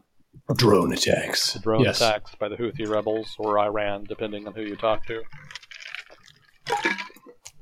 [0.56, 1.54] Drone attacks.
[1.54, 2.02] the drone Yes.
[2.02, 5.22] attacks by the Houthi rebels or Iran, depending on who you talk to.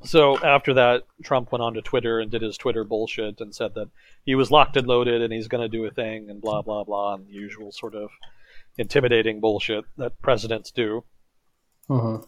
[0.04, 3.74] So after that, Trump went on to Twitter and did his Twitter bullshit and said
[3.76, 3.90] that
[4.26, 6.84] he was locked and loaded and he's going to do a thing and blah blah
[6.84, 8.10] blah and the usual sort of
[8.78, 11.04] intimidating bullshit that presidents do.
[11.90, 12.22] Uh-huh.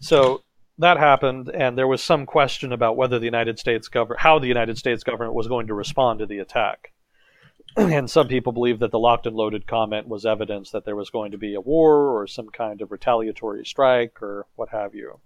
[0.00, 0.42] So
[0.80, 4.48] that happened, and there was some question about whether the United States government, how the
[4.48, 6.92] United States government was going to respond to the attack.
[7.76, 11.10] and some people believe that the locked and loaded comment was evidence that there was
[11.10, 15.20] going to be a war or some kind of retaliatory strike or what have you.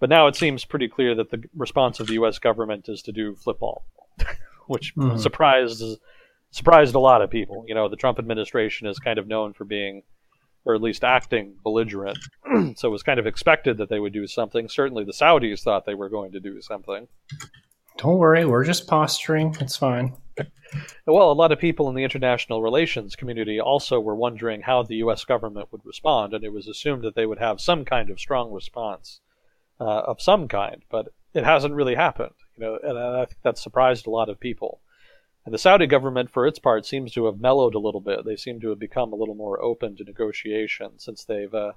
[0.00, 2.38] But now it seems pretty clear that the response of the U.S.
[2.38, 3.84] government is to do flip all,
[4.66, 5.18] which Mhm.
[5.18, 5.82] surprised
[6.50, 7.64] surprised a lot of people.
[7.68, 10.04] You know, the Trump administration is kind of known for being,
[10.66, 12.18] or at least acting, belligerent.
[12.76, 14.68] so it was kind of expected that they would do something.
[14.68, 17.06] Certainly, the Saudis thought they were going to do something.
[17.96, 19.56] Don't worry, we're just posturing.
[19.60, 20.14] It's fine.
[21.06, 24.96] Well, a lot of people in the international relations community also were wondering how the
[24.96, 25.24] U.S.
[25.24, 28.52] government would respond, and it was assumed that they would have some kind of strong
[28.52, 29.20] response
[29.80, 32.34] uh, of some kind, but it hasn't really happened.
[32.56, 34.80] You know, and I think that surprised a lot of people.
[35.46, 38.24] And the Saudi government, for its part, seems to have mellowed a little bit.
[38.24, 41.74] They seem to have become a little more open to negotiation since they've uh,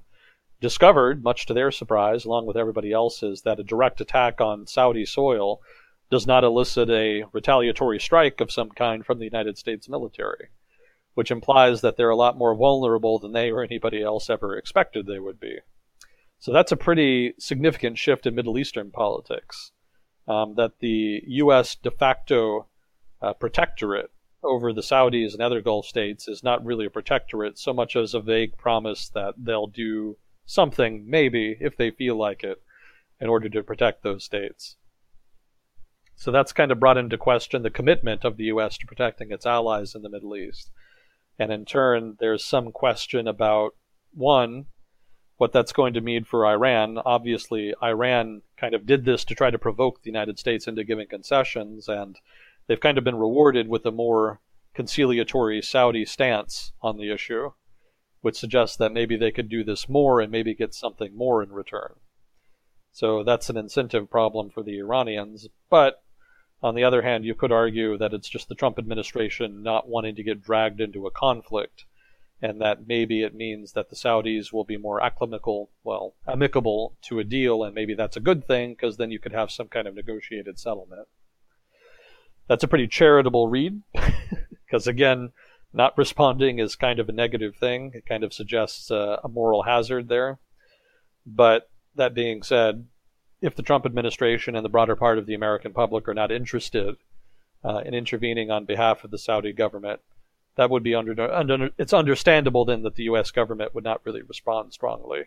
[0.60, 5.06] discovered, much to their surprise, along with everybody else's, that a direct attack on Saudi
[5.06, 5.62] soil
[6.10, 10.50] does not elicit a retaliatory strike of some kind from the United States military,
[11.14, 15.06] which implies that they're a lot more vulnerable than they or anybody else ever expected
[15.06, 15.60] they would be.
[16.40, 19.74] So that's a pretty significant shift in Middle Eastern politics.
[20.28, 21.76] Um, that the U.S.
[21.76, 22.66] de facto
[23.22, 24.12] uh, protectorate
[24.44, 28.14] over the Saudis and other Gulf states is not really a protectorate so much as
[28.14, 32.62] a vague promise that they'll do something, maybe, if they feel like it,
[33.20, 34.78] in order to protect those states.
[36.16, 38.78] So that's kind of brought into question the commitment of the U.S.
[38.78, 40.72] to protecting its allies in the Middle East.
[41.38, 43.72] And in turn, there's some question about
[44.14, 44.66] one,
[45.38, 46.98] what that's going to mean for Iran.
[46.98, 51.08] Obviously, Iran kind of did this to try to provoke the United States into giving
[51.08, 52.18] concessions, and
[52.70, 54.40] they've kind of been rewarded with a more
[54.76, 57.50] conciliatory Saudi stance on the issue,
[58.22, 61.52] which suggests that maybe they could do this more and maybe get something more in
[61.52, 61.96] return.
[62.92, 65.48] So that's an incentive problem for the Iranians.
[65.70, 66.04] But
[66.62, 70.16] on the other hand, you could argue that it's just the Trump administration not wanting
[70.16, 71.86] to get dragged into a conflict,
[72.40, 77.18] and that maybe it means that the Saudis will be more acclimable, well, amicable to
[77.20, 79.88] a deal, and maybe that's a good thing because then you could have some kind
[79.88, 81.08] of negotiated settlement.
[82.50, 83.84] That's a pretty charitable read,
[84.66, 85.32] because again,
[85.72, 87.92] not responding is kind of a negative thing.
[87.94, 90.40] It kind of suggests a moral hazard there.
[91.28, 92.88] But that being said,
[93.40, 96.96] if the Trump administration and the broader part of the American public are not interested
[97.64, 100.02] uh, in intervening on behalf of the Saudi government,
[100.56, 103.30] that would be under, under it's understandable then that the U.S.
[103.30, 105.26] government would not really respond strongly.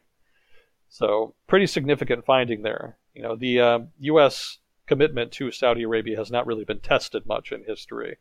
[0.89, 2.99] So pretty significant finding there.
[3.15, 4.59] You know, the uh, U.S.
[4.87, 8.17] commitment to Saudi Arabia has not really been tested much in history.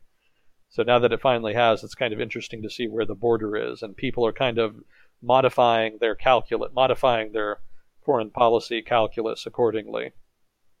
[0.68, 3.56] So now that it finally has, it's kind of interesting to see where the border
[3.56, 4.76] is, and people are kind of
[5.20, 7.58] modifying their calculate, modifying their
[8.04, 10.12] foreign policy calculus accordingly.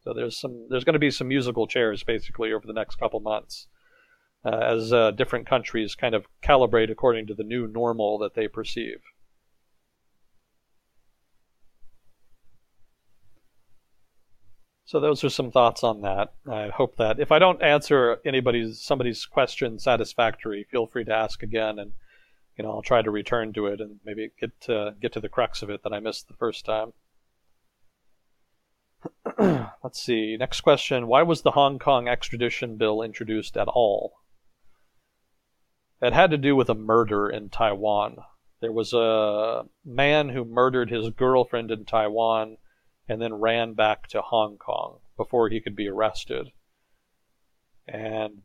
[0.02, 3.20] So there's some there's going to be some musical chairs basically over the next couple
[3.20, 3.68] months
[4.44, 8.48] uh, as uh, different countries kind of calibrate according to the new normal that they
[8.48, 9.00] perceive.
[14.92, 16.34] So those are some thoughts on that.
[16.46, 21.42] I hope that if I don't answer anybody's somebody's question satisfactory, feel free to ask
[21.42, 21.92] again, and
[22.58, 25.30] you know I'll try to return to it and maybe get to, get to the
[25.30, 26.92] crux of it that I missed the first time.
[29.82, 30.36] Let's see.
[30.38, 31.06] Next question.
[31.06, 34.12] Why was the Hong Kong extradition bill introduced at all?
[36.02, 38.18] It had to do with a murder in Taiwan.
[38.60, 42.58] There was a man who murdered his girlfriend in Taiwan
[43.08, 46.52] and then ran back to Hong Kong before he could be arrested.
[47.86, 48.42] And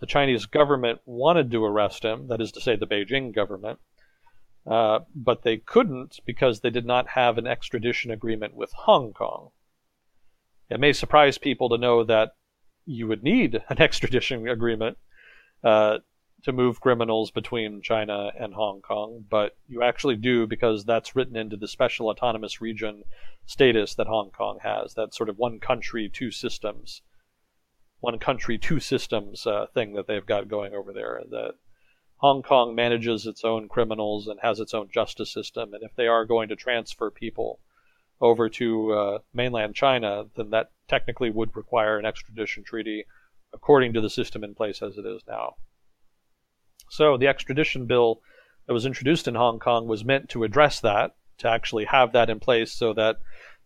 [0.00, 3.78] the Chinese government wanted to arrest him, that is to say, the Beijing government,
[4.66, 9.50] uh, but they couldn't because they did not have an extradition agreement with Hong Kong.
[10.70, 12.36] It may surprise people to know that
[12.86, 14.98] you would need an extradition agreement
[15.64, 15.98] uh,
[16.44, 21.36] to move criminals between China and Hong Kong, but you actually do because that's written
[21.36, 23.02] into the special autonomous region
[23.46, 24.94] status that Hong Kong has.
[24.94, 27.02] That sort of one country, two systems,
[28.00, 31.22] one country, two systems uh, thing that they've got going over there.
[31.28, 31.54] That
[32.18, 36.06] Hong Kong manages its own criminals and has its own justice system, and if they
[36.06, 37.60] are going to transfer people
[38.20, 43.04] over to uh, mainland China, then that technically would require an extradition treaty
[43.52, 45.54] according to the system in place as it is now.
[46.90, 48.20] So the extradition bill
[48.66, 52.30] that was introduced in Hong Kong was meant to address that, to actually have that
[52.30, 53.18] in place so that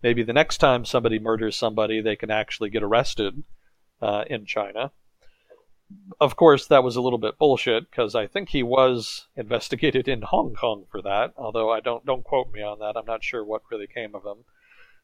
[0.03, 3.43] maybe the next time somebody murders somebody, they can actually get arrested
[4.01, 4.93] uh, in China.
[6.21, 10.23] Of course, that was a little bit bullshit because I think he was investigated in
[10.23, 11.35] Hong Kong for that.
[11.37, 12.97] Although I don't don't quote me on that.
[12.97, 14.45] I'm not sure what really came of him.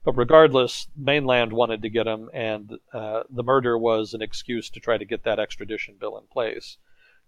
[0.05, 4.81] But regardless, mainland wanted to get him, and uh, the murder was an excuse to
[4.81, 6.79] try to get that extradition bill in place.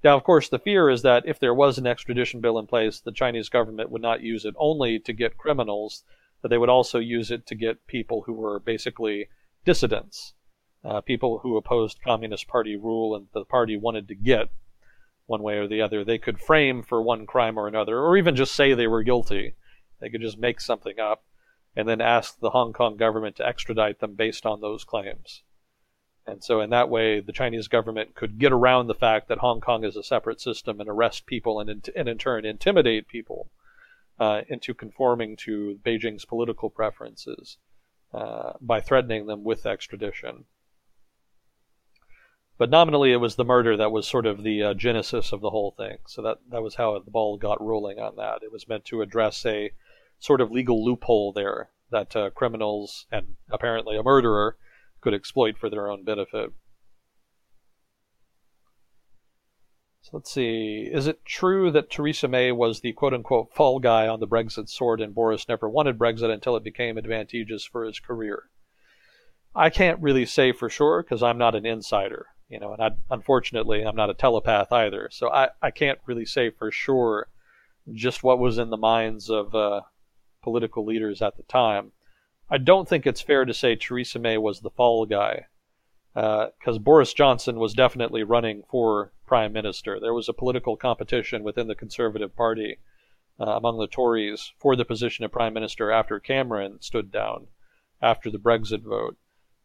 [0.03, 3.01] Now, of course, the fear is that if there was an extradition bill in place,
[3.01, 6.05] the Chinese government would not use it only to get criminals,
[6.41, 9.29] but they would also use it to get people who were basically
[9.65, 10.33] dissidents,
[10.85, 14.49] uh, people who opposed Communist Party rule and the party wanted to get
[15.27, 16.03] one way or the other.
[16.03, 19.55] They could frame for one crime or another, or even just say they were guilty.
[20.01, 21.25] They could just make something up
[21.77, 25.43] and then ask the Hong Kong government to extradite them based on those claims.
[26.27, 29.61] And so, in that way, the Chinese government could get around the fact that Hong
[29.61, 33.51] Kong is a separate system and arrest people and, and in turn, intimidate people
[34.19, 37.57] uh, into conforming to Beijing's political preferences
[38.13, 40.45] uh, by threatening them with extradition.
[42.59, 45.49] But nominally, it was the murder that was sort of the uh, genesis of the
[45.49, 45.97] whole thing.
[46.07, 48.43] So that, that was how the ball got rolling on that.
[48.43, 49.73] It was meant to address a
[50.19, 54.59] sort of legal loophole there that uh, criminals and apparently a murderer
[55.01, 56.53] could exploit for their own benefit.
[60.03, 60.89] So let's see.
[60.91, 64.69] Is it true that Theresa May was the quote unquote fall guy on the Brexit
[64.69, 68.45] sword and Boris never wanted Brexit until it became advantageous for his career?
[69.55, 72.91] I can't really say for sure because I'm not an insider, you know, and I,
[73.11, 75.09] unfortunately I'm not a telepath either.
[75.13, 77.29] So I, I can't really say for sure
[77.93, 79.83] just what was in the minds of uh,
[80.43, 81.93] political leaders at the time.
[82.51, 85.47] I don't think it's fair to say Theresa May was the fall guy
[86.15, 90.01] because uh, Boris Johnson was definitely running for prime minister.
[90.01, 92.79] There was a political competition within the Conservative Party
[93.39, 97.47] uh, among the Tories for the position of prime minister after Cameron stood down
[98.03, 99.17] after the Brexit vote.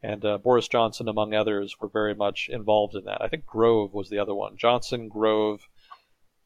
[0.03, 3.21] And uh, Boris Johnson, among others, were very much involved in that.
[3.21, 4.57] I think Grove was the other one.
[4.57, 5.67] Johnson, Grove,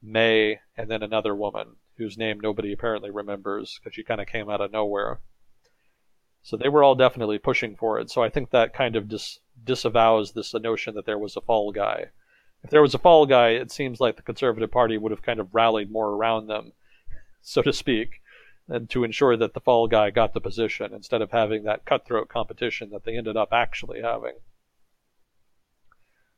[0.02, 4.50] May, and then another woman whose name nobody apparently remembers because she kind of came
[4.50, 5.20] out of nowhere.
[6.42, 8.10] So they were all definitely pushing for it.
[8.10, 11.72] So I think that kind of dis- disavows this notion that there was a fall
[11.72, 12.08] guy
[12.64, 15.40] if there was a fall guy, it seems like the Conservative Party would have kind
[15.40, 16.74] of rallied more around them,
[17.42, 18.22] so to speak,
[18.68, 22.28] and to ensure that the fall guy got the position instead of having that cutthroat
[22.28, 24.36] competition that they ended up actually having.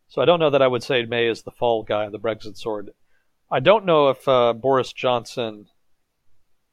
[0.08, 2.58] So I don't know that I would say May is the fall guy the Brexit
[2.58, 2.92] sword.
[3.50, 5.68] I don't know if uh, Boris Johnson.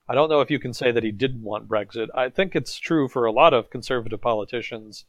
[0.09, 2.09] I don't know if you can say that he didn't want Brexit.
[2.15, 5.05] I think it's true for a lot of conservative politicians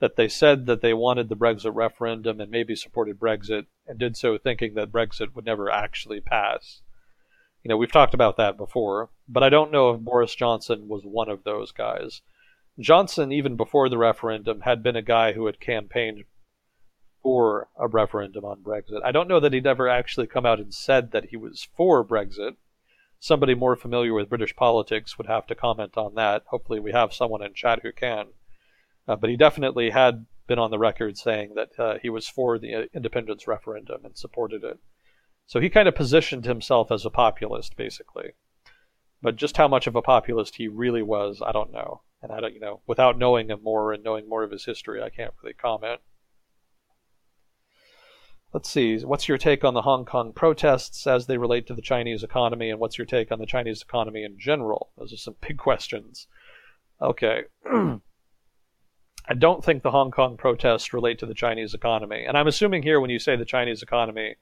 [0.00, 4.16] that they said that they wanted the Brexit referendum and maybe supported Brexit and did
[4.16, 6.82] so thinking that Brexit would never actually pass.
[7.62, 11.02] You know, we've talked about that before, but I don't know if Boris Johnson was
[11.04, 12.20] one of those guys.
[12.78, 16.24] Johnson, even before the referendum, had been a guy who had campaigned
[17.22, 19.00] for a referendum on Brexit.
[19.04, 22.04] I don't know that he'd ever actually come out and said that he was for
[22.04, 22.56] Brexit.
[23.22, 26.42] Somebody more familiar with British politics would have to comment on that.
[26.48, 28.30] Hopefully, we have someone in chat who can.
[29.06, 32.58] Uh, but he definitely had been on the record saying that uh, he was for
[32.58, 34.80] the uh, independence referendum and supported it.
[35.46, 38.32] So he kind of positioned himself as a populist, basically.
[39.22, 42.02] But just how much of a populist he really was, I don't know.
[42.22, 45.00] And I don't, you know, without knowing him more and knowing more of his history,
[45.00, 46.00] I can't really comment.
[48.52, 48.98] Let's see.
[48.98, 52.68] What's your take on the Hong Kong protests as they relate to the Chinese economy,
[52.70, 54.90] and what's your take on the Chinese economy in general?
[54.98, 56.26] Those are some big questions.
[57.00, 57.44] Okay.
[59.28, 62.24] I don't think the Hong Kong protests relate to the Chinese economy.
[62.26, 64.34] And I'm assuming here when you say the Chinese economy,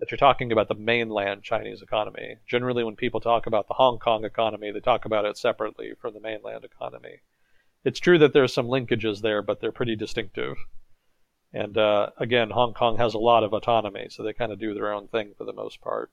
[0.00, 2.36] that you're talking about the mainland Chinese economy.
[2.46, 6.14] Generally, when people talk about the Hong Kong economy, they talk about it separately from
[6.14, 7.20] the mainland economy.
[7.84, 10.56] It's true that there's some linkages there, but they're pretty distinctive.
[11.52, 14.72] And uh, again, Hong Kong has a lot of autonomy, so they kind of do
[14.74, 16.10] their own thing for the most part,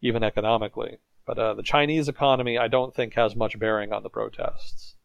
[0.00, 0.98] even economically.
[1.26, 4.96] But uh, the Chinese economy, I don't think, has much bearing on the protests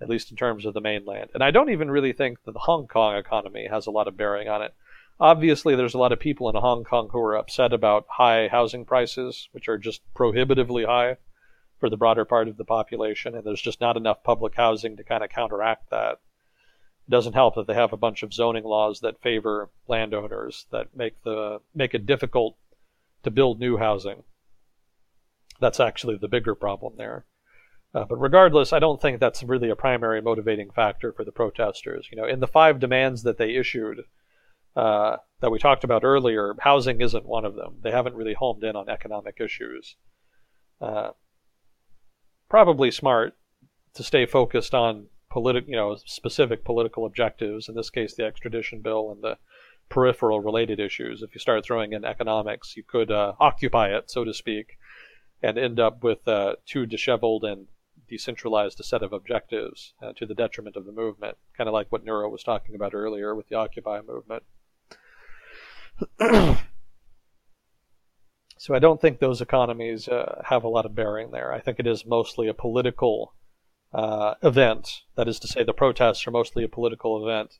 [0.00, 1.30] at least in terms of the mainland.
[1.34, 4.16] And I don't even really think that the Hong Kong economy has a lot of
[4.16, 4.74] bearing on it.
[5.20, 8.84] Obviously, there's a lot of people in Hong Kong who are upset about high housing
[8.84, 11.16] prices, which are just prohibitively high
[11.78, 15.04] for the broader part of the population, and there's just not enough public housing to
[15.04, 16.18] kind of counteract that.
[17.08, 21.22] Doesn't help that they have a bunch of zoning laws that favor landowners that make
[21.22, 22.56] the make it difficult
[23.24, 24.22] to build new housing.
[25.60, 27.26] That's actually the bigger problem there.
[27.94, 32.08] Uh, but regardless, I don't think that's really a primary motivating factor for the protesters.
[32.10, 34.04] You know, in the five demands that they issued
[34.74, 37.76] uh, that we talked about earlier, housing isn't one of them.
[37.82, 39.96] They haven't really homed in on economic issues.
[40.80, 41.10] Uh,
[42.48, 43.36] probably smart
[43.94, 47.68] to stay focused on you know, specific political objectives.
[47.68, 49.38] In this case, the extradition bill and the
[49.88, 51.22] peripheral related issues.
[51.22, 54.78] If you start throwing in economics, you could uh, occupy it, so to speak,
[55.42, 57.66] and end up with uh, too disheveled and
[58.08, 61.90] decentralized a set of objectives uh, to the detriment of the movement, kind of like
[61.90, 64.42] what Neuro was talking about earlier with the Occupy movement.
[68.64, 71.52] So I don't think those economies uh, have a lot of bearing there.
[71.52, 73.34] I think it is mostly a political
[73.94, 75.02] uh, event.
[75.14, 77.58] That is to say, the protests are mostly a political event.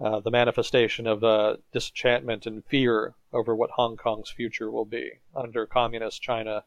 [0.00, 5.12] Uh, the manifestation of uh, disenchantment and fear over what Hong Kong's future will be
[5.34, 6.64] under communist China.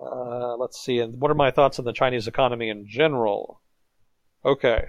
[0.00, 3.60] Uh, let's see, and what are my thoughts on the Chinese economy in general?
[4.44, 4.86] Okay.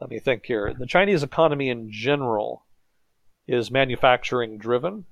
[0.00, 0.74] Let me think here.
[0.76, 2.64] The Chinese economy in general
[3.46, 5.04] is manufacturing driven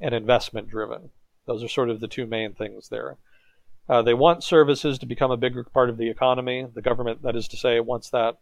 [0.00, 1.10] and investment driven.
[1.46, 3.16] Those are sort of the two main things there.
[3.88, 6.66] Uh, they want services to become a bigger part of the economy.
[6.72, 8.38] The government, that is to say, wants that.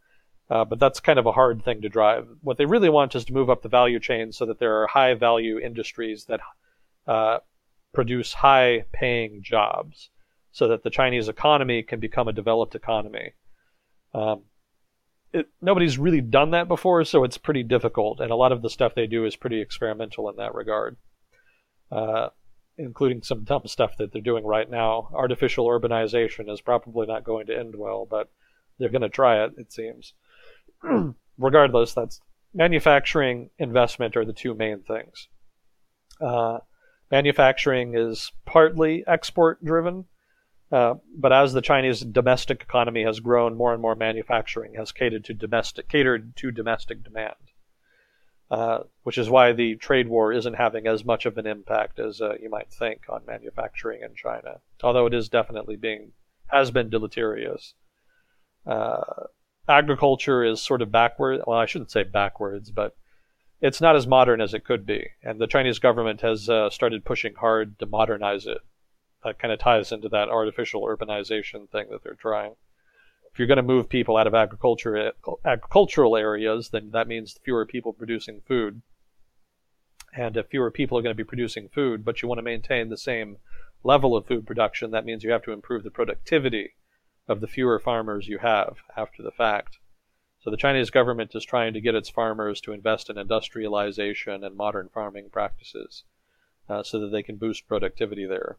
[0.50, 2.28] Uh, but that's kind of a hard thing to drive.
[2.42, 4.86] What they really want is to move up the value chain so that there are
[4.86, 6.40] high value industries that
[7.06, 7.38] uh,
[7.94, 10.10] produce high paying jobs
[10.52, 13.32] so that the Chinese economy can become a developed economy.
[14.14, 14.42] Um,
[15.32, 18.68] it, nobody's really done that before, so it's pretty difficult, and a lot of the
[18.68, 20.98] stuff they do is pretty experimental in that regard.
[21.90, 22.28] Uh,
[22.78, 25.08] including some dumb stuff that they're doing right now.
[25.12, 28.30] Artificial urbanization is probably not going to end well, but
[28.78, 30.14] they're going to try it, it seems.
[31.38, 32.20] Regardless, that's
[32.54, 35.28] manufacturing investment are the two main things.
[36.20, 36.58] Uh,
[37.10, 40.04] manufacturing is partly export driven,
[40.70, 45.24] uh, but as the Chinese domestic economy has grown, more and more manufacturing has catered
[45.24, 47.34] to domestic catered to domestic demand.
[48.52, 52.20] Uh, which is why the trade war isn't having as much of an impact as
[52.20, 54.60] uh, you might think on manufacturing in China.
[54.82, 56.12] Although it is definitely being
[56.48, 57.72] has been deleterious.
[58.66, 59.24] Uh,
[59.66, 61.40] agriculture is sort of backward.
[61.46, 62.94] Well, I shouldn't say backwards, but
[63.62, 65.06] it's not as modern as it could be.
[65.22, 68.58] And the Chinese government has uh, started pushing hard to modernize it.
[69.24, 72.56] That kind of ties into that artificial urbanization thing that they're trying
[73.32, 75.12] if you're going to move people out of agriculture
[75.44, 78.82] agricultural areas, then that means fewer people producing food.
[80.14, 82.90] And if fewer people are going to be producing food, but you want to maintain
[82.90, 83.38] the same
[83.82, 86.74] level of food production, that means you have to improve the productivity
[87.26, 89.78] of the fewer farmers you have after the fact.
[90.40, 94.56] So the Chinese government is trying to get its farmers to invest in industrialization and
[94.56, 96.04] modern farming practices
[96.68, 98.58] uh, so that they can boost productivity there.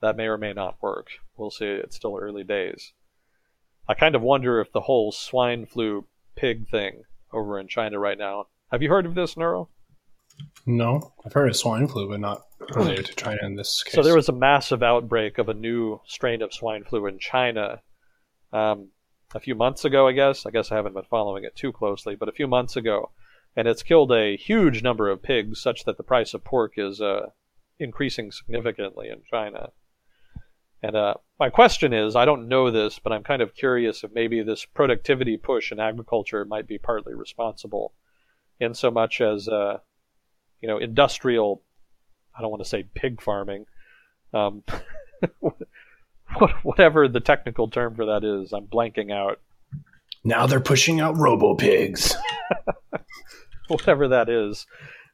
[0.00, 1.10] That may or may not work.
[1.36, 1.66] We'll see.
[1.66, 2.92] It's still early days.
[3.88, 6.06] I kind of wonder if the whole swine flu
[6.36, 7.02] pig thing
[7.32, 8.46] over in China right now.
[8.70, 9.68] Have you heard of this, Neuro?
[10.64, 12.42] No, I've heard of swine flu, but not
[12.74, 13.94] related to China in this case.
[13.94, 17.82] So there was a massive outbreak of a new strain of swine flu in China
[18.52, 18.88] um,
[19.34, 20.46] a few months ago, I guess.
[20.46, 23.10] I guess I haven't been following it too closely, but a few months ago.
[23.56, 27.00] And it's killed a huge number of pigs, such that the price of pork is
[27.00, 27.30] uh,
[27.78, 29.70] increasing significantly in China.
[30.82, 34.12] And uh, my question is I don't know this, but I'm kind of curious if
[34.12, 37.92] maybe this productivity push in agriculture might be partly responsible
[38.58, 39.78] in so much as, uh,
[40.60, 41.62] you know, industrial,
[42.36, 43.66] I don't want to say pig farming,
[44.34, 44.62] um,
[46.62, 49.40] whatever the technical term for that is, I'm blanking out.
[50.24, 52.14] Now they're pushing out robo pigs.
[53.68, 54.66] whatever that is.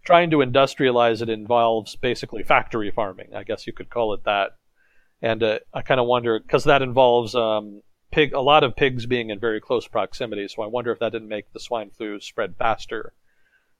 [0.05, 3.35] Trying to industrialize it involves basically factory farming.
[3.35, 4.58] I guess you could call it that
[5.21, 9.07] and uh, I kind of wonder because that involves um, pig a lot of pigs
[9.07, 10.49] being in very close proximity.
[10.49, 13.13] So I wonder if that didn't make the swine flu spread faster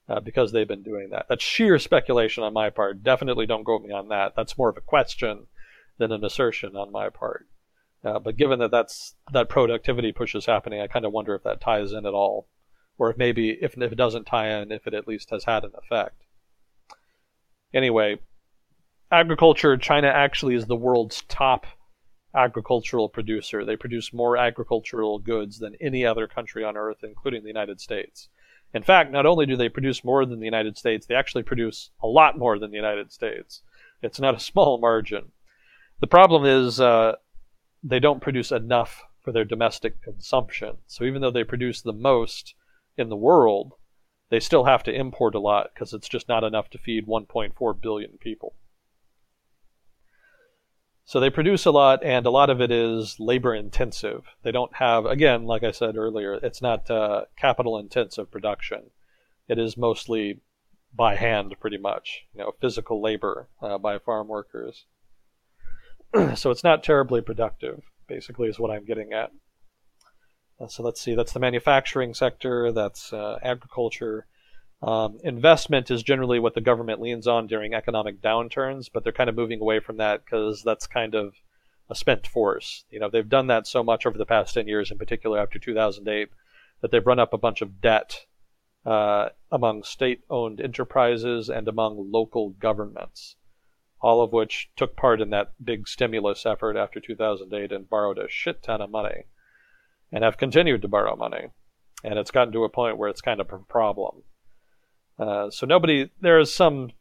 [0.07, 1.27] uh, because they've been doing that.
[1.29, 3.03] That's sheer speculation on my part.
[3.03, 4.33] Definitely don't quote me on that.
[4.35, 5.47] That's more of a question
[5.97, 7.47] than an assertion on my part.
[8.03, 11.43] Uh, but given that that's that productivity push is happening, I kind of wonder if
[11.43, 12.47] that ties in at all,
[12.97, 15.65] or if maybe if, if it doesn't tie in, if it at least has had
[15.65, 16.23] an effect.
[17.73, 18.19] Anyway,
[19.11, 21.65] agriculture, China actually is the world's top
[22.35, 23.65] agricultural producer.
[23.65, 28.29] They produce more agricultural goods than any other country on earth, including the United States.
[28.73, 31.89] In fact, not only do they produce more than the United States, they actually produce
[32.03, 33.63] a lot more than the United States.
[34.01, 35.31] It's not a small margin.
[35.99, 37.15] The problem is uh,
[37.83, 40.77] they don't produce enough for their domestic consumption.
[40.87, 42.53] So even though they produce the most
[42.95, 43.73] in the world,
[44.29, 47.81] they still have to import a lot because it's just not enough to feed 1.4
[47.81, 48.53] billion people.
[51.09, 54.25] So they produce a lot, and a lot of it is labor intensive.
[54.43, 58.91] They don't have, again, like I said earlier, it's not uh, capital intensive production.
[59.47, 60.41] It is mostly
[60.93, 64.85] by hand, pretty much, you know, physical labor uh, by farm workers.
[66.35, 69.31] so it's not terribly productive, basically, is what I'm getting at.
[70.61, 74.27] Uh, so let's see, that's the manufacturing sector, that's uh, agriculture,
[74.81, 79.29] um, investment is generally what the government leans on during economic downturns, but they're kind
[79.29, 81.33] of moving away from that because that's kind of
[81.89, 82.85] a spent force.
[82.89, 85.59] You know, they've done that so much over the past 10 years, in particular after
[85.59, 86.29] 2008,
[86.81, 88.25] that they've run up a bunch of debt
[88.85, 93.35] uh, among state owned enterprises and among local governments,
[94.01, 98.29] all of which took part in that big stimulus effort after 2008 and borrowed a
[98.29, 99.25] shit ton of money
[100.09, 101.49] and have continued to borrow money.
[102.01, 104.23] And it's gotten to a point where it's kind of a problem.
[105.19, 106.91] Uh, so nobody, there is some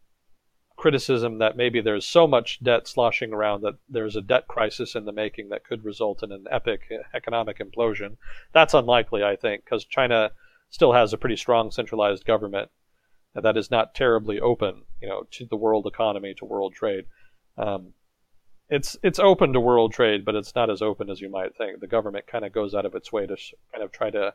[0.77, 5.05] criticism that maybe there's so much debt sloshing around that there's a debt crisis in
[5.05, 6.83] the making that could result in an epic
[7.15, 8.17] economic implosion.
[8.53, 10.31] That's unlikely, I think, because China
[10.71, 12.71] still has a pretty strong centralized government
[13.35, 17.05] that is not terribly open, you know, to the world economy, to world trade.
[17.57, 17.93] Um,
[18.69, 21.81] it's it's open to world trade, but it's not as open as you might think.
[21.81, 23.37] The government kind of goes out of its way to
[23.73, 24.35] kind of try to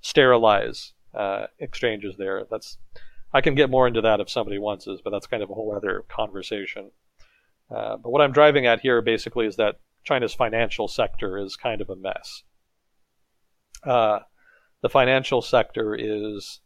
[0.00, 2.44] sterilize uh, exchanges there.
[2.50, 2.78] That's
[3.34, 5.54] I can get more into that if somebody wants us, but that's kind of a
[5.54, 6.92] whole other conversation.
[7.68, 11.80] Uh, but what I'm driving at here basically is that China's financial sector is kind
[11.80, 12.44] of a mess.
[13.82, 14.20] Uh,
[14.82, 16.60] the financial sector is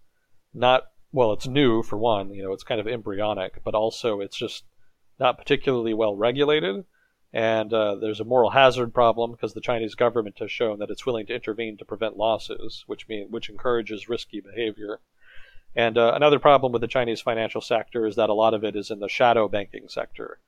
[0.52, 4.36] not well, it's new for one, you know, it's kind of embryonic, but also it's
[4.36, 4.64] just
[5.18, 6.84] not particularly well regulated.
[7.32, 11.06] And uh, there's a moral hazard problem because the Chinese government has shown that it's
[11.06, 15.00] willing to intervene to prevent losses, which mean which encourages risky behavior.
[15.76, 18.74] And uh, another problem with the Chinese financial sector is that a lot of it
[18.74, 20.38] is in the shadow banking sector.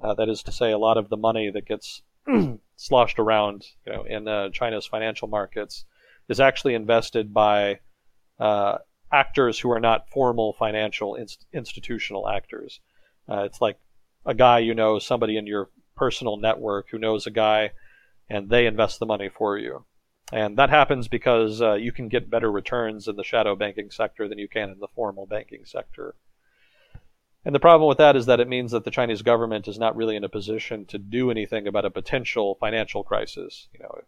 [0.00, 2.02] Uh, that is to say, a lot of the money that gets
[2.76, 5.84] sloshed around, you know, in uh, China's financial markets
[6.28, 7.80] is actually invested by
[8.38, 8.78] uh,
[9.12, 12.80] actors who are not formal financial inst- institutional actors.
[13.28, 13.78] Uh, it's like
[14.26, 17.70] a guy you know, somebody in your personal network who knows a guy,
[18.28, 19.84] and they invest the money for you.
[20.32, 24.28] And that happens because uh, you can get better returns in the shadow banking sector
[24.28, 26.16] than you can in the formal banking sector.
[27.44, 29.94] And the problem with that is that it means that the Chinese government is not
[29.94, 33.68] really in a position to do anything about a potential financial crisis.
[33.72, 34.00] You know,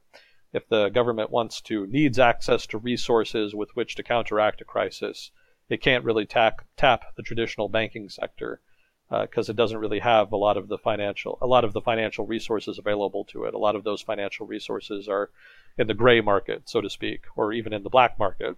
[0.53, 5.31] if the government wants to needs access to resources with which to counteract a crisis,
[5.69, 8.61] it can't really tap tap the traditional banking sector
[9.11, 11.81] because uh, it doesn't really have a lot of the financial a lot of the
[11.81, 13.55] financial resources available to it.
[13.55, 15.31] A lot of those financial resources are
[15.79, 18.57] in the gray market, so to speak, or even in the black market,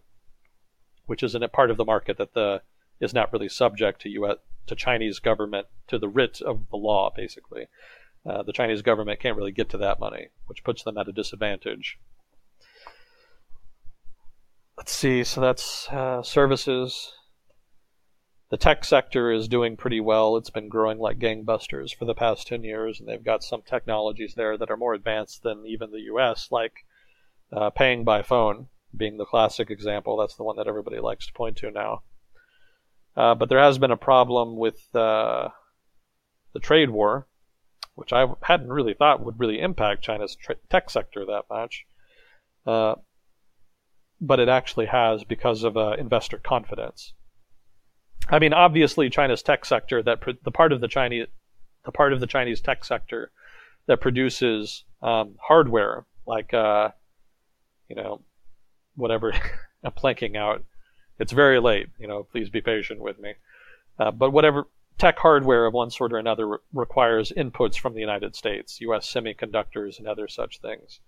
[1.06, 2.62] which is a part of the market that the
[3.01, 4.36] is not really subject to U.S.
[4.66, 7.66] to Chinese government to the writ of the law, basically.
[8.27, 11.12] Uh, the Chinese government can't really get to that money, which puts them at a
[11.12, 11.98] disadvantage.
[14.77, 15.24] Let's see.
[15.24, 17.12] So that's uh, services.
[18.51, 20.36] The tech sector is doing pretty well.
[20.36, 24.35] It's been growing like gangbusters for the past 10 years, and they've got some technologies
[24.35, 26.85] there that are more advanced than even the US, like
[27.52, 28.66] uh, paying by phone
[28.97, 30.16] being the classic example.
[30.16, 32.02] That's the one that everybody likes to point to now.
[33.16, 35.51] Uh, but there has been a problem with uh,
[36.52, 37.28] the trade war,
[37.94, 41.86] which I hadn't really thought would really impact China's tra- tech sector that much.
[42.66, 42.97] Uh,
[44.20, 47.12] but it actually has because of uh, investor confidence.
[48.29, 51.27] I mean, obviously, China's tech sector that the part of the Chinese
[51.85, 53.31] the part of the Chinese tech sector
[53.87, 56.91] that produces um, hardware like uh,
[57.91, 58.23] you know,
[58.95, 59.33] whatever
[59.85, 60.65] I'm planking out.
[61.19, 63.35] It's very late, you know, please be patient with me.
[63.99, 68.01] Uh, but whatever tech hardware of one sort or another re- requires inputs from the
[68.01, 69.13] United States, U.S.
[69.13, 71.01] semiconductors, and other such things.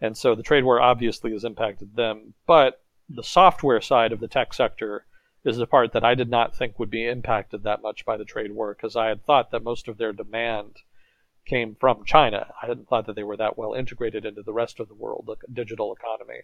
[0.00, 2.34] And so the trade war obviously has impacted them.
[2.46, 5.06] But the software side of the tech sector
[5.46, 8.24] is the part that I did not think would be impacted that much by the
[8.24, 10.78] trade war because I had thought that most of their demand
[11.44, 12.52] came from China.
[12.60, 15.24] I hadn't thought that they were that well integrated into the rest of the world,
[15.26, 16.40] the digital economy.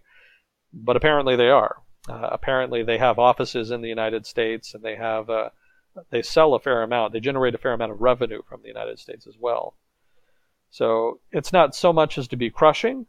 [0.73, 1.83] But apparently they are.
[2.09, 5.51] Uh, apparently they have offices in the United States and they have uh,
[6.11, 7.13] they sell a fair amount.
[7.13, 9.75] They generate a fair amount of revenue from the United States as well.
[10.71, 13.07] So it's not so much as to be crushing.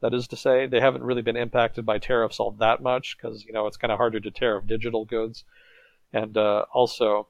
[0.00, 3.44] That is to say, they haven't really been impacted by tariffs all that much because
[3.44, 5.44] you know it's kind of harder to tariff digital goods,
[6.12, 7.28] and uh, also,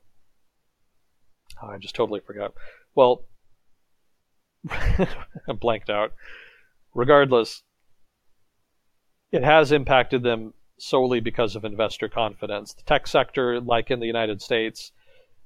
[1.63, 2.55] oh, I just totally forgot.
[2.95, 3.25] Well,
[4.71, 5.09] I
[5.59, 6.13] blanked out.
[6.95, 7.63] Regardless,
[9.33, 12.75] it has impacted them solely because of investor confidence.
[12.75, 14.93] The tech sector, like in the United States,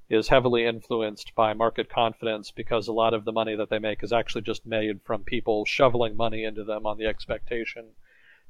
[0.09, 4.03] is heavily influenced by market confidence because a lot of the money that they make
[4.03, 7.85] is actually just made from people shoveling money into them on the expectation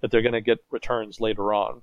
[0.02, 1.82] that they're going to get returns later on.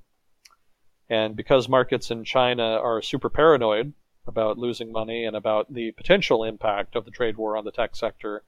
[1.09, 3.95] And because markets in China are super paranoid
[4.27, 7.97] about losing money and about the potential impact of the trade war on the tech
[7.97, 8.43] sector,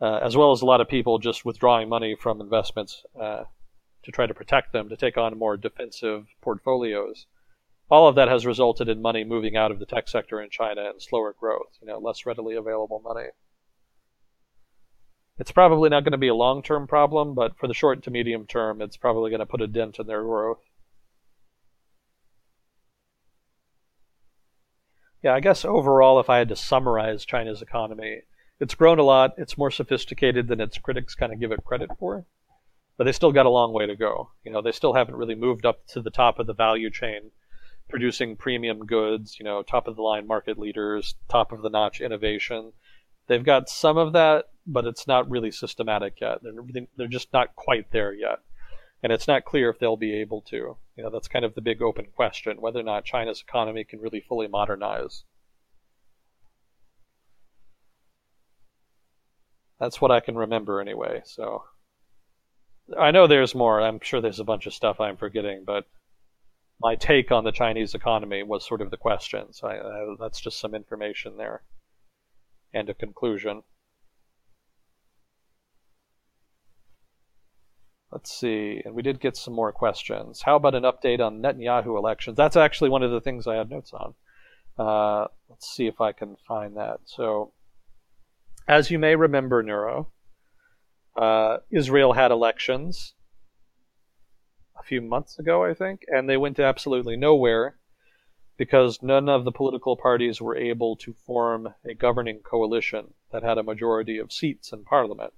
[0.00, 3.44] uh, as well as a lot of people just withdrawing money from investments uh,
[4.02, 7.26] to try to protect them, to take on more defensive portfolios.
[7.90, 10.90] All of that has resulted in money moving out of the tech sector in China
[10.90, 13.28] and slower growth, you know, less readily available money.
[15.38, 18.10] It's probably not going to be a long term problem, but for the short to
[18.10, 20.60] medium term, it's probably going to put a dent in their growth.
[25.24, 28.20] yeah, I guess overall, if I had to summarize China's economy,
[28.60, 29.32] it's grown a lot.
[29.38, 32.26] It's more sophisticated than its critics kind of give it credit for,
[32.98, 34.32] but they still got a long way to go.
[34.44, 37.30] You know, they still haven't really moved up to the top of the value chain,
[37.88, 39.38] producing premium goods.
[39.38, 42.72] You know, top of the line market leaders, top of the notch innovation.
[43.26, 46.42] They've got some of that, but it's not really systematic yet.
[46.42, 48.40] They're they're just not quite there yet,
[49.02, 50.76] and it's not clear if they'll be able to.
[50.96, 54.00] You know, that's kind of the big open question whether or not China's economy can
[54.00, 55.24] really fully modernize.
[59.80, 61.22] That's what I can remember anyway.
[61.24, 61.64] So
[62.98, 63.80] I know there's more.
[63.80, 65.86] I'm sure there's a bunch of stuff I'm forgetting, but
[66.80, 69.52] my take on the Chinese economy was sort of the question.
[69.52, 71.62] So I, I, that's just some information there
[72.72, 73.62] and a conclusion.
[78.10, 80.42] Let's see, and we did get some more questions.
[80.42, 82.36] How about an update on Netanyahu elections?
[82.36, 84.14] That's actually one of the things I had notes on.
[84.78, 87.00] Uh, let's see if I can find that.
[87.06, 87.52] So
[88.68, 90.10] as you may remember, Neuro,
[91.16, 93.13] uh, Israel had elections
[94.84, 97.76] few months ago, I think, and they went to absolutely nowhere
[98.56, 103.58] because none of the political parties were able to form a governing coalition that had
[103.58, 105.32] a majority of seats in parliament.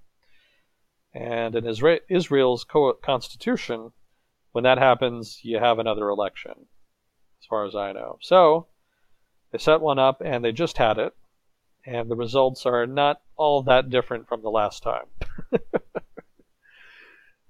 [1.14, 3.92] And in Isra- Israel's co- constitution,
[4.52, 6.66] when that happens, you have another election,
[7.40, 8.18] as far as I know.
[8.20, 8.66] So
[9.50, 11.14] they set one up, and they just had it
[11.86, 15.06] and the results are not all that different from the last time.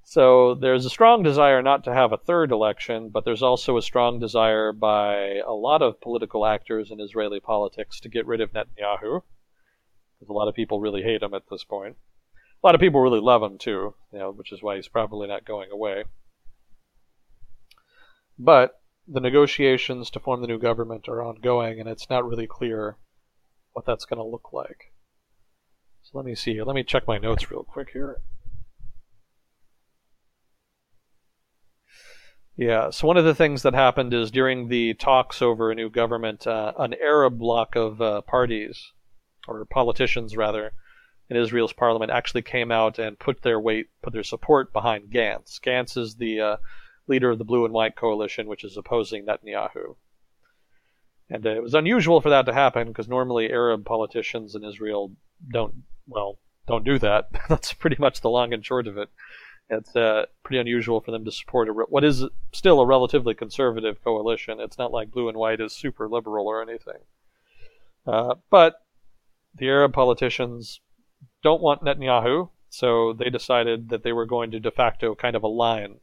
[0.08, 3.82] so there's a strong desire not to have a third election, but there's also a
[3.82, 8.52] strong desire by a lot of political actors in Israeli politics to get rid of
[8.52, 9.22] Netanyahu.
[10.14, 11.96] Because a lot of people really hate him at this point.
[12.62, 15.26] A lot of people really love him too, you know, which is why he's probably
[15.26, 16.04] not going away.
[18.38, 22.96] But the negotiations to form the new government are ongoing, and it's not really clear
[23.72, 24.92] what that's going to look like.
[26.04, 26.64] So let me see here.
[26.64, 28.20] Let me check my notes real quick here.
[32.56, 35.90] Yeah, so one of the things that happened is during the talks over a new
[35.90, 38.92] government, uh, an Arab bloc of uh, parties,
[39.46, 40.72] or politicians rather,
[41.28, 45.60] in Israel's parliament actually came out and put their weight, put their support behind Gantz.
[45.60, 46.56] Gantz is the uh,
[47.06, 49.96] leader of the Blue and White coalition, which is opposing Netanyahu.
[51.28, 55.12] And uh, it was unusual for that to happen because normally Arab politicians in Israel
[55.52, 55.74] don't,
[56.06, 57.28] well, don't do that.
[57.48, 59.10] That's pretty much the long and short of it.
[59.68, 63.34] It's uh, pretty unusual for them to support a re- what is still a relatively
[63.34, 64.60] conservative coalition.
[64.60, 67.00] It's not like blue and white is super liberal or anything.
[68.06, 68.82] Uh, but
[69.56, 70.80] the Arab politicians
[71.42, 75.42] don't want Netanyahu, so they decided that they were going to de facto kind of
[75.42, 75.96] align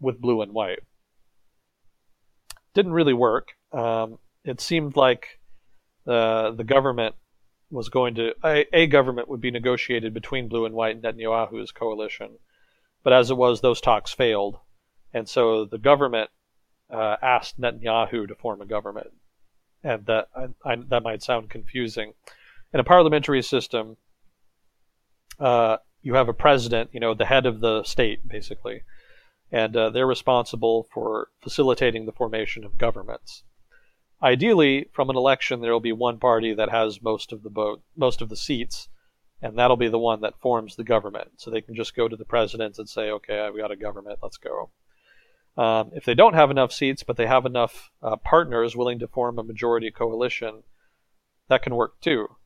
[0.00, 0.80] with blue and white.
[2.74, 3.52] Didn't really work.
[3.72, 5.40] Um, it seemed like
[6.06, 7.14] uh, the government
[7.70, 11.72] was going to a, a, government would be negotiated between Blue and White and Netanyahu's
[11.72, 12.38] coalition,
[13.02, 14.58] but as it was, those talks failed,
[15.12, 16.30] and so the government
[16.90, 19.08] uh, asked Netanyahu to form a government,
[19.82, 22.14] and that I, I, that might sound confusing.
[22.72, 23.96] In a parliamentary system,
[25.38, 28.82] uh, you have a president, you know, the head of the state, basically,
[29.50, 33.42] and uh, they're responsible for facilitating the formation of governments
[34.24, 38.22] ideally, from an election, there will be one party that has most of the most
[38.22, 38.88] of the seats,
[39.42, 41.32] and that'll be the one that forms the government.
[41.36, 44.20] So they can just go to the president and say, "Okay, I've got a government.
[44.22, 44.70] Let's go."
[45.56, 49.06] Um, if they don't have enough seats, but they have enough uh, partners willing to
[49.06, 50.64] form a majority coalition,
[51.48, 52.36] that can work too.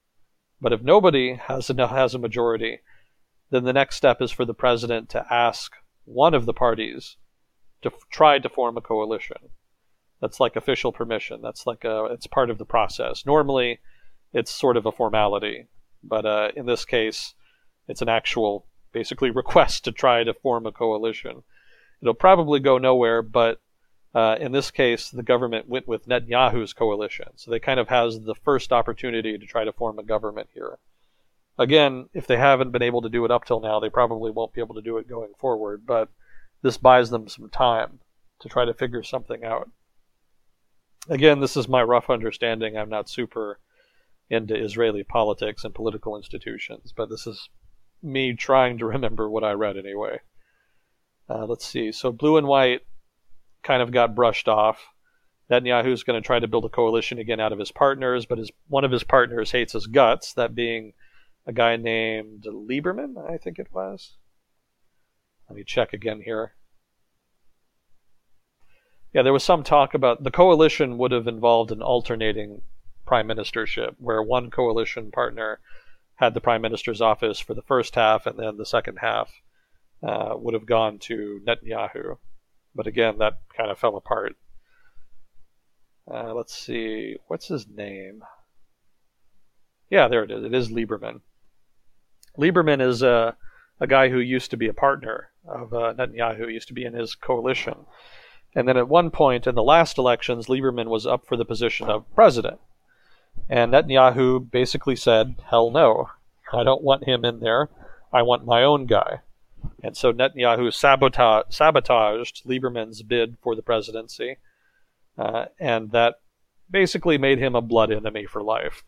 [0.60, 2.80] But if nobody has a, has a majority,
[3.50, 5.72] then the next step is for the president to ask
[6.04, 7.16] one of the parties
[7.82, 9.50] to f- try to form a coalition.
[10.20, 11.40] That's like official permission.
[11.42, 13.24] That's like a, it's part of the process.
[13.24, 13.78] Normally,
[14.32, 15.66] it's sort of a formality,
[16.02, 17.34] but uh, in this case,
[17.86, 21.42] it's an actual, basically, request to try to form a coalition.
[22.02, 23.60] It'll probably go nowhere, but
[24.14, 28.20] uh, in this case, the government went with Netanyahu's coalition, so they kind of has
[28.20, 30.78] the first opportunity to try to form a government here.
[31.58, 34.52] Again, if they haven't been able to do it up till now, they probably won't
[34.52, 35.84] be able to do it going forward.
[35.86, 36.08] But
[36.62, 37.98] this buys them some time
[38.40, 39.68] to try to figure something out
[41.08, 42.76] again, this is my rough understanding.
[42.76, 43.58] I'm not super
[44.30, 47.48] into Israeli politics and political institutions, but this is
[48.02, 50.20] me trying to remember what I read anyway.
[51.28, 51.92] Uh, let's see.
[51.92, 52.82] So blue and white
[53.62, 54.80] kind of got brushed off.
[55.50, 58.50] Netanyahu's going to try to build a coalition again out of his partners, but his
[58.68, 60.34] one of his partners hates his guts.
[60.34, 60.92] That being
[61.46, 64.16] a guy named Lieberman, I think it was.
[65.48, 66.54] Let me check again here.
[69.12, 72.62] Yeah, there was some talk about the coalition would have involved an alternating
[73.06, 75.60] prime ministership, where one coalition partner
[76.16, 79.30] had the prime minister's office for the first half, and then the second half
[80.02, 82.18] uh, would have gone to Netanyahu.
[82.74, 84.36] But again, that kind of fell apart.
[86.12, 88.22] Uh, let's see, what's his name?
[89.90, 90.44] Yeah, there it is.
[90.44, 91.20] It is Lieberman.
[92.38, 93.36] Lieberman is a,
[93.80, 96.92] a guy who used to be a partner of uh, Netanyahu, used to be in
[96.92, 97.86] his coalition.
[98.54, 101.88] And then at one point in the last elections, Lieberman was up for the position
[101.88, 102.58] of president.
[103.48, 106.10] And Netanyahu basically said, hell no,
[106.52, 107.68] I don't want him in there.
[108.12, 109.20] I want my own guy.
[109.82, 114.36] And so Netanyahu sabota- sabotaged Lieberman's bid for the presidency.
[115.16, 116.20] Uh, and that
[116.70, 118.84] basically made him a blood enemy for life.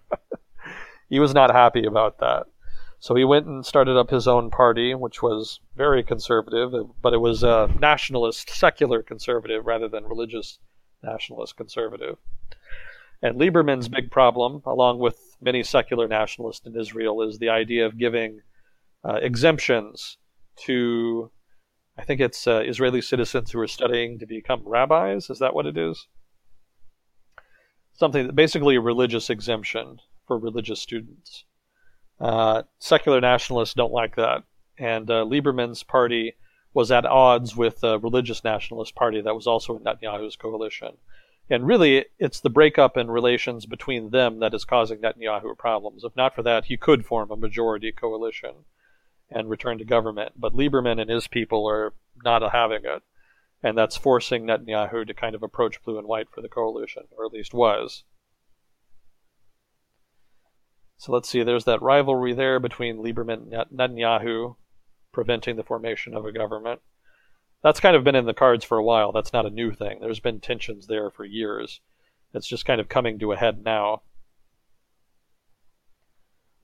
[1.08, 2.46] he was not happy about that.
[3.00, 7.20] So he went and started up his own party, which was very conservative, but it
[7.20, 10.58] was a nationalist, secular conservative rather than religious
[11.02, 12.18] nationalist conservative.
[13.22, 17.98] And Lieberman's big problem, along with many secular nationalists in Israel, is the idea of
[17.98, 18.42] giving
[19.02, 20.18] uh, exemptions
[20.66, 21.30] to,
[21.96, 25.30] I think it's uh, Israeli citizens who are studying to become rabbis.
[25.30, 26.06] Is that what it is?
[27.94, 31.44] Something that basically a religious exemption for religious students.
[32.20, 34.44] Uh, secular nationalists don't like that,
[34.78, 36.34] and uh, Lieberman's party
[36.74, 40.96] was at odds with the religious nationalist party that was also in Netanyahu's coalition.
[41.48, 46.04] And really, it's the breakup in relations between them that is causing Netanyahu problems.
[46.04, 48.54] If not for that, he could form a majority coalition
[49.30, 50.32] and return to government.
[50.36, 51.92] But Lieberman and his people are
[52.24, 53.02] not having it.
[53.62, 57.26] And that's forcing Netanyahu to kind of approach blue and white for the coalition, or
[57.26, 58.04] at least was.
[61.00, 64.56] So let's see, there's that rivalry there between Lieberman and Netanyahu,
[65.12, 66.82] preventing the formation of a government.
[67.62, 69.10] That's kind of been in the cards for a while.
[69.10, 70.00] That's not a new thing.
[70.02, 71.80] There's been tensions there for years.
[72.34, 74.02] It's just kind of coming to a head now.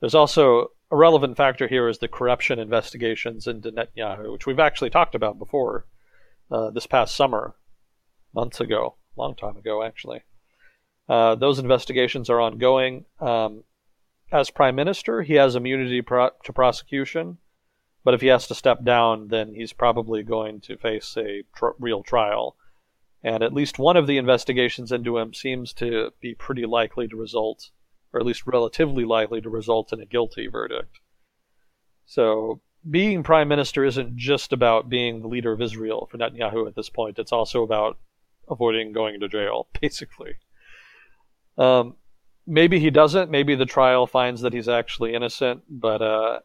[0.01, 4.91] There's also a relevant factor here is the corruption investigations into Netanyahu, which we've actually
[4.91, 5.87] talked about before
[6.51, 7.55] uh, this past summer,
[8.35, 10.25] months ago, long time ago actually.
[11.09, 13.07] Uh, those investigations are ongoing.
[13.19, 13.65] Um,
[14.33, 17.39] as prime minister, he has immunity pro- to prosecution,
[18.05, 21.77] but if he has to step down, then he's probably going to face a tr-
[21.79, 22.57] real trial.
[23.23, 27.17] And at least one of the investigations into him seems to be pretty likely to
[27.17, 27.71] result,
[28.13, 31.01] or at least relatively likely to result in a guilty verdict.
[32.05, 36.77] So, being prime minister isn't just about being the leader of Israel for Netanyahu at
[36.77, 37.99] this point, it's also about
[38.49, 40.35] avoiding going to jail, basically.
[41.59, 41.97] Um,
[42.47, 43.31] maybe he doesn't.
[43.31, 46.41] Maybe the trial finds that he's actually innocent, but uh,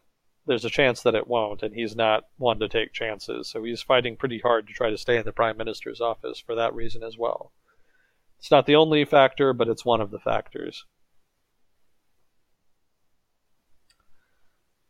[0.46, 3.48] there's a chance that it won't, and he's not one to take chances.
[3.48, 6.54] So he's fighting pretty hard to try to stay in the prime minister's office for
[6.54, 7.52] that reason as well.
[8.38, 10.84] It's not the only factor, but it's one of the factors.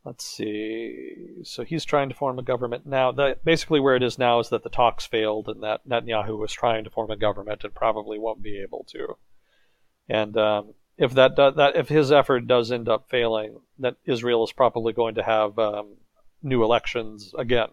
[0.03, 1.43] Let's see.
[1.43, 3.11] So he's trying to form a government now.
[3.11, 6.51] The, basically, where it is now is that the talks failed, and that Netanyahu was
[6.51, 9.17] trying to form a government and probably won't be able to.
[10.09, 14.43] And um, if that do, that if his effort does end up failing, that Israel
[14.43, 15.97] is probably going to have um,
[16.41, 17.69] new elections again.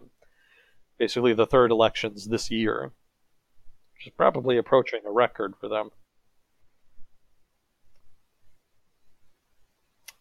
[0.97, 2.91] Basically, the third elections this year,
[3.93, 5.89] which is probably approaching a record for them.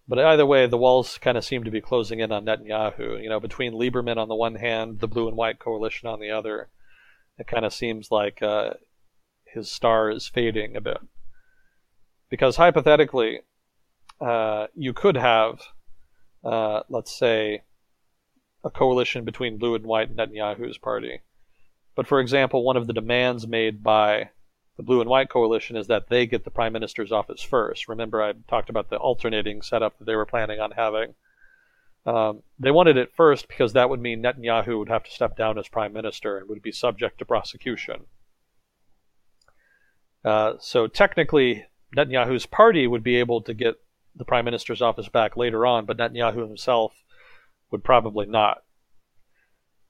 [0.09, 3.23] But either way, the walls kind of seem to be closing in on Netanyahu.
[3.23, 6.31] You know, between Lieberman on the one hand, the blue and white coalition on the
[6.31, 6.69] other,
[7.39, 8.75] it kind of seems like uh,
[9.45, 10.99] his star is fading a bit.
[12.31, 13.41] Because hypothetically,
[14.21, 15.61] uh, you could have,
[16.45, 17.63] uh, let's say,
[18.65, 21.21] a coalition between blue and white and Netanyahu's party.
[21.95, 24.31] But for example, one of the demands made by
[24.77, 27.89] the blue and white coalition is that they get the prime minister's office first.
[27.89, 31.15] Remember, I talked about the alternating setup that they were planning on having.
[32.07, 35.59] Um, they wanted it first because that would mean Netanyahu would have to step down
[35.59, 38.05] as prime minister and would be subject to prosecution.
[40.25, 43.81] Uh, so technically, Netanyahu's party would be able to get
[44.15, 46.93] the prime minister's office back later on, but Netanyahu himself
[47.71, 48.63] would probably not.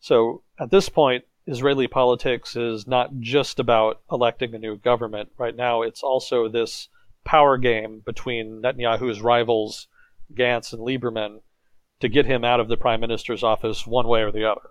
[0.01, 5.31] So at this point, Israeli politics is not just about electing a new government.
[5.37, 6.89] Right now, it's also this
[7.25, 9.89] power game between Netanyahu's rivals,
[10.33, 11.41] Gantz and Lieberman,
[12.01, 14.71] to get him out of the prime minister's office one way or the other.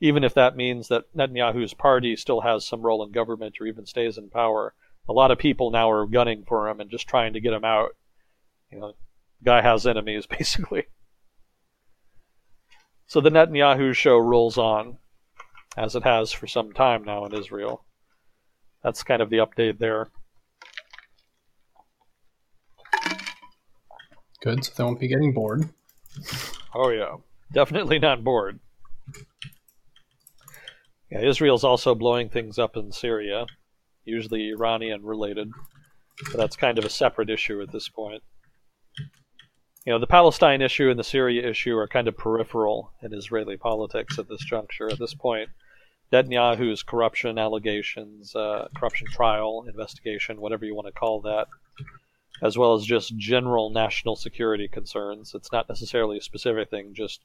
[0.00, 3.84] Even if that means that Netanyahu's party still has some role in government or even
[3.84, 4.74] stays in power,
[5.08, 7.64] a lot of people now are gunning for him and just trying to get him
[7.64, 7.90] out.
[8.70, 8.92] You know,
[9.44, 10.84] guy has enemies basically.
[13.06, 14.98] So the Netanyahu show rolls on.
[15.76, 17.84] as it has for some time now in Israel.
[18.82, 20.08] That's kind of the update there.
[24.42, 25.68] Good, so they won't be getting bored.
[26.74, 27.16] Oh yeah,
[27.52, 28.58] definitely not bored.
[31.10, 33.46] Yeah, Israel's also blowing things up in Syria,
[34.04, 35.50] usually Iranian related,
[36.26, 38.22] but that's kind of a separate issue at this point.
[39.86, 43.56] You know, the Palestine issue and the Syria issue are kind of peripheral in Israeli
[43.56, 44.90] politics at this juncture.
[44.90, 45.48] At this point,
[46.12, 51.46] Netanyahu's corruption allegations, uh, corruption trial, investigation, whatever you want to call that,
[52.42, 55.34] as well as just general national security concerns.
[55.34, 57.20] It's not necessarily a specific thing, just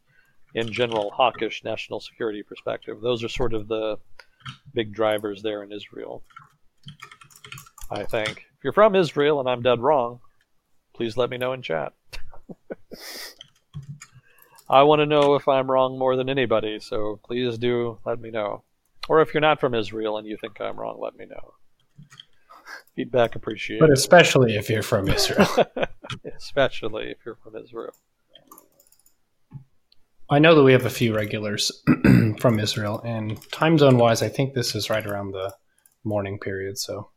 [0.54, 3.02] in general hawkish national security perspective.
[3.02, 3.98] Those are sort of the
[4.74, 6.24] big drivers there in Israel.
[7.92, 8.46] I think.
[8.58, 10.20] If you're from Israel and I'm dead wrong,
[10.96, 11.94] please let me know in chat.
[14.70, 18.32] I want to know if I'm wrong more than anybody, so please do let me
[18.32, 18.64] know.
[19.08, 21.54] Or if you're not from Israel and you think I'm wrong, let me know.
[22.96, 23.82] Feedback appreciated.
[23.82, 25.48] But especially if you're from Israel.
[26.38, 27.94] especially if you're from Israel.
[30.30, 31.84] I know that we have a few regulars
[32.40, 35.54] from Israel, and time zone wise, I think this is right around the
[36.06, 37.10] morning period, so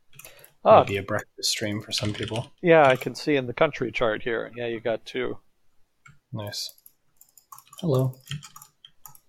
[0.64, 2.50] Ah, maybe a breakfast stream for some people.
[2.62, 4.50] yeah, I can see in the country chart here.
[4.56, 5.38] Yeah, you got two.
[6.32, 6.74] Nice.
[7.80, 8.14] Hello.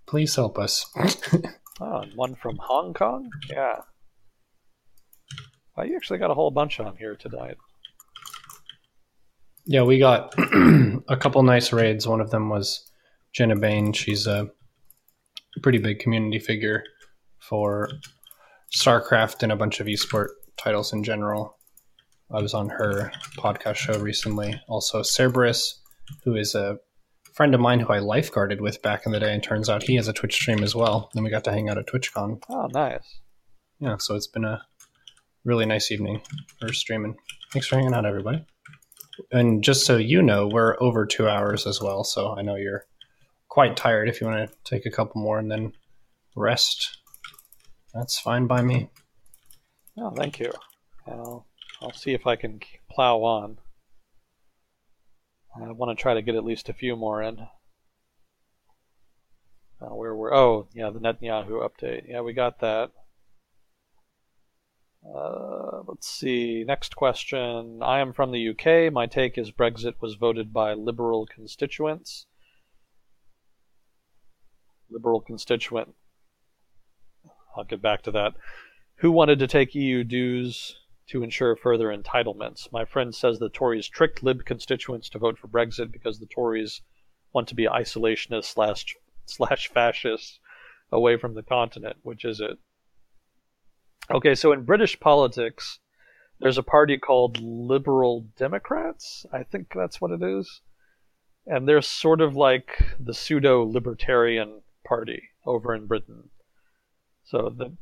[0.08, 0.86] Please help us.
[1.80, 3.30] Oh, and one from Hong Kong?
[3.50, 3.76] Yeah.
[5.78, 7.58] Oh, you actually got a whole bunch on here tonight.
[9.66, 10.34] yeah, we got
[11.08, 12.08] a couple nice raids.
[12.08, 12.90] One of them was
[13.34, 13.94] Jenna Bain.
[13.94, 14.50] She's a
[15.62, 16.84] pretty big community figure
[17.40, 17.90] for
[18.72, 20.28] StarCraft and a bunch of esport
[20.58, 21.58] titles in general.
[22.32, 24.62] I was on her podcast show recently.
[24.68, 25.80] Also, Cerberus,
[26.24, 26.78] who is a
[27.34, 29.96] friend of mine who I lifeguarded with back in the day, and turns out he
[29.96, 31.10] has a Twitch stream as well.
[31.16, 32.44] And we got to hang out at TwitchCon.
[32.50, 33.20] Oh, nice.
[33.80, 34.62] Yeah, so it's been a
[35.46, 36.22] really nice evening
[36.60, 37.16] for streaming.
[37.52, 38.46] Thanks for hanging out, everybody.
[39.32, 42.86] And just so you know, we're over two hours as well, so I know you're
[43.48, 44.10] quite tired.
[44.10, 45.74] If you want to take a couple more and then
[46.36, 46.99] rest,
[47.94, 48.90] that's fine by me.
[49.98, 50.52] Oh, thank you.
[51.08, 51.48] I'll,
[51.82, 52.60] I'll see if I can
[52.90, 53.58] plow on.
[55.56, 57.48] I want to try to get at least a few more in.
[59.82, 62.92] Uh, where we're oh yeah the Netanyahu update yeah we got that.
[65.06, 67.80] Uh, let's see next question.
[67.82, 68.92] I am from the UK.
[68.92, 72.26] My take is Brexit was voted by Liberal constituents.
[74.90, 75.96] Liberal constituent.
[77.56, 78.34] I'll get back to that.
[78.98, 80.76] Who wanted to take EU dues
[81.08, 82.72] to ensure further entitlements?
[82.72, 86.82] My friend says the Tories tricked Lib constituents to vote for Brexit because the Tories
[87.34, 88.96] want to be isolationist slash
[89.26, 90.40] slash fascist
[90.92, 91.98] away from the continent.
[92.04, 92.58] Which is it?
[94.12, 95.80] Okay, so in British politics,
[96.40, 99.26] there's a party called Liberal Democrats.
[99.32, 100.62] I think that's what it is.
[101.46, 106.30] And they're sort of like the pseudo libertarian party over in Britain.
[107.30, 107.78] So the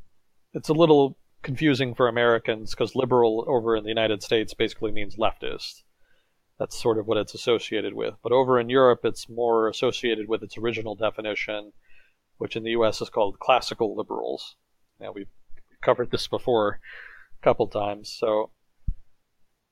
[0.53, 5.15] it's a little confusing for Americans because liberal over in the United States basically means
[5.15, 5.83] leftist.
[6.59, 8.15] That's sort of what it's associated with.
[8.23, 11.71] But over in Europe, it's more associated with its original definition,
[12.39, 12.99] which in the U.S.
[12.99, 14.55] is called classical liberals.
[14.99, 15.29] Now we've
[15.81, 16.81] covered this before
[17.39, 18.11] a couple times.
[18.19, 18.51] So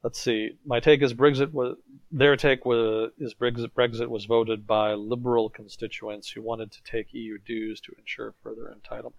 [0.04, 0.52] let's see.
[0.66, 1.76] My take is Brexit was
[2.12, 7.14] their take was is Brexit Brexit was voted by liberal constituents who wanted to take
[7.14, 9.16] EU dues to ensure further entitlement.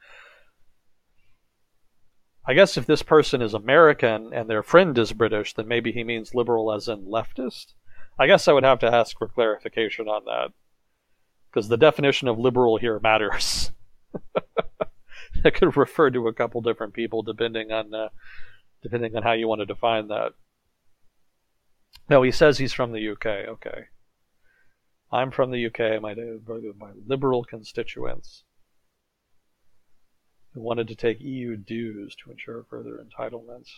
[2.46, 6.04] I guess if this person is American and their friend is British, then maybe he
[6.04, 7.74] means liberal as in leftist.
[8.18, 10.52] I guess I would have to ask for clarification on that.
[11.50, 13.72] Because the definition of liberal here matters.
[15.44, 18.08] it could refer to a couple different people depending on uh,
[18.82, 20.32] depending on how you want to define that.
[22.08, 23.26] No, he says he's from the UK.
[23.26, 23.86] Okay.
[25.10, 26.00] I'm from the UK.
[26.00, 28.44] My, my liberal constituents
[30.56, 33.68] who wanted to take EU dues to ensure further entitlements.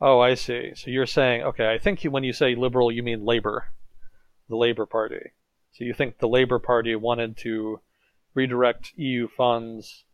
[0.00, 0.74] Oh, I see.
[0.76, 3.72] So you're saying, okay, I think when you say liberal, you mean Labour,
[4.48, 5.32] the Labour Party.
[5.72, 7.80] So you think the Labour Party wanted to
[8.32, 10.04] redirect EU funds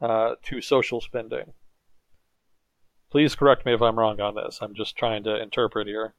[0.00, 1.52] uh, to social spending.
[3.12, 4.58] Please correct me if I'm wrong on this.
[4.60, 6.14] I'm just trying to interpret here.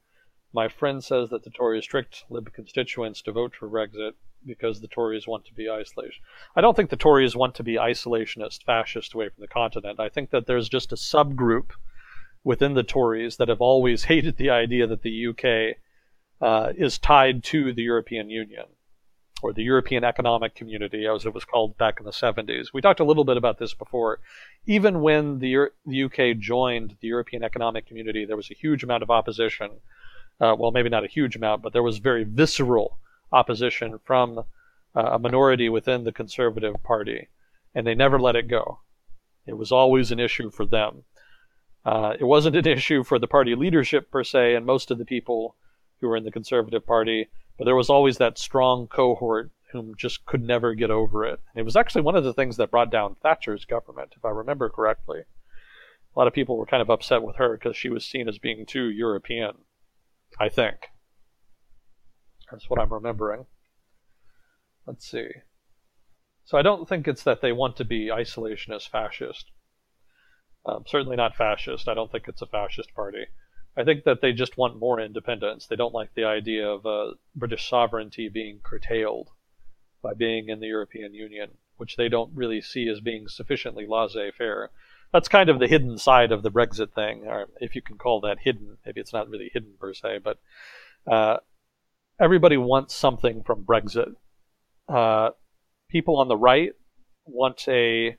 [0.54, 4.12] My friend says that the Tories tricked Lib constituents to vote for Brexit
[4.46, 6.22] because the Tories want to be isolation.
[6.56, 10.00] I don't think the Tories want to be isolationist, fascist away from the continent.
[10.00, 11.70] I think that there's just a subgroup
[12.44, 15.76] within the Tories that have always hated the idea that the UK
[16.40, 18.64] uh, is tied to the European Union.
[19.40, 22.72] or the European Economic Community, as it was called back in the 70s.
[22.74, 24.18] We talked a little bit about this before.
[24.66, 29.04] Even when the, the UK joined the European Economic Community, there was a huge amount
[29.04, 29.70] of opposition.
[30.40, 32.98] Uh, well, maybe not a huge amount, but there was very visceral
[33.32, 34.42] opposition from uh,
[34.94, 37.28] a minority within the Conservative Party,
[37.74, 38.80] and they never let it go.
[39.46, 41.04] It was always an issue for them.
[41.84, 45.04] Uh, it wasn't an issue for the party leadership per se, and most of the
[45.04, 45.56] people
[46.00, 50.24] who were in the Conservative Party, but there was always that strong cohort whom just
[50.24, 51.40] could never get over it.
[51.52, 54.30] And it was actually one of the things that brought down Thatcher's government, if I
[54.30, 55.20] remember correctly.
[55.20, 58.38] A lot of people were kind of upset with her because she was seen as
[58.38, 59.52] being too European,
[60.40, 60.90] I think.
[62.50, 63.46] That's what I'm remembering.
[64.86, 65.28] Let's see.
[66.44, 69.50] So I don't think it's that they want to be isolationist fascist.
[70.64, 71.88] Um, certainly not fascist.
[71.88, 73.26] I don't think it's a fascist party.
[73.76, 75.66] I think that they just want more independence.
[75.66, 79.28] They don't like the idea of uh, British sovereignty being curtailed
[80.02, 84.30] by being in the European Union, which they don't really see as being sufficiently laissez
[84.36, 84.70] faire.
[85.12, 88.20] That's kind of the hidden side of the Brexit thing, or if you can call
[88.22, 88.78] that hidden.
[88.84, 90.38] Maybe it's not really hidden per se, but
[91.06, 91.38] uh,
[92.20, 94.14] everybody wants something from Brexit.
[94.88, 95.30] Uh,
[95.88, 96.72] people on the right
[97.26, 98.16] want a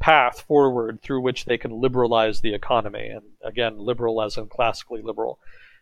[0.00, 3.08] path forward through which they can liberalize the economy.
[3.08, 5.38] And again, liberal as in classically liberal.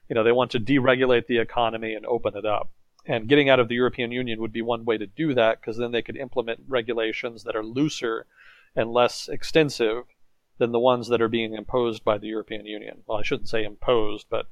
[0.08, 2.70] You know, they want to deregulate the economy and open it up.
[3.04, 5.76] And getting out of the European Union would be one way to do that because
[5.76, 8.26] then they could implement regulations that are looser
[8.76, 10.04] and less extensive
[10.58, 13.02] than the ones that are being imposed by the European Union.
[13.06, 14.46] Well, I shouldn't say imposed, but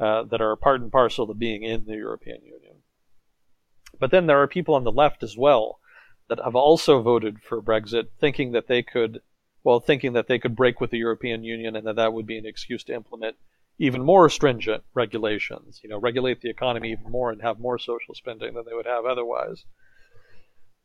[0.00, 2.76] uh, that are part and parcel to being in the European Union.
[3.98, 5.78] But then there are people on the left as well
[6.28, 9.20] that have also voted for Brexit, thinking that they could,
[9.64, 12.38] well, thinking that they could break with the European Union and that that would be
[12.38, 13.36] an excuse to implement
[13.78, 15.80] even more stringent regulations.
[15.82, 18.86] You know, regulate the economy even more and have more social spending than they would
[18.86, 19.64] have otherwise.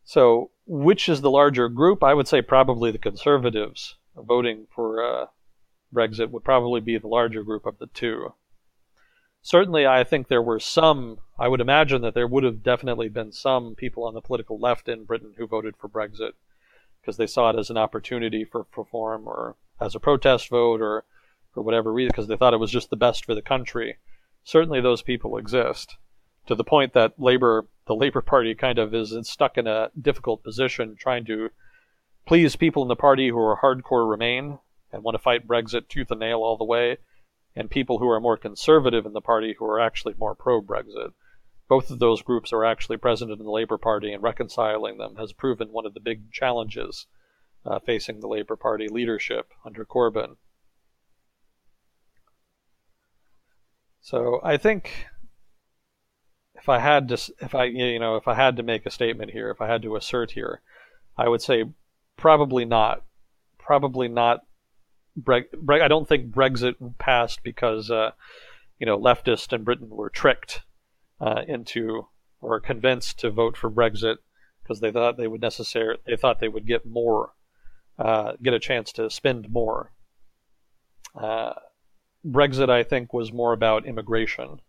[0.03, 2.03] So, which is the larger group?
[2.03, 5.25] I would say probably the conservatives voting for uh,
[5.93, 8.33] Brexit would probably be the larger group of the two
[9.47, 13.31] certainly I think there were some, I would imagine that there would have definitely been
[13.31, 16.33] some people on the political left in Britain who voted for Brexit
[16.99, 21.05] because they saw it as an opportunity for reform or as a protest vote or
[21.53, 23.95] for whatever reason because they thought it was just the best for the country.
[24.43, 25.95] Certainly those people exist
[26.47, 30.43] to the point that Labour, the Labour Party kind of is stuck in a difficult
[30.43, 31.51] position trying to
[32.25, 34.59] please people in the party who are hardcore Remain
[34.91, 36.97] and want to fight Brexit tooth and nail all the way
[37.57, 41.13] and people who are more conservative in the party who are actually more pro Brexit.
[41.67, 45.33] Both of those groups are actually present in the Labour Party, and reconciling them has
[45.33, 47.07] proven one of the big challenges
[47.65, 50.37] uh, facing the Labour Party leadership under Corbyn.
[53.99, 55.07] So I think
[56.55, 59.31] if I had to, if I you know, if I had to make a statement
[59.31, 60.61] here, if I had to assert here,
[61.17, 61.65] I would say
[62.15, 63.03] probably not,
[63.57, 64.46] probably not
[65.17, 68.11] Bre- Bre- I don't think Brexit passed because uh,
[68.79, 70.61] you know leftists in Britain were tricked
[71.19, 72.07] uh, into
[72.39, 74.17] or convinced to vote for Brexit
[74.61, 77.33] because they thought they would necessarily they thought they would get more,
[77.97, 79.91] uh, get a chance to spend more.
[81.19, 81.53] Uh,
[82.25, 84.59] Brexit, I think, was more about immigration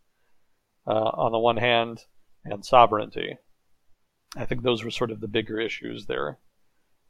[0.87, 2.05] uh, on the one hand
[2.45, 3.37] and sovereignty.
[4.37, 6.39] I think those were sort of the bigger issues there,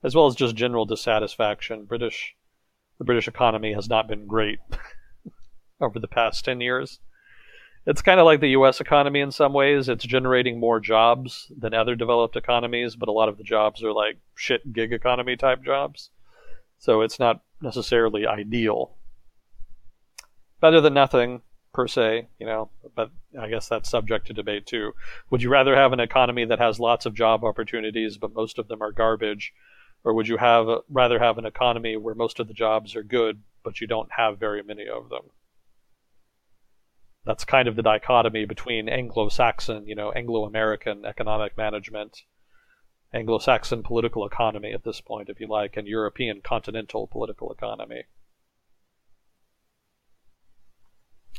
[0.02, 1.84] as well as just general dissatisfaction.
[1.84, 2.34] British
[2.98, 4.58] the British economy has not been great
[5.80, 7.00] over the past 10 years.
[7.86, 9.88] It's kind of like the US economy in some ways.
[9.88, 13.92] It's generating more jobs than other developed economies, but a lot of the jobs are
[13.92, 16.10] like shit gig economy type jobs.
[16.78, 18.96] So it's not necessarily ideal.
[20.60, 23.10] Better than nothing, per se, you know, but
[23.40, 24.92] I guess that's subject to debate too.
[25.30, 28.68] Would you rather have an economy that has lots of job opportunities, but most of
[28.68, 29.52] them are garbage,
[30.04, 33.42] or would you have rather have an economy where most of the jobs are good,
[33.62, 35.30] but you don't have very many of them?
[37.24, 42.22] That's kind of the dichotomy between Anglo-Saxon, you know, Anglo-American economic management,
[43.12, 48.04] Anglo-Saxon political economy at this point, if you like, and European continental political economy.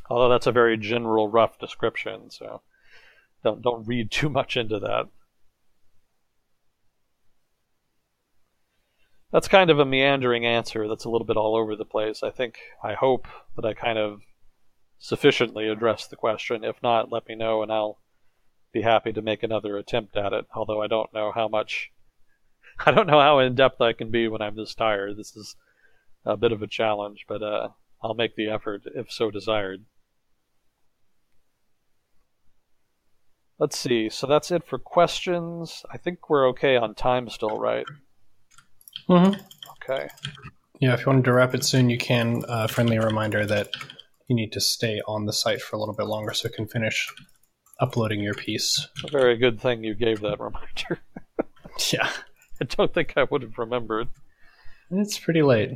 [0.09, 2.61] Although that's a very general, rough description, so
[3.43, 5.07] don't don't read too much into that.
[9.31, 12.23] That's kind of a meandering answer that's a little bit all over the place.
[12.23, 14.21] I think, I hope that I kind of
[14.97, 16.63] sufficiently addressed the question.
[16.63, 17.99] If not, let me know and I'll
[18.73, 20.45] be happy to make another attempt at it.
[20.55, 21.91] Although I don't know how much,
[22.85, 25.17] I don't know how in depth I can be when I'm this tired.
[25.17, 25.55] This is
[26.25, 27.69] a bit of a challenge, but uh,
[28.01, 29.85] I'll make the effort if so desired.
[33.59, 34.09] Let's see.
[34.09, 35.83] So that's it for questions.
[35.91, 37.85] I think we're okay on time still, right?
[39.09, 39.41] Mm-hmm.
[39.91, 40.07] Okay.
[40.79, 42.43] Yeah, if you wanted to wrap it soon, you can.
[42.47, 43.69] Uh, friendly reminder that
[44.27, 46.67] you need to stay on the site for a little bit longer so it can
[46.67, 47.07] finish
[47.79, 48.87] uploading your piece.
[49.05, 51.01] A very good thing you gave that reminder.
[51.91, 52.09] Yeah,
[52.61, 54.09] I don't think I would have remembered.
[54.91, 55.71] it's pretty late.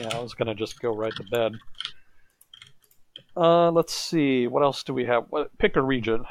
[0.00, 1.52] Yeah, I was gonna just go right to bed.
[3.36, 4.46] Uh, let's see.
[4.46, 5.24] What else do we have?
[5.28, 6.24] What, pick a region.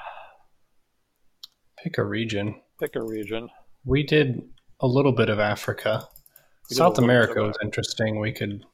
[1.84, 2.62] Pick a region.
[2.80, 3.50] Pick a region.
[3.86, 4.42] We did
[4.80, 6.08] a little bit of Africa.
[6.70, 8.20] We did a South America was interesting.
[8.20, 8.66] We could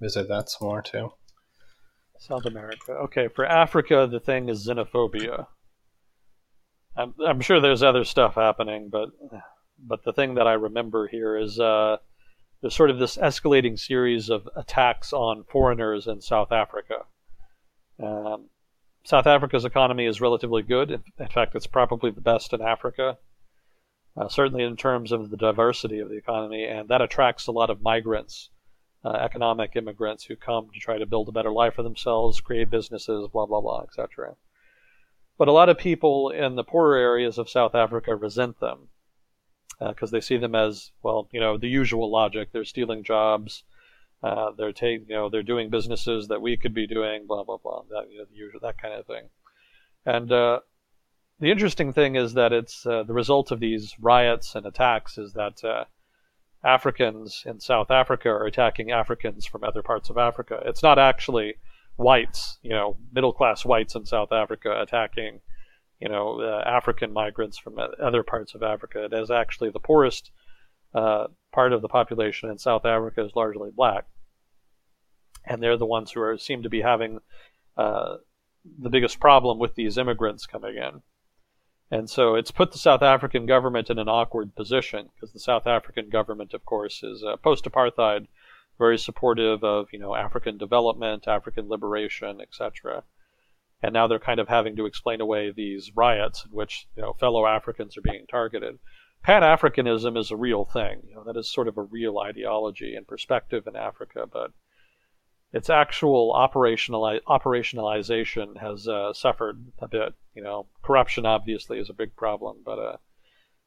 [0.00, 1.10] visit that some more too.
[2.18, 2.92] South America.
[2.92, 5.46] Okay, for Africa, the thing is xenophobia.
[6.96, 9.10] I'm, I'm sure there's other stuff happening, but
[9.78, 11.96] but the thing that I remember here is uh,
[12.60, 17.00] there's sort of this escalating series of attacks on foreigners in South Africa.
[18.02, 18.48] Um,
[19.04, 20.90] South Africa's economy is relatively good.
[20.90, 23.18] In, in fact, it's probably the best in Africa,
[24.16, 27.70] uh, certainly in terms of the diversity of the economy, and that attracts a lot
[27.70, 28.50] of migrants
[29.04, 32.70] uh, economic immigrants who come to try to build a better life for themselves, create
[32.70, 34.34] businesses, blah, blah, blah, etc.
[35.36, 38.88] But a lot of people in the poorer areas of South Africa resent them
[39.78, 42.50] because uh, they see them as, well, you know, the usual logic.
[42.52, 43.64] They're stealing jobs.
[44.22, 47.58] Uh, they're taking, you know, they're doing businesses that we could be doing, blah, blah,
[47.58, 49.24] blah, that, you know, the usual, that kind of thing.
[50.06, 50.60] And uh,
[51.40, 55.32] the interesting thing is that it's uh, the result of these riots and attacks is
[55.32, 55.84] that uh,
[56.64, 60.60] Africans in South Africa are attacking Africans from other parts of Africa.
[60.64, 61.54] It's not actually
[61.96, 65.40] whites, you know, middle class whites in South Africa attacking,
[66.00, 69.04] you know, uh, African migrants from other parts of Africa.
[69.04, 70.30] It is actually the poorest
[70.94, 74.06] uh, part of the population in South Africa is largely black,
[75.44, 77.18] and they're the ones who are seem to be having
[77.76, 78.16] uh,
[78.78, 81.02] the biggest problem with these immigrants coming in.
[81.90, 85.66] And so it's put the South African government in an awkward position because the South
[85.66, 88.26] African government, of course, is uh, post-apartheid,
[88.78, 93.04] very supportive of you know African development, African liberation, etc.
[93.82, 97.12] And now they're kind of having to explain away these riots in which you know
[97.12, 98.78] fellow Africans are being targeted.
[99.22, 101.02] Pan Africanism is a real thing.
[101.06, 104.52] You know that is sort of a real ideology and perspective in Africa, but
[105.54, 110.12] its actual operational operationalization has uh, suffered a bit.
[110.34, 112.96] You know, corruption obviously is a big problem, but uh,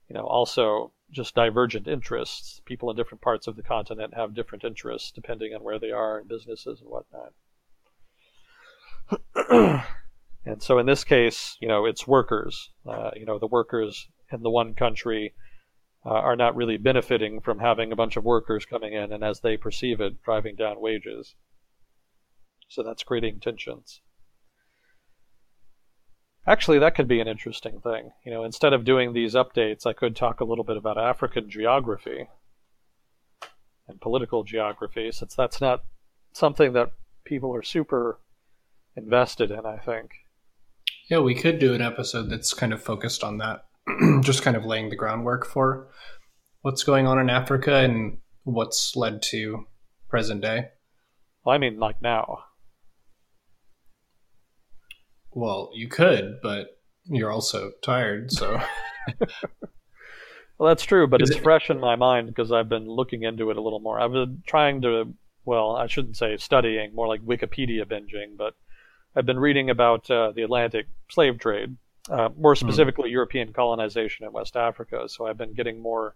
[0.10, 2.62] you know, also just divergent interests.
[2.66, 6.20] People in different parts of the continent have different interests depending on where they are
[6.20, 7.32] in businesses and whatnot.
[10.46, 12.70] and so in this case, you know, it's workers.
[12.86, 15.34] Uh, you know, the workers in the one country
[16.06, 19.40] uh, are not really benefiting from having a bunch of workers coming in and, as
[19.40, 21.34] they perceive it, driving down wages.
[22.68, 24.02] So that's creating tensions.
[26.46, 28.12] Actually, that could be an interesting thing.
[28.26, 31.50] You know, instead of doing these updates, I could talk a little bit about African
[31.50, 32.28] geography
[33.88, 35.84] and political geography, since that's not
[36.34, 36.92] something that
[37.26, 38.20] people are super
[38.96, 40.12] invested in, I think.
[41.10, 43.66] Yeah, we could do an episode that's kind of focused on that,
[44.22, 45.90] just kind of laying the groundwork for
[46.62, 49.68] what's going on in Africa and what's led to
[50.10, 50.70] present day.
[51.44, 52.40] Well, I mean, like now.
[55.38, 58.60] Well, you could, but you're also tired, so.
[60.58, 63.22] well, that's true, but Is it's it- fresh in my mind because I've been looking
[63.22, 64.00] into it a little more.
[64.00, 65.14] I've been trying to,
[65.46, 68.56] well, I shouldn't say studying, more like Wikipedia binging, but
[69.16, 71.78] I've been reading about uh, the Atlantic slave trade,
[72.10, 75.08] uh, more specifically European colonization in West Africa.
[75.08, 76.16] So I've been getting more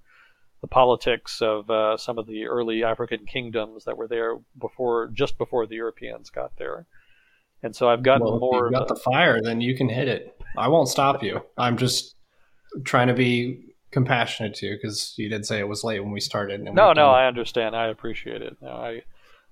[0.62, 5.38] the politics of uh, some of the early African kingdoms that were there before, just
[5.38, 6.88] before the Europeans got there.
[7.64, 8.64] And so I've gotten well, if more.
[8.66, 10.40] you've got the fire, then you can hit it.
[10.58, 11.42] I won't stop you.
[11.58, 12.16] I'm just
[12.84, 16.20] trying to be compassionate to you because you did say it was late when we
[16.20, 16.62] started.
[16.62, 17.76] And No, we've no, I understand.
[17.76, 18.58] I appreciate it.
[18.62, 19.04] No, I,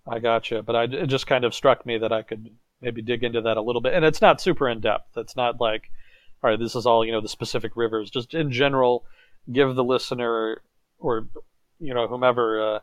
[0.07, 0.61] I got you.
[0.61, 2.49] But I, it just kind of struck me that I could
[2.81, 3.93] maybe dig into that a little bit.
[3.93, 5.17] And it's not super in depth.
[5.17, 5.89] It's not like,
[6.43, 8.09] all right, this is all you know, the specific rivers.
[8.09, 9.05] Just in general,
[9.51, 10.61] give the listener
[10.99, 11.27] or
[11.79, 12.79] you know whomever uh,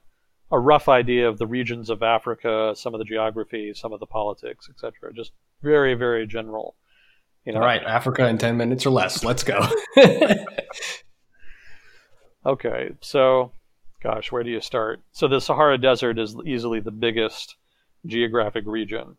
[0.51, 4.07] a rough idea of the regions of Africa, some of the geography, some of the
[4.07, 5.13] politics, etc.
[5.15, 6.77] Just very, very general.
[7.45, 9.25] You know, All right, Africa in 10 minutes or less.
[9.25, 9.61] Let's go.
[12.47, 13.51] Okay, so,
[14.01, 15.03] gosh, where do you start?
[15.11, 17.57] So the Sahara Desert is easily the biggest
[18.07, 19.17] geographic region,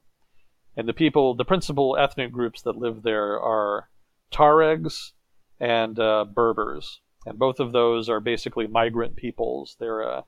[0.78, 3.90] and the people, the principal ethnic groups that live there are
[4.32, 5.12] Tuaregs
[5.60, 9.76] and uh, Berbers, and both of those are basically migrant peoples.
[9.78, 10.22] They're uh,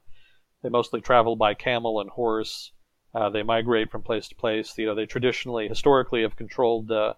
[0.62, 2.72] they mostly travel by camel and horse.
[3.14, 4.78] Uh, they migrate from place to place.
[4.78, 7.14] You know, they traditionally, historically, have controlled uh,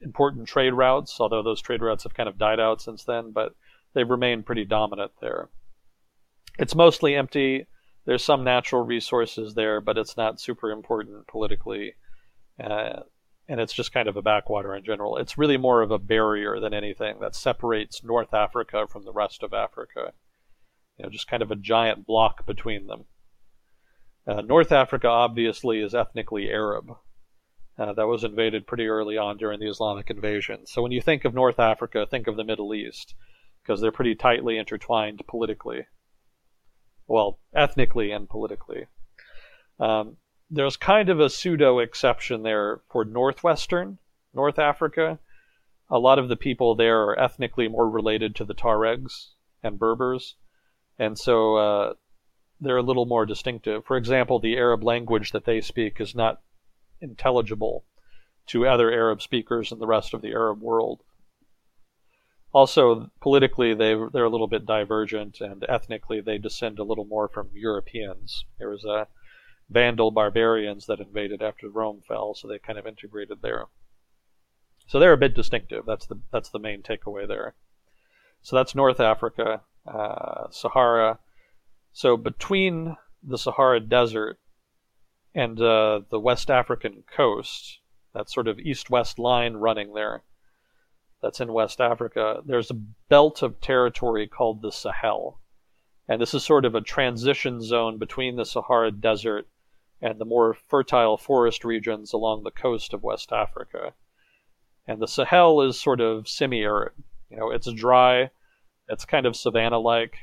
[0.00, 3.54] important trade routes, although those trade routes have kind of died out since then, but
[3.94, 5.48] they've remained pretty dominant there.
[6.58, 7.66] It's mostly empty.
[8.06, 11.94] There's some natural resources there, but it's not super important politically.
[12.62, 13.00] Uh,
[13.48, 15.18] and it's just kind of a backwater in general.
[15.18, 19.42] It's really more of a barrier than anything that separates North Africa from the rest
[19.42, 20.12] of Africa.
[20.96, 23.04] You know, just kind of a giant block between them.
[24.26, 26.96] Uh, North Africa obviously is ethnically Arab.
[27.78, 30.66] Uh, that was invaded pretty early on during the Islamic invasion.
[30.66, 33.14] So when you think of North Africa, think of the Middle East,
[33.62, 35.86] because they're pretty tightly intertwined politically.
[37.06, 38.86] Well, ethnically and politically.
[39.78, 40.16] Um,
[40.50, 43.98] there's kind of a pseudo exception there for northwestern
[44.32, 45.18] North Africa.
[45.90, 50.36] A lot of the people there are ethnically more related to the Tuaregs and Berbers,
[50.98, 51.94] and so uh,
[52.60, 53.84] they're a little more distinctive.
[53.84, 56.40] For example, the Arab language that they speak is not
[57.00, 57.84] intelligible
[58.48, 61.02] to other Arab speakers in the rest of the Arab world.
[62.52, 67.28] Also, politically, they they're a little bit divergent, and ethnically, they descend a little more
[67.28, 68.44] from Europeans.
[68.58, 69.08] There was a
[69.68, 73.66] Vandal barbarians that invaded after Rome fell, so they kind of integrated there.
[74.86, 75.84] So they're a bit distinctive.
[75.84, 77.56] That's the that's the main takeaway there.
[78.42, 81.18] So that's North Africa, uh, Sahara.
[81.92, 84.38] So between the Sahara Desert
[85.34, 87.80] and uh, the West African coast,
[88.14, 90.22] that sort of east-west line running there,
[91.22, 92.40] that's in West Africa.
[92.44, 95.40] There's a belt of territory called the Sahel,
[96.08, 99.46] and this is sort of a transition zone between the Sahara Desert
[100.00, 103.94] and the more fertile forest regions along the coast of West Africa.
[104.86, 106.92] And the Sahel is sort of semi-arid.
[107.30, 108.30] You know, it's dry,
[108.88, 110.16] it's kind of savanna-like.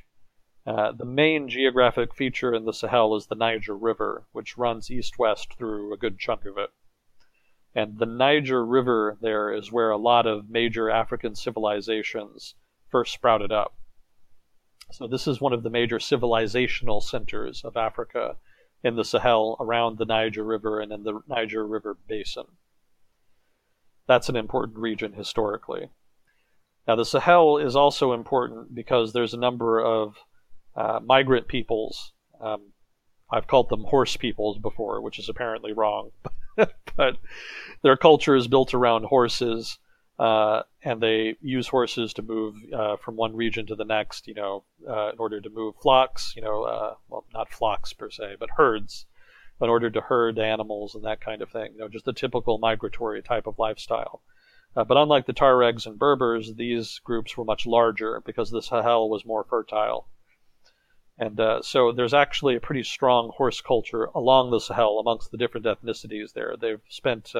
[0.65, 5.53] Uh, the main geographic feature in the Sahel is the Niger River, which runs east-west
[5.57, 6.69] through a good chunk of it.
[7.75, 12.55] And the Niger River there is where a lot of major African civilizations
[12.89, 13.73] first sprouted up.
[14.91, 18.37] So this is one of the major civilizational centers of Africa
[18.83, 22.45] in the Sahel around the Niger River and in the Niger River basin.
[24.07, 25.89] That's an important region historically.
[26.87, 30.15] Now, the Sahel is also important because there's a number of
[30.75, 32.11] uh, migrant peoples.
[32.41, 32.73] Um,
[33.31, 36.11] I've called them horse peoples before, which is apparently wrong,
[36.95, 37.17] but
[37.81, 39.79] their culture is built around horses
[40.19, 44.33] uh, and they use horses to move uh, from one region to the next, you
[44.33, 48.35] know, uh, in order to move flocks, you know, uh, well, not flocks per se,
[48.39, 49.05] but herds,
[49.59, 52.59] in order to herd animals and that kind of thing, you know, just the typical
[52.59, 54.21] migratory type of lifestyle.
[54.75, 59.09] Uh, but unlike the Tuaregs and Berbers, these groups were much larger because the Sahel
[59.09, 60.07] was more fertile.
[61.17, 65.37] And uh, so there's actually a pretty strong horse culture along the Sahel amongst the
[65.37, 66.55] different ethnicities there.
[66.59, 67.35] They've spent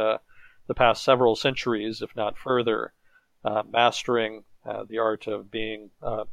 [0.68, 2.94] the past several centuries, if not further,
[3.44, 6.26] uh, mastering uh, the art of being, uh,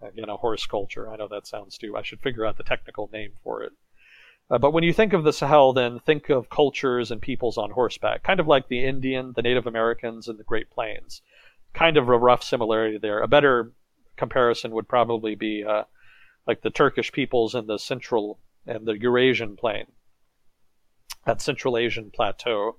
[0.00, 1.10] again, a horse culture.
[1.10, 1.96] I know that sounds too.
[1.96, 3.72] I should figure out the technical name for it.
[4.50, 7.70] Uh, but when you think of the Sahel, then think of cultures and peoples on
[7.70, 11.22] horseback, kind of like the Indian, the Native Americans, and the Great Plains.
[11.74, 13.20] Kind of a rough similarity there.
[13.20, 13.72] A better
[14.16, 15.82] comparison would probably be uh,
[16.46, 19.86] like the Turkish peoples in the Central and the Eurasian plain,
[21.24, 22.76] that Central Asian plateau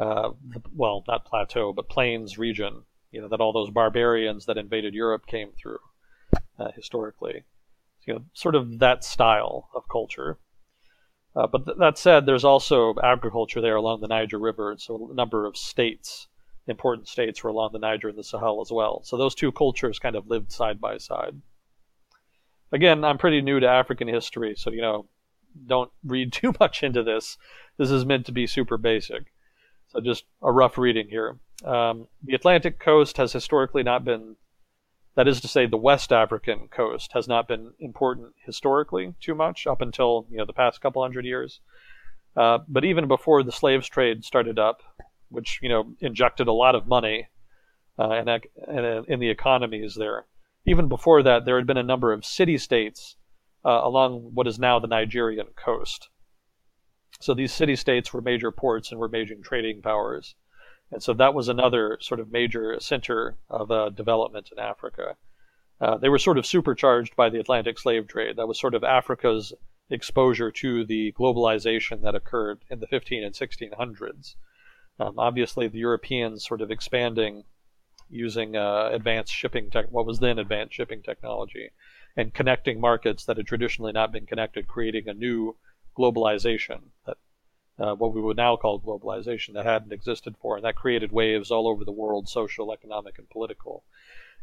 [0.00, 0.30] uh,
[0.74, 5.26] well, not plateau, but plains region, you know, that all those barbarians that invaded Europe
[5.26, 5.78] came through
[6.58, 7.44] uh, historically.
[8.06, 10.38] You know, sort of that style of culture.
[11.36, 15.08] Uh, but th- that said, there's also agriculture there along the Niger River, and so
[15.10, 16.26] a number of states,
[16.66, 19.02] important states, were along the Niger and the Sahel as well.
[19.04, 21.40] So those two cultures kind of lived side by side.
[22.72, 25.06] Again, I'm pretty new to African history, so you know,
[25.66, 27.38] don't read too much into this.
[27.76, 29.32] This is meant to be super basic.
[29.88, 31.38] So just a rough reading here.
[31.64, 34.36] Um, the Atlantic coast has historically not been,
[35.18, 39.66] that is to say, the West African coast has not been important historically too much
[39.66, 41.58] up until you know the past couple hundred years.
[42.36, 44.80] Uh, but even before the slaves trade started up,
[45.28, 47.26] which you know injected a lot of money
[47.98, 50.26] uh, in, in, in, the economies there,
[50.64, 53.16] even before that, there had been a number of city states
[53.64, 56.10] uh, along what is now the Nigerian coast.
[57.18, 60.36] So these city states were major ports and were major trading powers.
[60.90, 65.16] And so that was another sort of major center of uh, development in Africa.
[65.80, 68.36] Uh, they were sort of supercharged by the Atlantic slave trade.
[68.36, 69.52] That was sort of Africa's
[69.90, 74.34] exposure to the globalization that occurred in the 15 and 1600s.
[75.00, 77.44] Um, obviously, the Europeans sort of expanding
[78.10, 81.70] using uh, advanced shipping tech, what was then advanced shipping technology,
[82.16, 85.54] and connecting markets that had traditionally not been connected, creating a new
[85.96, 87.18] globalization that
[87.78, 91.50] uh, what we would now call globalization, that hadn't existed before, and that created waves
[91.50, 93.84] all over the world, social, economic, and political.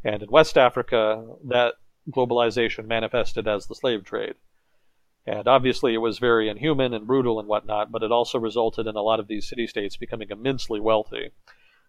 [0.04, 1.76] And in West Africa, that
[2.10, 4.36] globalization manifested as the slave trade.
[5.28, 8.96] And obviously, it was very inhuman and brutal and whatnot, but it also resulted in
[8.96, 11.32] a lot of these city states becoming immensely wealthy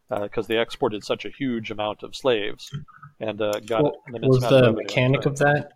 [0.08, 2.70] because uh, they exported such a huge amount of slaves
[3.20, 5.72] and uh, got well, was the mechanic of that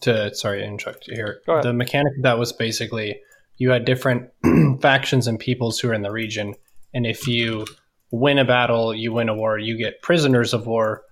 [0.00, 3.20] to sorry to interrupt you here the mechanic of that was basically
[3.58, 4.30] you had different
[4.80, 6.54] factions and peoples who are in the region
[6.94, 7.66] and if you
[8.10, 11.02] win a battle you win a war you get prisoners of war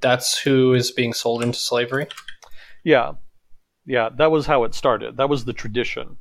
[0.00, 2.06] that's who is being sold into slavery
[2.84, 3.12] yeah
[3.86, 6.16] yeah that was how it started that was the tradition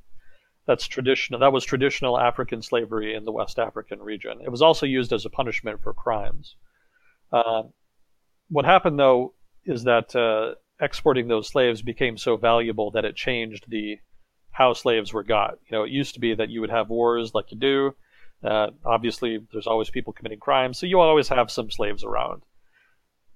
[0.66, 1.40] that's traditional.
[1.40, 4.40] That was traditional African slavery in the West African region.
[4.44, 6.56] It was also used as a punishment for crimes.
[7.32, 7.64] Uh,
[8.50, 9.34] what happened, though,
[9.66, 13.98] is that uh, exporting those slaves became so valuable that it changed the
[14.54, 15.58] how slaves were got.
[15.68, 17.96] You know, it used to be that you would have wars like you do.
[18.44, 22.44] Uh, obviously, there's always people committing crimes, so you always have some slaves around.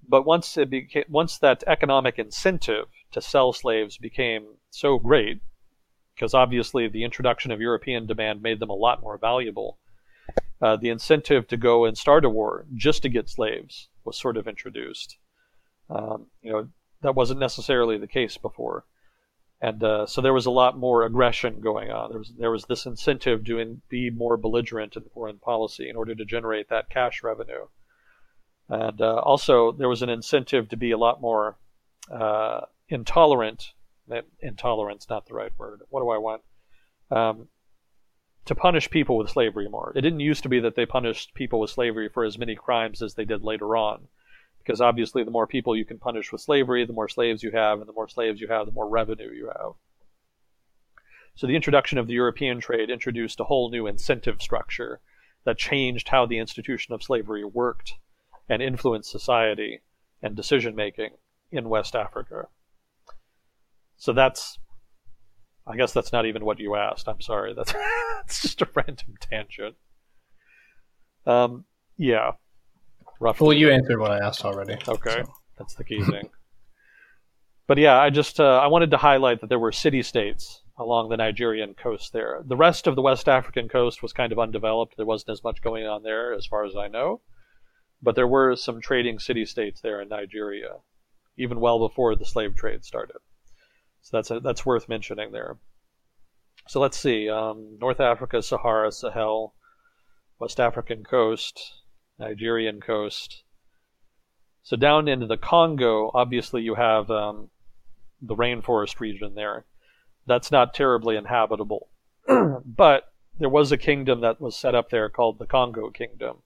[0.08, 5.40] But once it became, once that economic incentive to sell slaves became so great,
[6.14, 9.78] because obviously the introduction of European demand made them a lot more valuable.
[10.60, 14.36] Uh, the incentive to go and start a war just to get slaves was sort
[14.36, 15.16] of introduced.
[15.90, 16.68] Um, you know,
[17.02, 18.84] that wasn't necessarily the case before.
[19.60, 22.10] And uh, so there was a lot more aggression going on.
[22.10, 25.96] There was there was this incentive to in, be more belligerent in foreign policy in
[25.96, 27.66] order to generate that cash revenue.
[28.68, 31.56] And uh, also there was an incentive to be a lot more
[32.12, 33.72] uh, intolerant
[34.40, 35.80] intolerance, not the right word.
[35.90, 36.42] What do I want?
[37.10, 37.48] Um,
[38.46, 39.92] to punish people with slavery more.
[39.94, 43.02] It didn't used to be that they punished people with slavery for as many crimes
[43.02, 44.08] as they did later on.
[44.58, 47.80] Because obviously, the more people you can punish with slavery, the more slaves you have,
[47.80, 49.72] and the more slaves you have, the more revenue you have.
[51.34, 55.00] So, the introduction of the European trade introduced a whole new incentive structure
[55.44, 57.94] that changed how the institution of slavery worked
[58.48, 59.80] and influenced society
[60.22, 61.10] and decision making
[61.50, 62.48] in West Africa.
[63.96, 64.58] So that's,
[65.66, 67.08] I guess that's not even what you asked.
[67.08, 67.54] I'm sorry.
[67.54, 67.72] That's,
[68.16, 69.76] that's just a random tangent.
[71.26, 71.64] Um,
[71.96, 72.32] yeah.
[73.20, 73.46] Roughly.
[73.46, 74.76] Well, you answered what I asked already.
[74.86, 75.32] Okay, so.
[75.58, 76.28] that's the key thing.
[77.68, 81.10] But yeah, I just uh, I wanted to highlight that there were city states along
[81.10, 82.40] the Nigerian coast there.
[82.42, 84.96] The rest of the West African coast was kind of undeveloped.
[84.96, 87.20] There wasn't as much going on there, as far as I know.
[88.00, 90.76] But there were some trading city states there in Nigeria,
[91.36, 93.18] even well before the slave trade started.
[94.00, 95.58] So that's a, that's worth mentioning there.
[96.68, 99.54] So let's see: um, North Africa, Sahara, Sahel,
[100.38, 101.60] West African coast,
[102.18, 103.42] Nigerian coast.
[104.62, 107.50] So down into the Congo, obviously you have um,
[108.20, 109.64] the rainforest region there.
[110.26, 111.88] That's not terribly inhabitable,
[112.64, 116.42] but there was a kingdom that was set up there called the Congo Kingdom,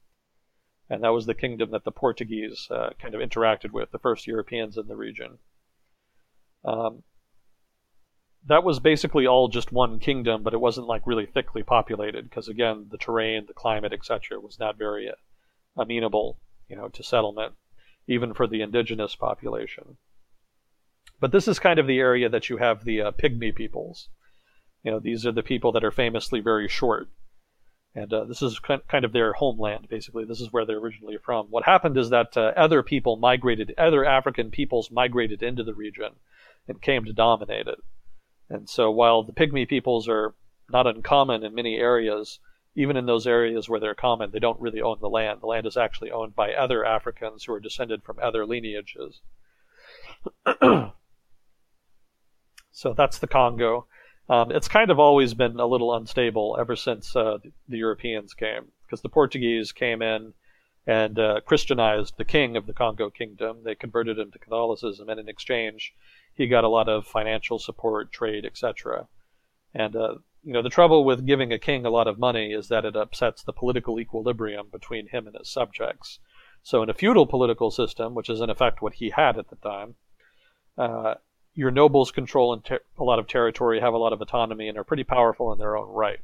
[0.88, 4.26] and that was the kingdom that the Portuguese uh, kind of interacted with, the first
[4.26, 5.38] Europeans in the region.
[6.64, 7.02] Um,
[8.46, 12.48] that was basically all just one kingdom, but it wasn't like really thickly populated because
[12.48, 15.10] again, the terrain, the climate, etc., was not very
[15.76, 17.54] amenable, you know, to settlement,
[18.06, 19.96] even for the indigenous population.
[21.20, 24.08] But this is kind of the area that you have the uh, pygmy peoples.
[24.82, 27.08] You know, these are the people that are famously very short,
[27.94, 29.88] and uh, this is kind of their homeland.
[29.88, 31.46] Basically, this is where they're originally from.
[31.50, 36.14] What happened is that uh, other people migrated, other African peoples migrated into the region
[36.66, 37.78] and came to dominate it
[38.52, 40.34] and so while the pygmy peoples are
[40.68, 42.38] not uncommon in many areas,
[42.74, 45.40] even in those areas where they're common, they don't really own the land.
[45.40, 49.20] The land is actually owned by other Africans who are descended from other lineages.
[52.72, 53.86] so that's the Congo.
[54.28, 58.68] Um, it's kind of always been a little unstable ever since uh, the Europeans came,
[58.86, 60.32] because the Portuguese came in
[60.86, 63.58] and uh, Christianized the king of the Congo kingdom.
[63.64, 65.92] They converted him to Catholicism, and in exchange,
[66.34, 69.08] he got a lot of financial support, trade, etc.
[69.74, 72.68] And uh, you know the trouble with giving a king a lot of money is
[72.68, 76.18] that it upsets the political equilibrium between him and his subjects.
[76.62, 79.56] So in a feudal political system, which is in effect what he had at the
[79.56, 79.94] time,
[80.78, 81.14] uh,
[81.54, 82.60] your nobles control
[82.98, 85.76] a lot of territory, have a lot of autonomy, and are pretty powerful in their
[85.76, 86.20] own right.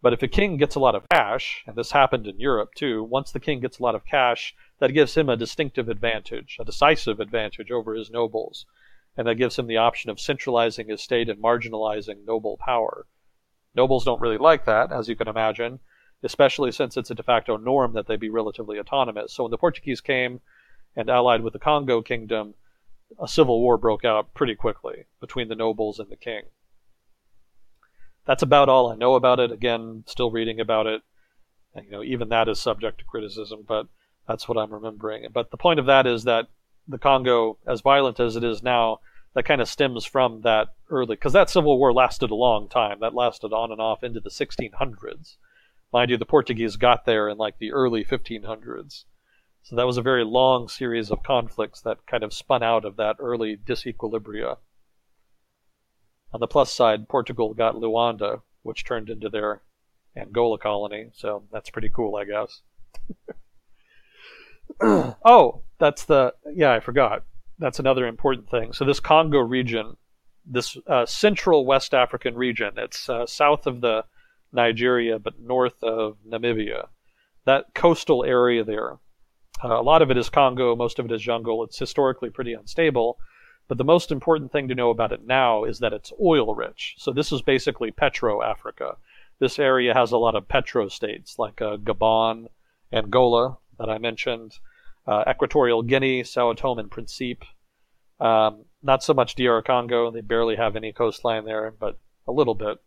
[0.00, 3.04] But if a king gets a lot of cash, and this happened in Europe too,
[3.04, 6.64] once the king gets a lot of cash, that gives him a distinctive advantage, a
[6.64, 8.66] decisive advantage over his nobles,
[9.16, 13.06] and that gives him the option of centralizing his state and marginalizing noble power.
[13.74, 15.80] Nobles don't really like that, as you can imagine,
[16.22, 19.32] especially since it's a de facto norm that they be relatively autonomous.
[19.32, 20.40] So when the Portuguese came
[20.96, 22.54] and allied with the Congo kingdom,
[23.20, 26.42] a civil war broke out pretty quickly between the nobles and the king.
[28.24, 29.50] that's about all I know about it.
[29.50, 31.02] Again, still reading about it.
[31.74, 33.86] And, you know, even that is subject to criticism, but
[34.28, 35.26] that's what I'm remembering.
[35.32, 36.48] But the point of that is that
[36.86, 39.00] the Congo, as violent as it is now,
[39.34, 42.98] that kind of stems from that early, because that civil war lasted a long time.
[43.00, 45.36] That lasted on and off into the 1600s.
[45.92, 49.04] Mind you, the Portuguese got there in like the early 1500s.
[49.62, 52.96] So that was a very long series of conflicts that kind of spun out of
[52.96, 54.56] that early disequilibria.
[56.32, 59.62] On the plus side, Portugal got Luanda, which turned into their
[60.16, 62.62] Angola colony, so that's pretty cool, I guess.
[65.24, 67.24] oh, that's the yeah, I forgot.
[67.58, 68.72] That's another important thing.
[68.72, 69.96] So this Congo region,
[70.46, 74.04] this uh, central West African region, it's uh, south of the
[74.52, 76.86] Nigeria but north of Namibia.
[77.46, 78.98] That coastal area there,
[79.64, 81.64] uh, a lot of it is Congo, most of it is jungle.
[81.64, 83.18] It's historically pretty unstable,
[83.66, 86.94] but the most important thing to know about it now is that it's oil rich.
[86.98, 88.98] So this is basically petro Africa.
[89.40, 92.46] This area has a lot of petro states like uh, Gabon,
[92.92, 94.60] Angola that I mentioned,
[95.06, 97.44] uh, Equatorial Guinea, Sao Tome and Principe.
[98.20, 102.54] Um, not so much DR Congo; they barely have any coastline there, but a little
[102.54, 102.78] bit.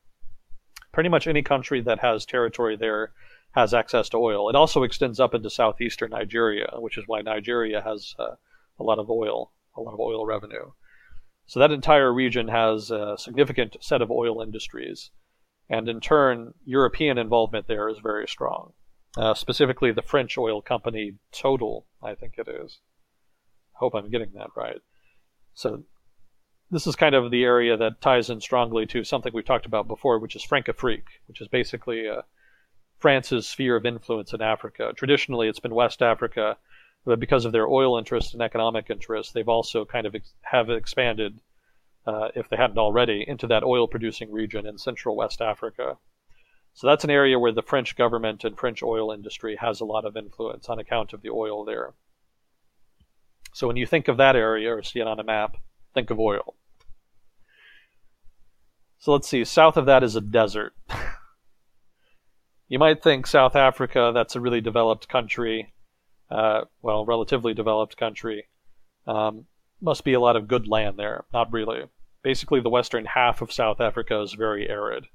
[0.91, 3.11] Pretty much any country that has territory there
[3.51, 4.49] has access to oil.
[4.49, 8.35] It also extends up into southeastern Nigeria, which is why Nigeria has uh,
[8.79, 10.71] a lot of oil, a lot of oil revenue.
[11.47, 15.11] So that entire region has a significant set of oil industries,
[15.69, 18.73] and in turn, European involvement there is very strong
[19.17, 22.79] uh, specifically the French oil company Total, I think it is.
[23.73, 24.81] Hope I'm getting that right.
[25.53, 25.83] So
[26.71, 29.87] this is kind of the area that ties in strongly to something we've talked about
[29.87, 32.21] before, which is Francafrique, which is basically uh,
[32.97, 34.91] France's sphere of influence in Africa.
[34.95, 36.57] Traditionally, it's been West Africa,
[37.05, 40.69] but because of their oil interests and economic interests, they've also kind of ex- have
[40.69, 41.39] expanded,
[42.07, 45.97] uh, if they hadn't already, into that oil-producing region in Central West Africa.
[46.75, 50.03] So that's an area where the French government and French oil industry has a lot
[50.03, 51.93] of influence on account of the oil there.
[53.53, 55.55] So when you think of that area or see it on a map,
[55.93, 56.55] think of oil.
[58.99, 60.73] So let's see, south of that is a desert.
[62.67, 65.73] you might think South Africa, that's a really developed country,
[66.29, 68.49] uh, well, relatively developed country.
[69.07, 69.45] Um,
[69.79, 71.23] must be a lot of good land there.
[71.31, 71.83] Not really.
[72.21, 75.05] Basically, the western half of South Africa is very arid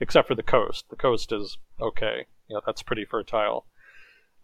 [0.00, 0.86] except for the coast.
[0.90, 2.26] The coast is okay.
[2.48, 3.66] You know, that's pretty fertile.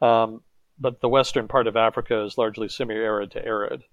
[0.01, 0.43] Um,
[0.79, 3.85] but the western part of Africa is largely semi-arid to arid.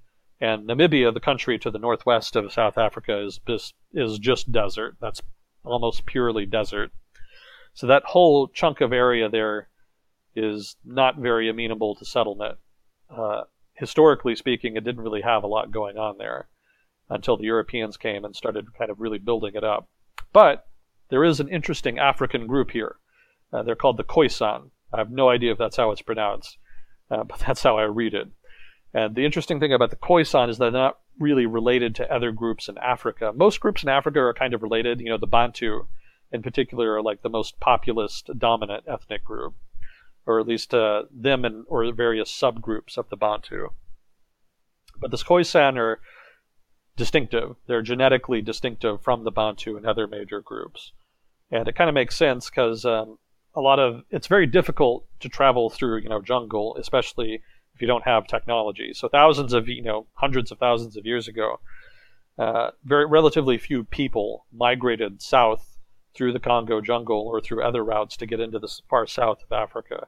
[0.42, 4.96] And Namibia, the country to the northwest of South Africa, is just, is just desert.
[5.02, 5.22] That's
[5.64, 6.92] almost purely desert.
[7.74, 9.68] So that whole chunk of area there
[10.36, 12.58] is not very amenable to settlement.
[13.10, 16.48] Uh, historically speaking, it didn't really have a lot going on there
[17.10, 19.90] until the Europeans came and started kind of really building it up.
[20.32, 20.66] But
[21.10, 22.98] there is an interesting African group here.
[23.52, 24.70] Uh, they're called the Khoisan.
[24.94, 26.58] I have no idea if that's how it's pronounced,
[27.12, 28.28] uh, but that's how I read it.
[28.94, 32.70] And the interesting thing about the Khoisan is they're not really related to other groups
[32.70, 33.32] in Africa.
[33.36, 35.00] Most groups in Africa are kind of related.
[35.00, 35.86] You know, the Bantu,
[36.32, 39.54] in particular, are like the most populist, dominant ethnic group,
[40.26, 43.70] or at least uh, them and or various subgroups of the Bantu.
[45.00, 46.00] But the Khoisan are
[46.96, 47.56] distinctive.
[47.68, 50.94] They're genetically distinctive from the Bantu and other major groups.
[51.52, 53.18] And it kind of makes sense because um,
[53.56, 57.42] a lot of it's very difficult to travel through, you know, jungle, especially
[57.74, 58.94] if you don't have technology.
[58.94, 61.60] So thousands of, you know, hundreds of thousands of years ago,
[62.38, 65.78] uh, very relatively few people migrated south
[66.14, 69.52] through the Congo jungle or through other routes to get into the far south of
[69.52, 70.08] Africa.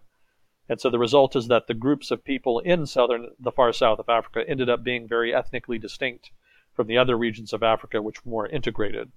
[0.69, 3.99] And so the result is that the groups of people in southern, the far south
[3.99, 6.31] of Africa, ended up being very ethnically distinct
[6.73, 9.11] from the other regions of Africa, which were more integrated.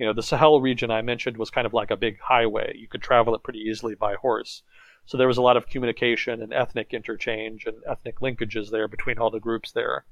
[0.00, 2.74] You know, the Sahel region I mentioned was kind of like a big highway.
[2.74, 4.62] You could travel it pretty easily by horse.
[5.04, 9.18] So there was a lot of communication and ethnic interchange and ethnic linkages there between
[9.18, 10.06] all the groups there.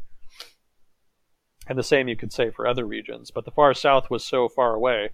[1.67, 3.31] And the same you could say for other regions.
[3.31, 5.13] But the far south was so far away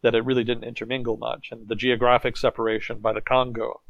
[0.00, 1.48] that it really didn't intermingle much.
[1.52, 3.82] And the geographic separation by the Congo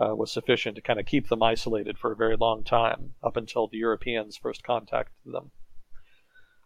[0.00, 3.36] uh, was sufficient to kind of keep them isolated for a very long time, up
[3.36, 5.50] until the Europeans first contacted them.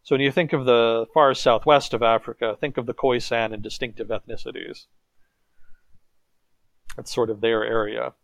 [0.03, 3.63] So when you think of the far southwest of Africa, think of the Khoisan and
[3.63, 4.87] distinctive ethnicities.
[6.97, 8.15] That's sort of their area,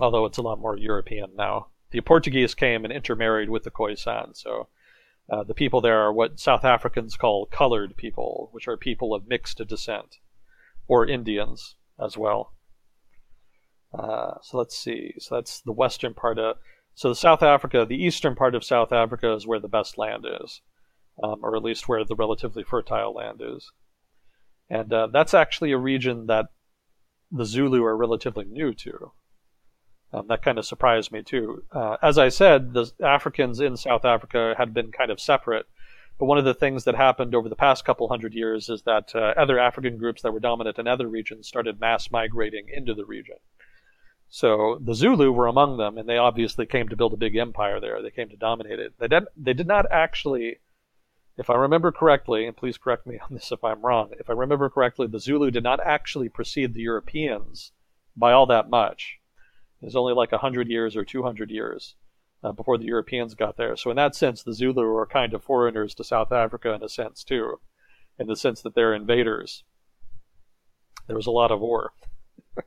[0.00, 1.68] although it's a lot more European now.
[1.90, 4.68] The Portuguese came and intermarried with the Khoisan, so
[5.30, 9.28] uh, the people there are what South Africans call colored people, which are people of
[9.28, 10.16] mixed descent,
[10.88, 12.52] or Indians as well.
[13.96, 15.14] Uh, so let's see.
[15.18, 16.56] So that's the western part of.
[16.94, 20.26] So the South Africa, the eastern part of South Africa is where the best land
[20.42, 20.60] is
[21.22, 23.70] um, or at least where the relatively fertile land is.
[24.68, 26.46] And uh, that's actually a region that
[27.30, 29.12] the Zulu are relatively new to.
[30.12, 31.64] Um, that kind of surprised me too.
[31.72, 35.66] Uh, as I said, the Africans in South Africa had been kind of separate.
[36.18, 39.14] But one of the things that happened over the past couple hundred years is that
[39.14, 43.04] uh, other African groups that were dominant in other regions started mass migrating into the
[43.04, 43.36] region.
[44.28, 47.80] So the Zulu were among them, and they obviously came to build a big empire
[47.80, 48.02] there.
[48.02, 48.94] They came to dominate it.
[48.98, 50.56] They did, they did not actually,
[51.36, 54.32] if I remember correctly, and please correct me on this if I'm wrong, if I
[54.32, 57.72] remember correctly, the Zulu did not actually precede the Europeans
[58.16, 59.18] by all that much.
[59.82, 61.96] It was only like 100 years or 200 years
[62.42, 63.76] uh, before the Europeans got there.
[63.76, 66.88] So in that sense, the Zulu were kind of foreigners to South Africa in a
[66.88, 67.60] sense too,
[68.18, 69.64] in the sense that they're invaders.
[71.06, 71.92] There was a lot of war.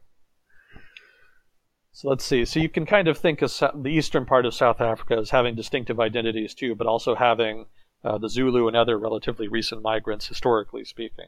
[1.92, 2.46] So let's see.
[2.46, 5.54] So you can kind of think of the eastern part of South Africa as having
[5.54, 7.66] distinctive identities too, but also having
[8.04, 11.28] uh, the Zulu and other relatively recent migrants, historically speaking,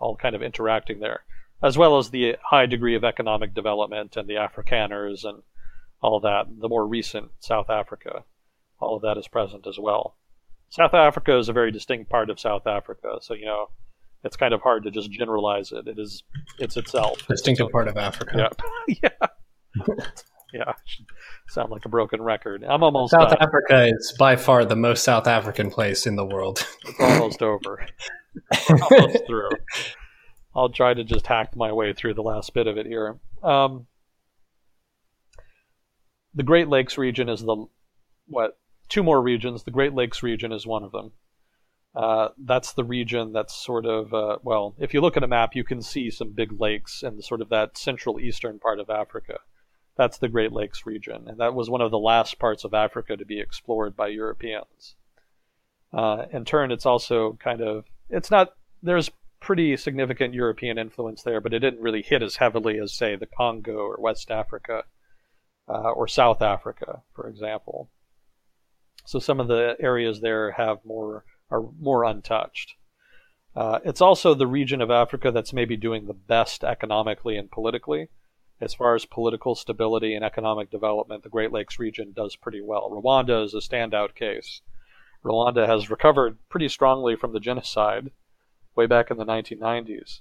[0.00, 1.24] all kind of interacting there,
[1.62, 5.42] as well as the high degree of economic development and the Afrikaners and
[6.00, 8.24] all that, the more recent South Africa.
[8.80, 10.16] All of that is present as well.
[10.68, 13.70] South Africa is a very distinct part of South Africa, so you know
[14.24, 15.86] it's kind of hard to just generalize it.
[15.86, 16.24] It is
[16.58, 17.26] it's itself.
[17.28, 18.50] Distinctive part of Africa.
[18.92, 18.96] Yeah.
[19.86, 20.06] yeah.
[20.52, 20.72] Yeah,
[21.48, 22.64] sound like a broken record.
[22.64, 23.38] I'm almost South done.
[23.40, 26.66] Africa is by far the most South African place in the world.
[26.84, 27.86] It's almost over.
[28.68, 29.50] Almost through.
[30.54, 33.18] I'll try to just hack my way through the last bit of it here.
[33.42, 33.86] Um,
[36.34, 37.66] the Great Lakes region is the
[38.26, 38.58] what?
[38.88, 39.64] Two more regions.
[39.64, 41.12] The Great Lakes region is one of them.
[41.94, 44.74] Uh, that's the region that's sort of uh, well.
[44.78, 47.40] If you look at a map, you can see some big lakes in the sort
[47.40, 49.38] of that central eastern part of Africa.
[49.96, 53.16] That's the Great Lakes region, and that was one of the last parts of Africa
[53.16, 54.94] to be explored by Europeans.
[55.92, 59.10] Uh, in turn, it's also kind of it's not there's
[59.40, 63.26] pretty significant European influence there, but it didn't really hit as heavily as say the
[63.26, 64.84] Congo or West Africa
[65.68, 67.90] uh, or South Africa, for example.
[69.06, 72.74] So some of the areas there have more are more untouched.
[73.54, 78.08] Uh, it's also the region of Africa that's maybe doing the best economically and politically.
[78.60, 82.90] As far as political stability and economic development, the Great Lakes region does pretty well.
[82.90, 84.62] Rwanda is a standout case.
[85.24, 88.10] Rwanda has recovered pretty strongly from the genocide
[88.74, 90.20] way back in the 1990s,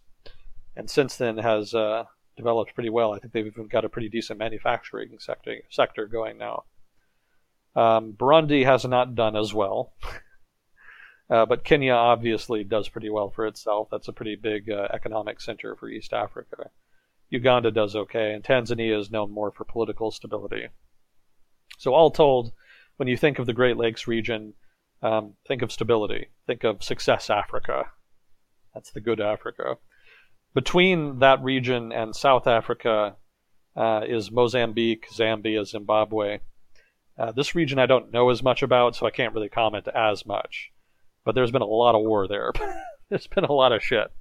[0.76, 2.06] and since then has uh,
[2.36, 3.14] developed pretty well.
[3.14, 6.64] I think they've even got a pretty decent manufacturing sector, sector going now.
[7.76, 9.94] Um, Burundi has not done as well.
[11.28, 13.88] Uh, but Kenya obviously does pretty well for itself.
[13.90, 16.70] That's a pretty big uh, economic center for East Africa.
[17.36, 20.68] Uganda does okay, and Tanzania is known more for political stability.
[21.78, 22.54] So, all told,
[22.98, 24.54] when you think of the Great Lakes region,
[25.02, 26.28] um, think of stability.
[26.48, 27.86] Think of success Africa.
[28.74, 29.78] That's the good Africa.
[30.54, 33.16] Between that region and South Africa
[33.76, 36.40] uh, is Mozambique, Zambia, Zimbabwe.
[37.18, 40.26] Uh, this region I don't know as much about, so I can't really comment as
[40.26, 40.72] much
[41.26, 42.54] but there's been a lot of war there.
[43.10, 44.12] there's been a lot of shit.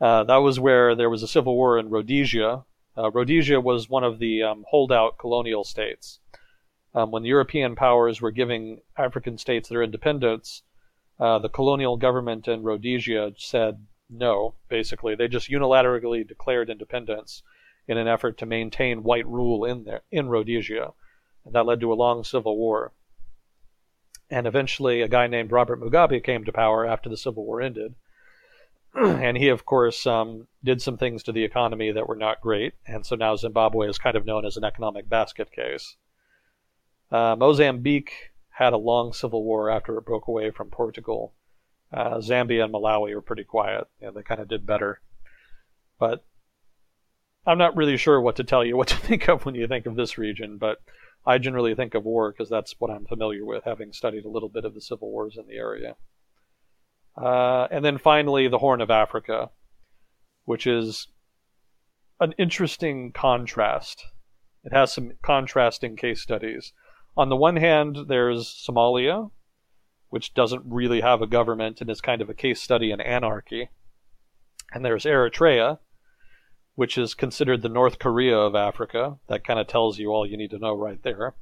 [0.00, 2.64] Uh, that was where there was a civil war in Rhodesia.
[2.96, 6.20] Uh, Rhodesia was one of the um, holdout colonial states.
[6.94, 10.62] Um, when the European powers were giving African states their independence,
[11.18, 15.14] uh, the colonial government in Rhodesia said no, basically.
[15.14, 17.42] They just unilaterally declared independence
[17.86, 20.92] in an effort to maintain white rule in there in Rhodesia.
[21.44, 22.92] And that led to a long civil war.
[24.30, 27.94] And eventually, a guy named Robert Mugabe came to power after the Civil War ended.
[29.04, 32.74] and he, of course, um, did some things to the economy that were not great.
[32.86, 35.96] And so now Zimbabwe is kind of known as an economic basket case.
[37.10, 41.34] Uh, Mozambique had a long civil war after it broke away from Portugal.
[41.92, 43.88] Uh, Zambia and Malawi were pretty quiet.
[44.00, 45.00] Yeah, they kind of did better.
[45.98, 46.24] But
[47.46, 49.86] I'm not really sure what to tell you what to think of when you think
[49.86, 50.80] of this region, but
[51.26, 54.48] I generally think of war because that's what I'm familiar with, having studied a little
[54.48, 55.96] bit of the civil wars in the area.
[57.16, 59.50] Uh, and then finally, the Horn of Africa,
[60.44, 61.08] which is
[62.20, 64.04] an interesting contrast.
[64.64, 66.72] It has some contrasting case studies.
[67.16, 69.30] On the one hand, there's Somalia,
[70.08, 73.68] which doesn't really have a government and is kind of a case study in anarchy.
[74.72, 75.78] And there's Eritrea,
[76.74, 79.18] which is considered the North Korea of Africa.
[79.28, 81.34] That kind of tells you all you need to know right there.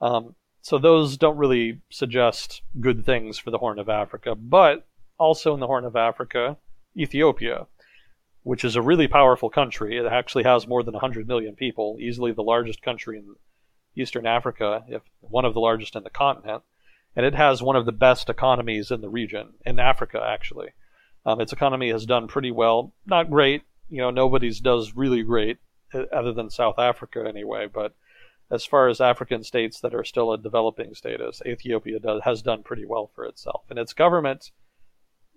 [0.00, 4.86] Um, so those don't really suggest good things for the Horn of Africa, but
[5.18, 6.56] also in the Horn of Africa,
[6.96, 7.66] Ethiopia,
[8.44, 9.98] which is a really powerful country.
[9.98, 13.34] It actually has more than 100 million people, easily the largest country in
[13.94, 16.62] Eastern Africa, if one of the largest in the continent,
[17.14, 20.70] and it has one of the best economies in the region, in Africa actually.
[21.26, 22.94] Um, its economy has done pretty well.
[23.04, 25.58] Not great, you know, nobody's does really great,
[25.92, 27.66] uh, other than South Africa anyway.
[27.66, 27.94] But
[28.54, 32.62] as far as African states that are still a developing status, Ethiopia does, has done
[32.62, 34.52] pretty well for itself, and its government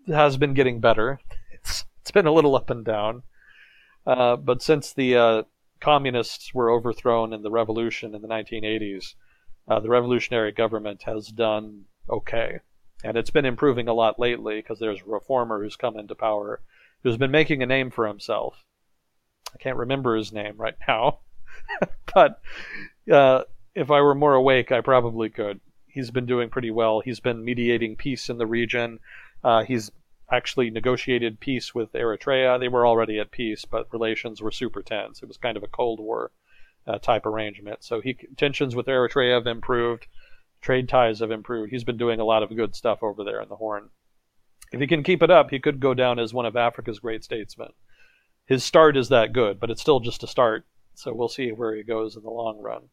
[0.08, 1.20] has been getting better.
[1.52, 3.24] It's it's been a little up and down,
[4.06, 5.44] uh, but since the uh,
[5.82, 9.16] communists were overthrown in the revolution in the 1980s,
[9.68, 12.60] uh, the revolutionary government has done okay.
[13.04, 16.62] And it's been improving a lot lately because there's a reformer who's come into power
[17.04, 18.66] who's been making a name for himself.
[19.54, 21.20] I can't remember his name right now,
[22.14, 22.42] but
[23.12, 23.44] uh,
[23.76, 25.60] if I were more awake, I probably could.
[25.86, 27.00] He's been doing pretty well.
[27.00, 29.00] He's been mediating peace in the region.
[29.44, 29.92] Uh, he's
[30.32, 32.60] actually negotiated peace with Eritrea.
[32.60, 35.22] They were already at peace, but relations were super tense.
[35.22, 36.32] It was kind of a Cold War
[36.86, 37.84] uh, type arrangement.
[37.84, 40.08] So he tensions with Eritrea have improved,
[40.62, 41.72] trade ties have improved.
[41.72, 43.90] He's been doing a lot of good stuff over there in the Horn.
[44.72, 47.24] If he can keep it up, he could go down as one of Africa's great
[47.24, 47.70] statesmen.
[48.46, 50.66] His start is that good, but it's still just a start.
[50.98, 52.90] So we'll see where he goes in the long run.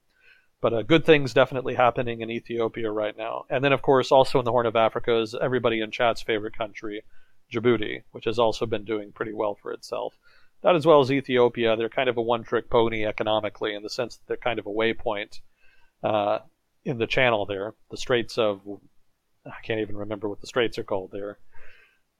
[0.60, 3.44] But uh, good things definitely happening in Ethiopia right now.
[3.50, 6.56] And then, of course, also in the Horn of Africa is everybody in chat's favorite
[6.56, 7.02] country,
[7.52, 10.16] Djibouti, which has also been doing pretty well for itself.
[10.62, 11.76] Not as well as Ethiopia.
[11.76, 14.70] They're kind of a one-trick pony economically in the sense that they're kind of a
[14.70, 15.40] waypoint
[16.02, 16.38] uh,
[16.84, 18.60] in the channel there, the Straits of
[19.46, 21.38] I can't even remember what the straits are called there,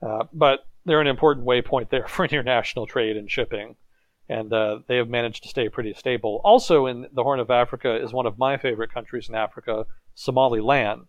[0.02, 3.76] uh, but they're an important waypoint there for international trade and shipping,
[4.28, 6.40] and uh, they have managed to stay pretty stable.
[6.44, 11.08] Also, in the Horn of Africa is one of my favorite countries in Africa, Somaliland.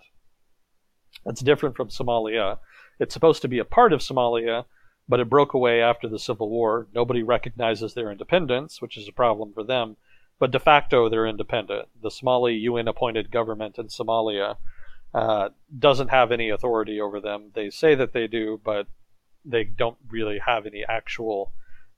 [1.25, 2.59] It's different from Somalia.
[2.99, 4.65] It's supposed to be a part of Somalia,
[5.07, 6.87] but it broke away after the Civil War.
[6.93, 9.97] Nobody recognizes their independence, which is a problem for them.
[10.37, 11.87] But de facto, they're independent.
[12.01, 14.57] The Somali UN appointed government in Somalia
[15.13, 17.51] uh, doesn't have any authority over them.
[17.53, 18.87] They say that they do, but
[19.45, 21.53] they don't really have any actual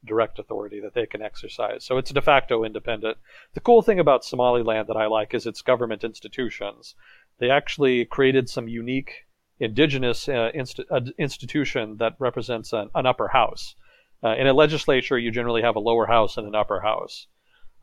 [0.08, 1.84] direct authority that they can exercise.
[1.84, 3.18] So it's de facto independent.
[3.54, 6.96] The cool thing about Somaliland that I like is its government institutions.
[7.38, 9.28] They actually created some unique
[9.60, 13.76] indigenous uh, inst- uh, institution that represents an, an upper house.
[14.24, 17.28] Uh, in a legislature, you generally have a lower house and an upper house.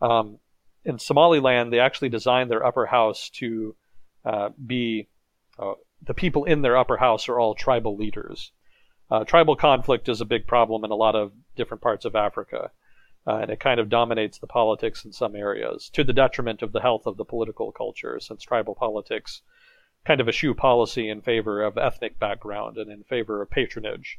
[0.00, 0.38] Um,
[0.84, 3.76] in Somaliland, they actually designed their upper house to
[4.24, 5.08] uh, be
[5.58, 5.74] uh,
[6.06, 8.52] the people in their upper house are all tribal leaders.
[9.10, 12.70] Uh, tribal conflict is a big problem in a lot of different parts of Africa,
[13.26, 16.80] and it kind of dominates the politics in some areas to the detriment of the
[16.80, 19.42] health of the political culture, since tribal politics
[20.04, 24.18] kind of eschew policy in favor of ethnic background and in favor of patronage.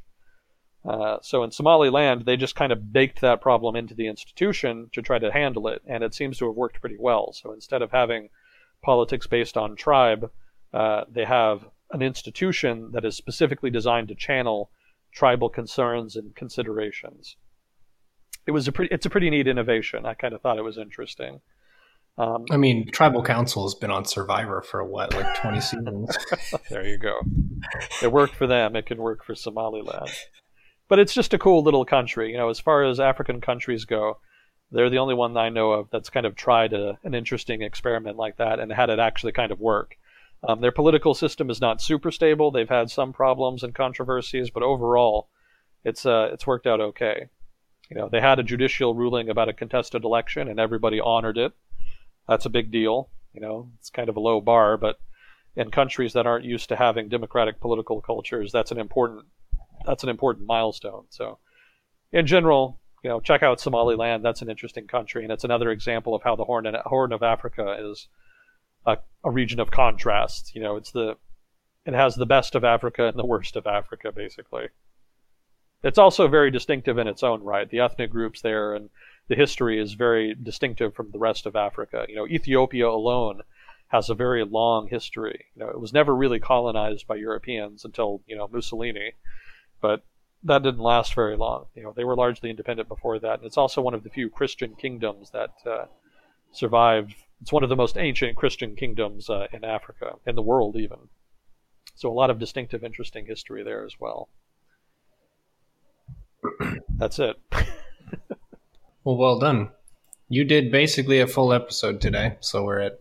[0.83, 5.01] Uh, so in Somaliland, they just kind of baked that problem into the institution to
[5.01, 7.33] try to handle it, and it seems to have worked pretty well.
[7.33, 8.29] So instead of having
[8.83, 10.29] politics based on tribe,
[10.73, 14.71] uh, they have an institution that is specifically designed to channel
[15.11, 17.37] tribal concerns and considerations.
[18.45, 20.05] It was a pretty, it's a pretty neat innovation.
[20.05, 21.41] I kind of thought it was interesting.
[22.17, 26.17] Um, I mean, Tribal Council has been on Survivor for what, like 20 seasons?
[26.69, 27.19] there you go.
[28.01, 28.75] It worked for them.
[28.75, 30.09] It can work for Somaliland.
[30.87, 32.31] But it's just a cool little country.
[32.31, 34.19] You know, as far as African countries go,
[34.71, 38.17] they're the only one I know of that's kind of tried a, an interesting experiment
[38.17, 39.97] like that and had it actually kind of work.
[40.47, 42.51] Um, their political system is not super stable.
[42.51, 45.29] They've had some problems and controversies, but overall,
[45.83, 47.29] it's uh, it's worked out okay.
[47.89, 51.53] You know, they had a judicial ruling about a contested election, and everybody honored it
[52.27, 53.09] that's a big deal.
[53.33, 54.99] You know, it's kind of a low bar, but
[55.55, 59.25] in countries that aren't used to having democratic political cultures, that's an important
[59.85, 61.05] that's an important milestone.
[61.09, 61.37] So,
[62.11, 64.23] in general, you know, check out Somaliland.
[64.23, 67.77] That's an interesting country, and it's another example of how the Horn, Horn of Africa
[67.79, 68.07] is
[68.85, 70.55] a, a region of contrast.
[70.55, 71.17] You know, it's the
[71.85, 74.69] it has the best of Africa and the worst of Africa, basically.
[75.83, 77.69] It's also very distinctive in its own right.
[77.69, 78.89] The ethnic groups there and
[79.27, 82.05] the history is very distinctive from the rest of Africa.
[82.09, 83.41] You know, Ethiopia alone
[83.87, 85.45] has a very long history.
[85.55, 89.13] You know, it was never really colonized by Europeans until you know Mussolini,
[89.81, 90.03] but
[90.43, 91.65] that didn't last very long.
[91.75, 94.29] You know, they were largely independent before that, and it's also one of the few
[94.29, 95.85] Christian kingdoms that uh,
[96.51, 97.15] survived.
[97.41, 100.97] It's one of the most ancient Christian kingdoms uh, in Africa, in the world, even.
[101.95, 104.29] So a lot of distinctive, interesting history there as well.
[106.97, 107.35] That's it.
[109.05, 109.69] Well, well done.
[110.29, 112.99] You did basically a full episode today, so we're at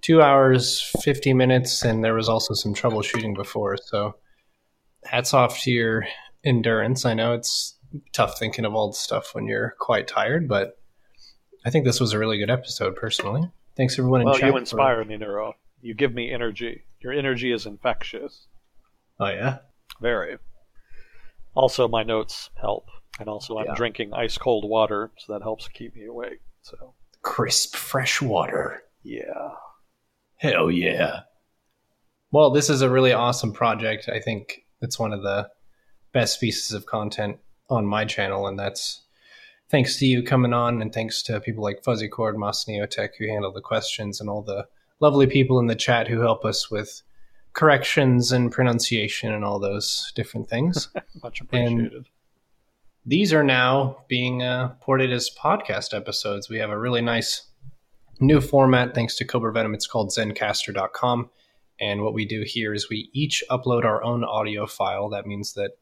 [0.00, 3.76] two hours, 50 minutes, and there was also some troubleshooting before.
[3.76, 4.16] So
[5.04, 6.04] hats off to your
[6.42, 7.04] endurance.
[7.04, 7.78] I know it's
[8.12, 10.79] tough thinking of all the stuff when you're quite tired, but
[11.64, 13.50] I think this was a really good episode personally.
[13.76, 14.24] Thanks everyone.
[14.24, 15.08] Well, you inspire for...
[15.08, 15.54] me, Neuro.
[15.82, 16.82] You give me energy.
[17.00, 18.46] Your energy is infectious.
[19.18, 19.58] Oh yeah,
[20.00, 20.36] very.
[21.54, 22.86] Also, my notes help,
[23.18, 23.74] and also I'm Yeah.
[23.74, 26.40] drinking ice cold water, so that helps keep me awake.
[26.62, 28.82] So Crisp fresh water.
[29.02, 29.50] yeah,
[30.36, 31.20] Hell yeah.
[32.32, 34.08] Well, this is a really awesome project.
[34.08, 35.50] I think it's one of the
[36.12, 39.02] best pieces of content on my channel, and that's
[39.70, 43.28] thanks to you coming on, and thanks to people like Fuzzy Cord, Mas Neotech, who
[43.28, 44.66] handle the questions, and all the
[45.00, 47.02] lovely people in the chat who help us with
[47.52, 50.88] corrections and pronunciation and all those different things.
[51.22, 52.06] much appreciated.
[53.06, 56.48] These are now being uh, ported as podcast episodes.
[56.48, 57.44] We have a really nice
[58.20, 59.74] new format thanks to Cobra Venom.
[59.74, 61.30] It's called zencastr.com.
[61.80, 65.08] And what we do here is we each upload our own audio file.
[65.08, 65.72] That means that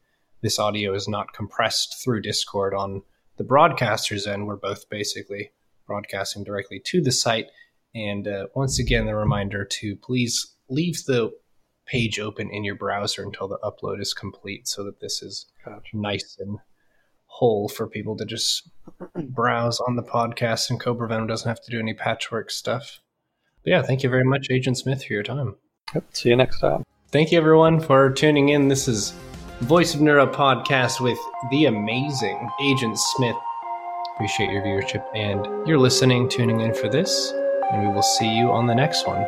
[0.41, 3.01] this audio is not compressed through Discord on
[3.39, 4.45] the broadcaster's end.
[4.45, 5.51] We're both basically
[5.87, 7.47] broadcasting directly to the site.
[7.95, 11.31] And uh, once again, the reminder to please leave the
[11.87, 15.97] page open in your browser until the upload is complete so that this is Gotcha.
[15.97, 16.59] nice and
[17.25, 18.69] whole for people to just
[19.29, 22.99] browse on the podcast and Cobra Venom doesn't have to do any patchwork stuff.
[23.63, 25.55] But yeah, thank you very much, Agent Smith, for your time.
[25.95, 26.03] Yep.
[26.11, 26.83] See you next time.
[27.07, 28.67] Thank you everyone for tuning in.
[28.67, 29.13] This is
[29.63, 31.19] Voice of Neuro podcast with
[31.51, 33.35] the amazing Agent Smith.
[34.15, 37.33] Appreciate your viewership and your listening, tuning in for this,
[37.71, 39.25] and we will see you on the next one.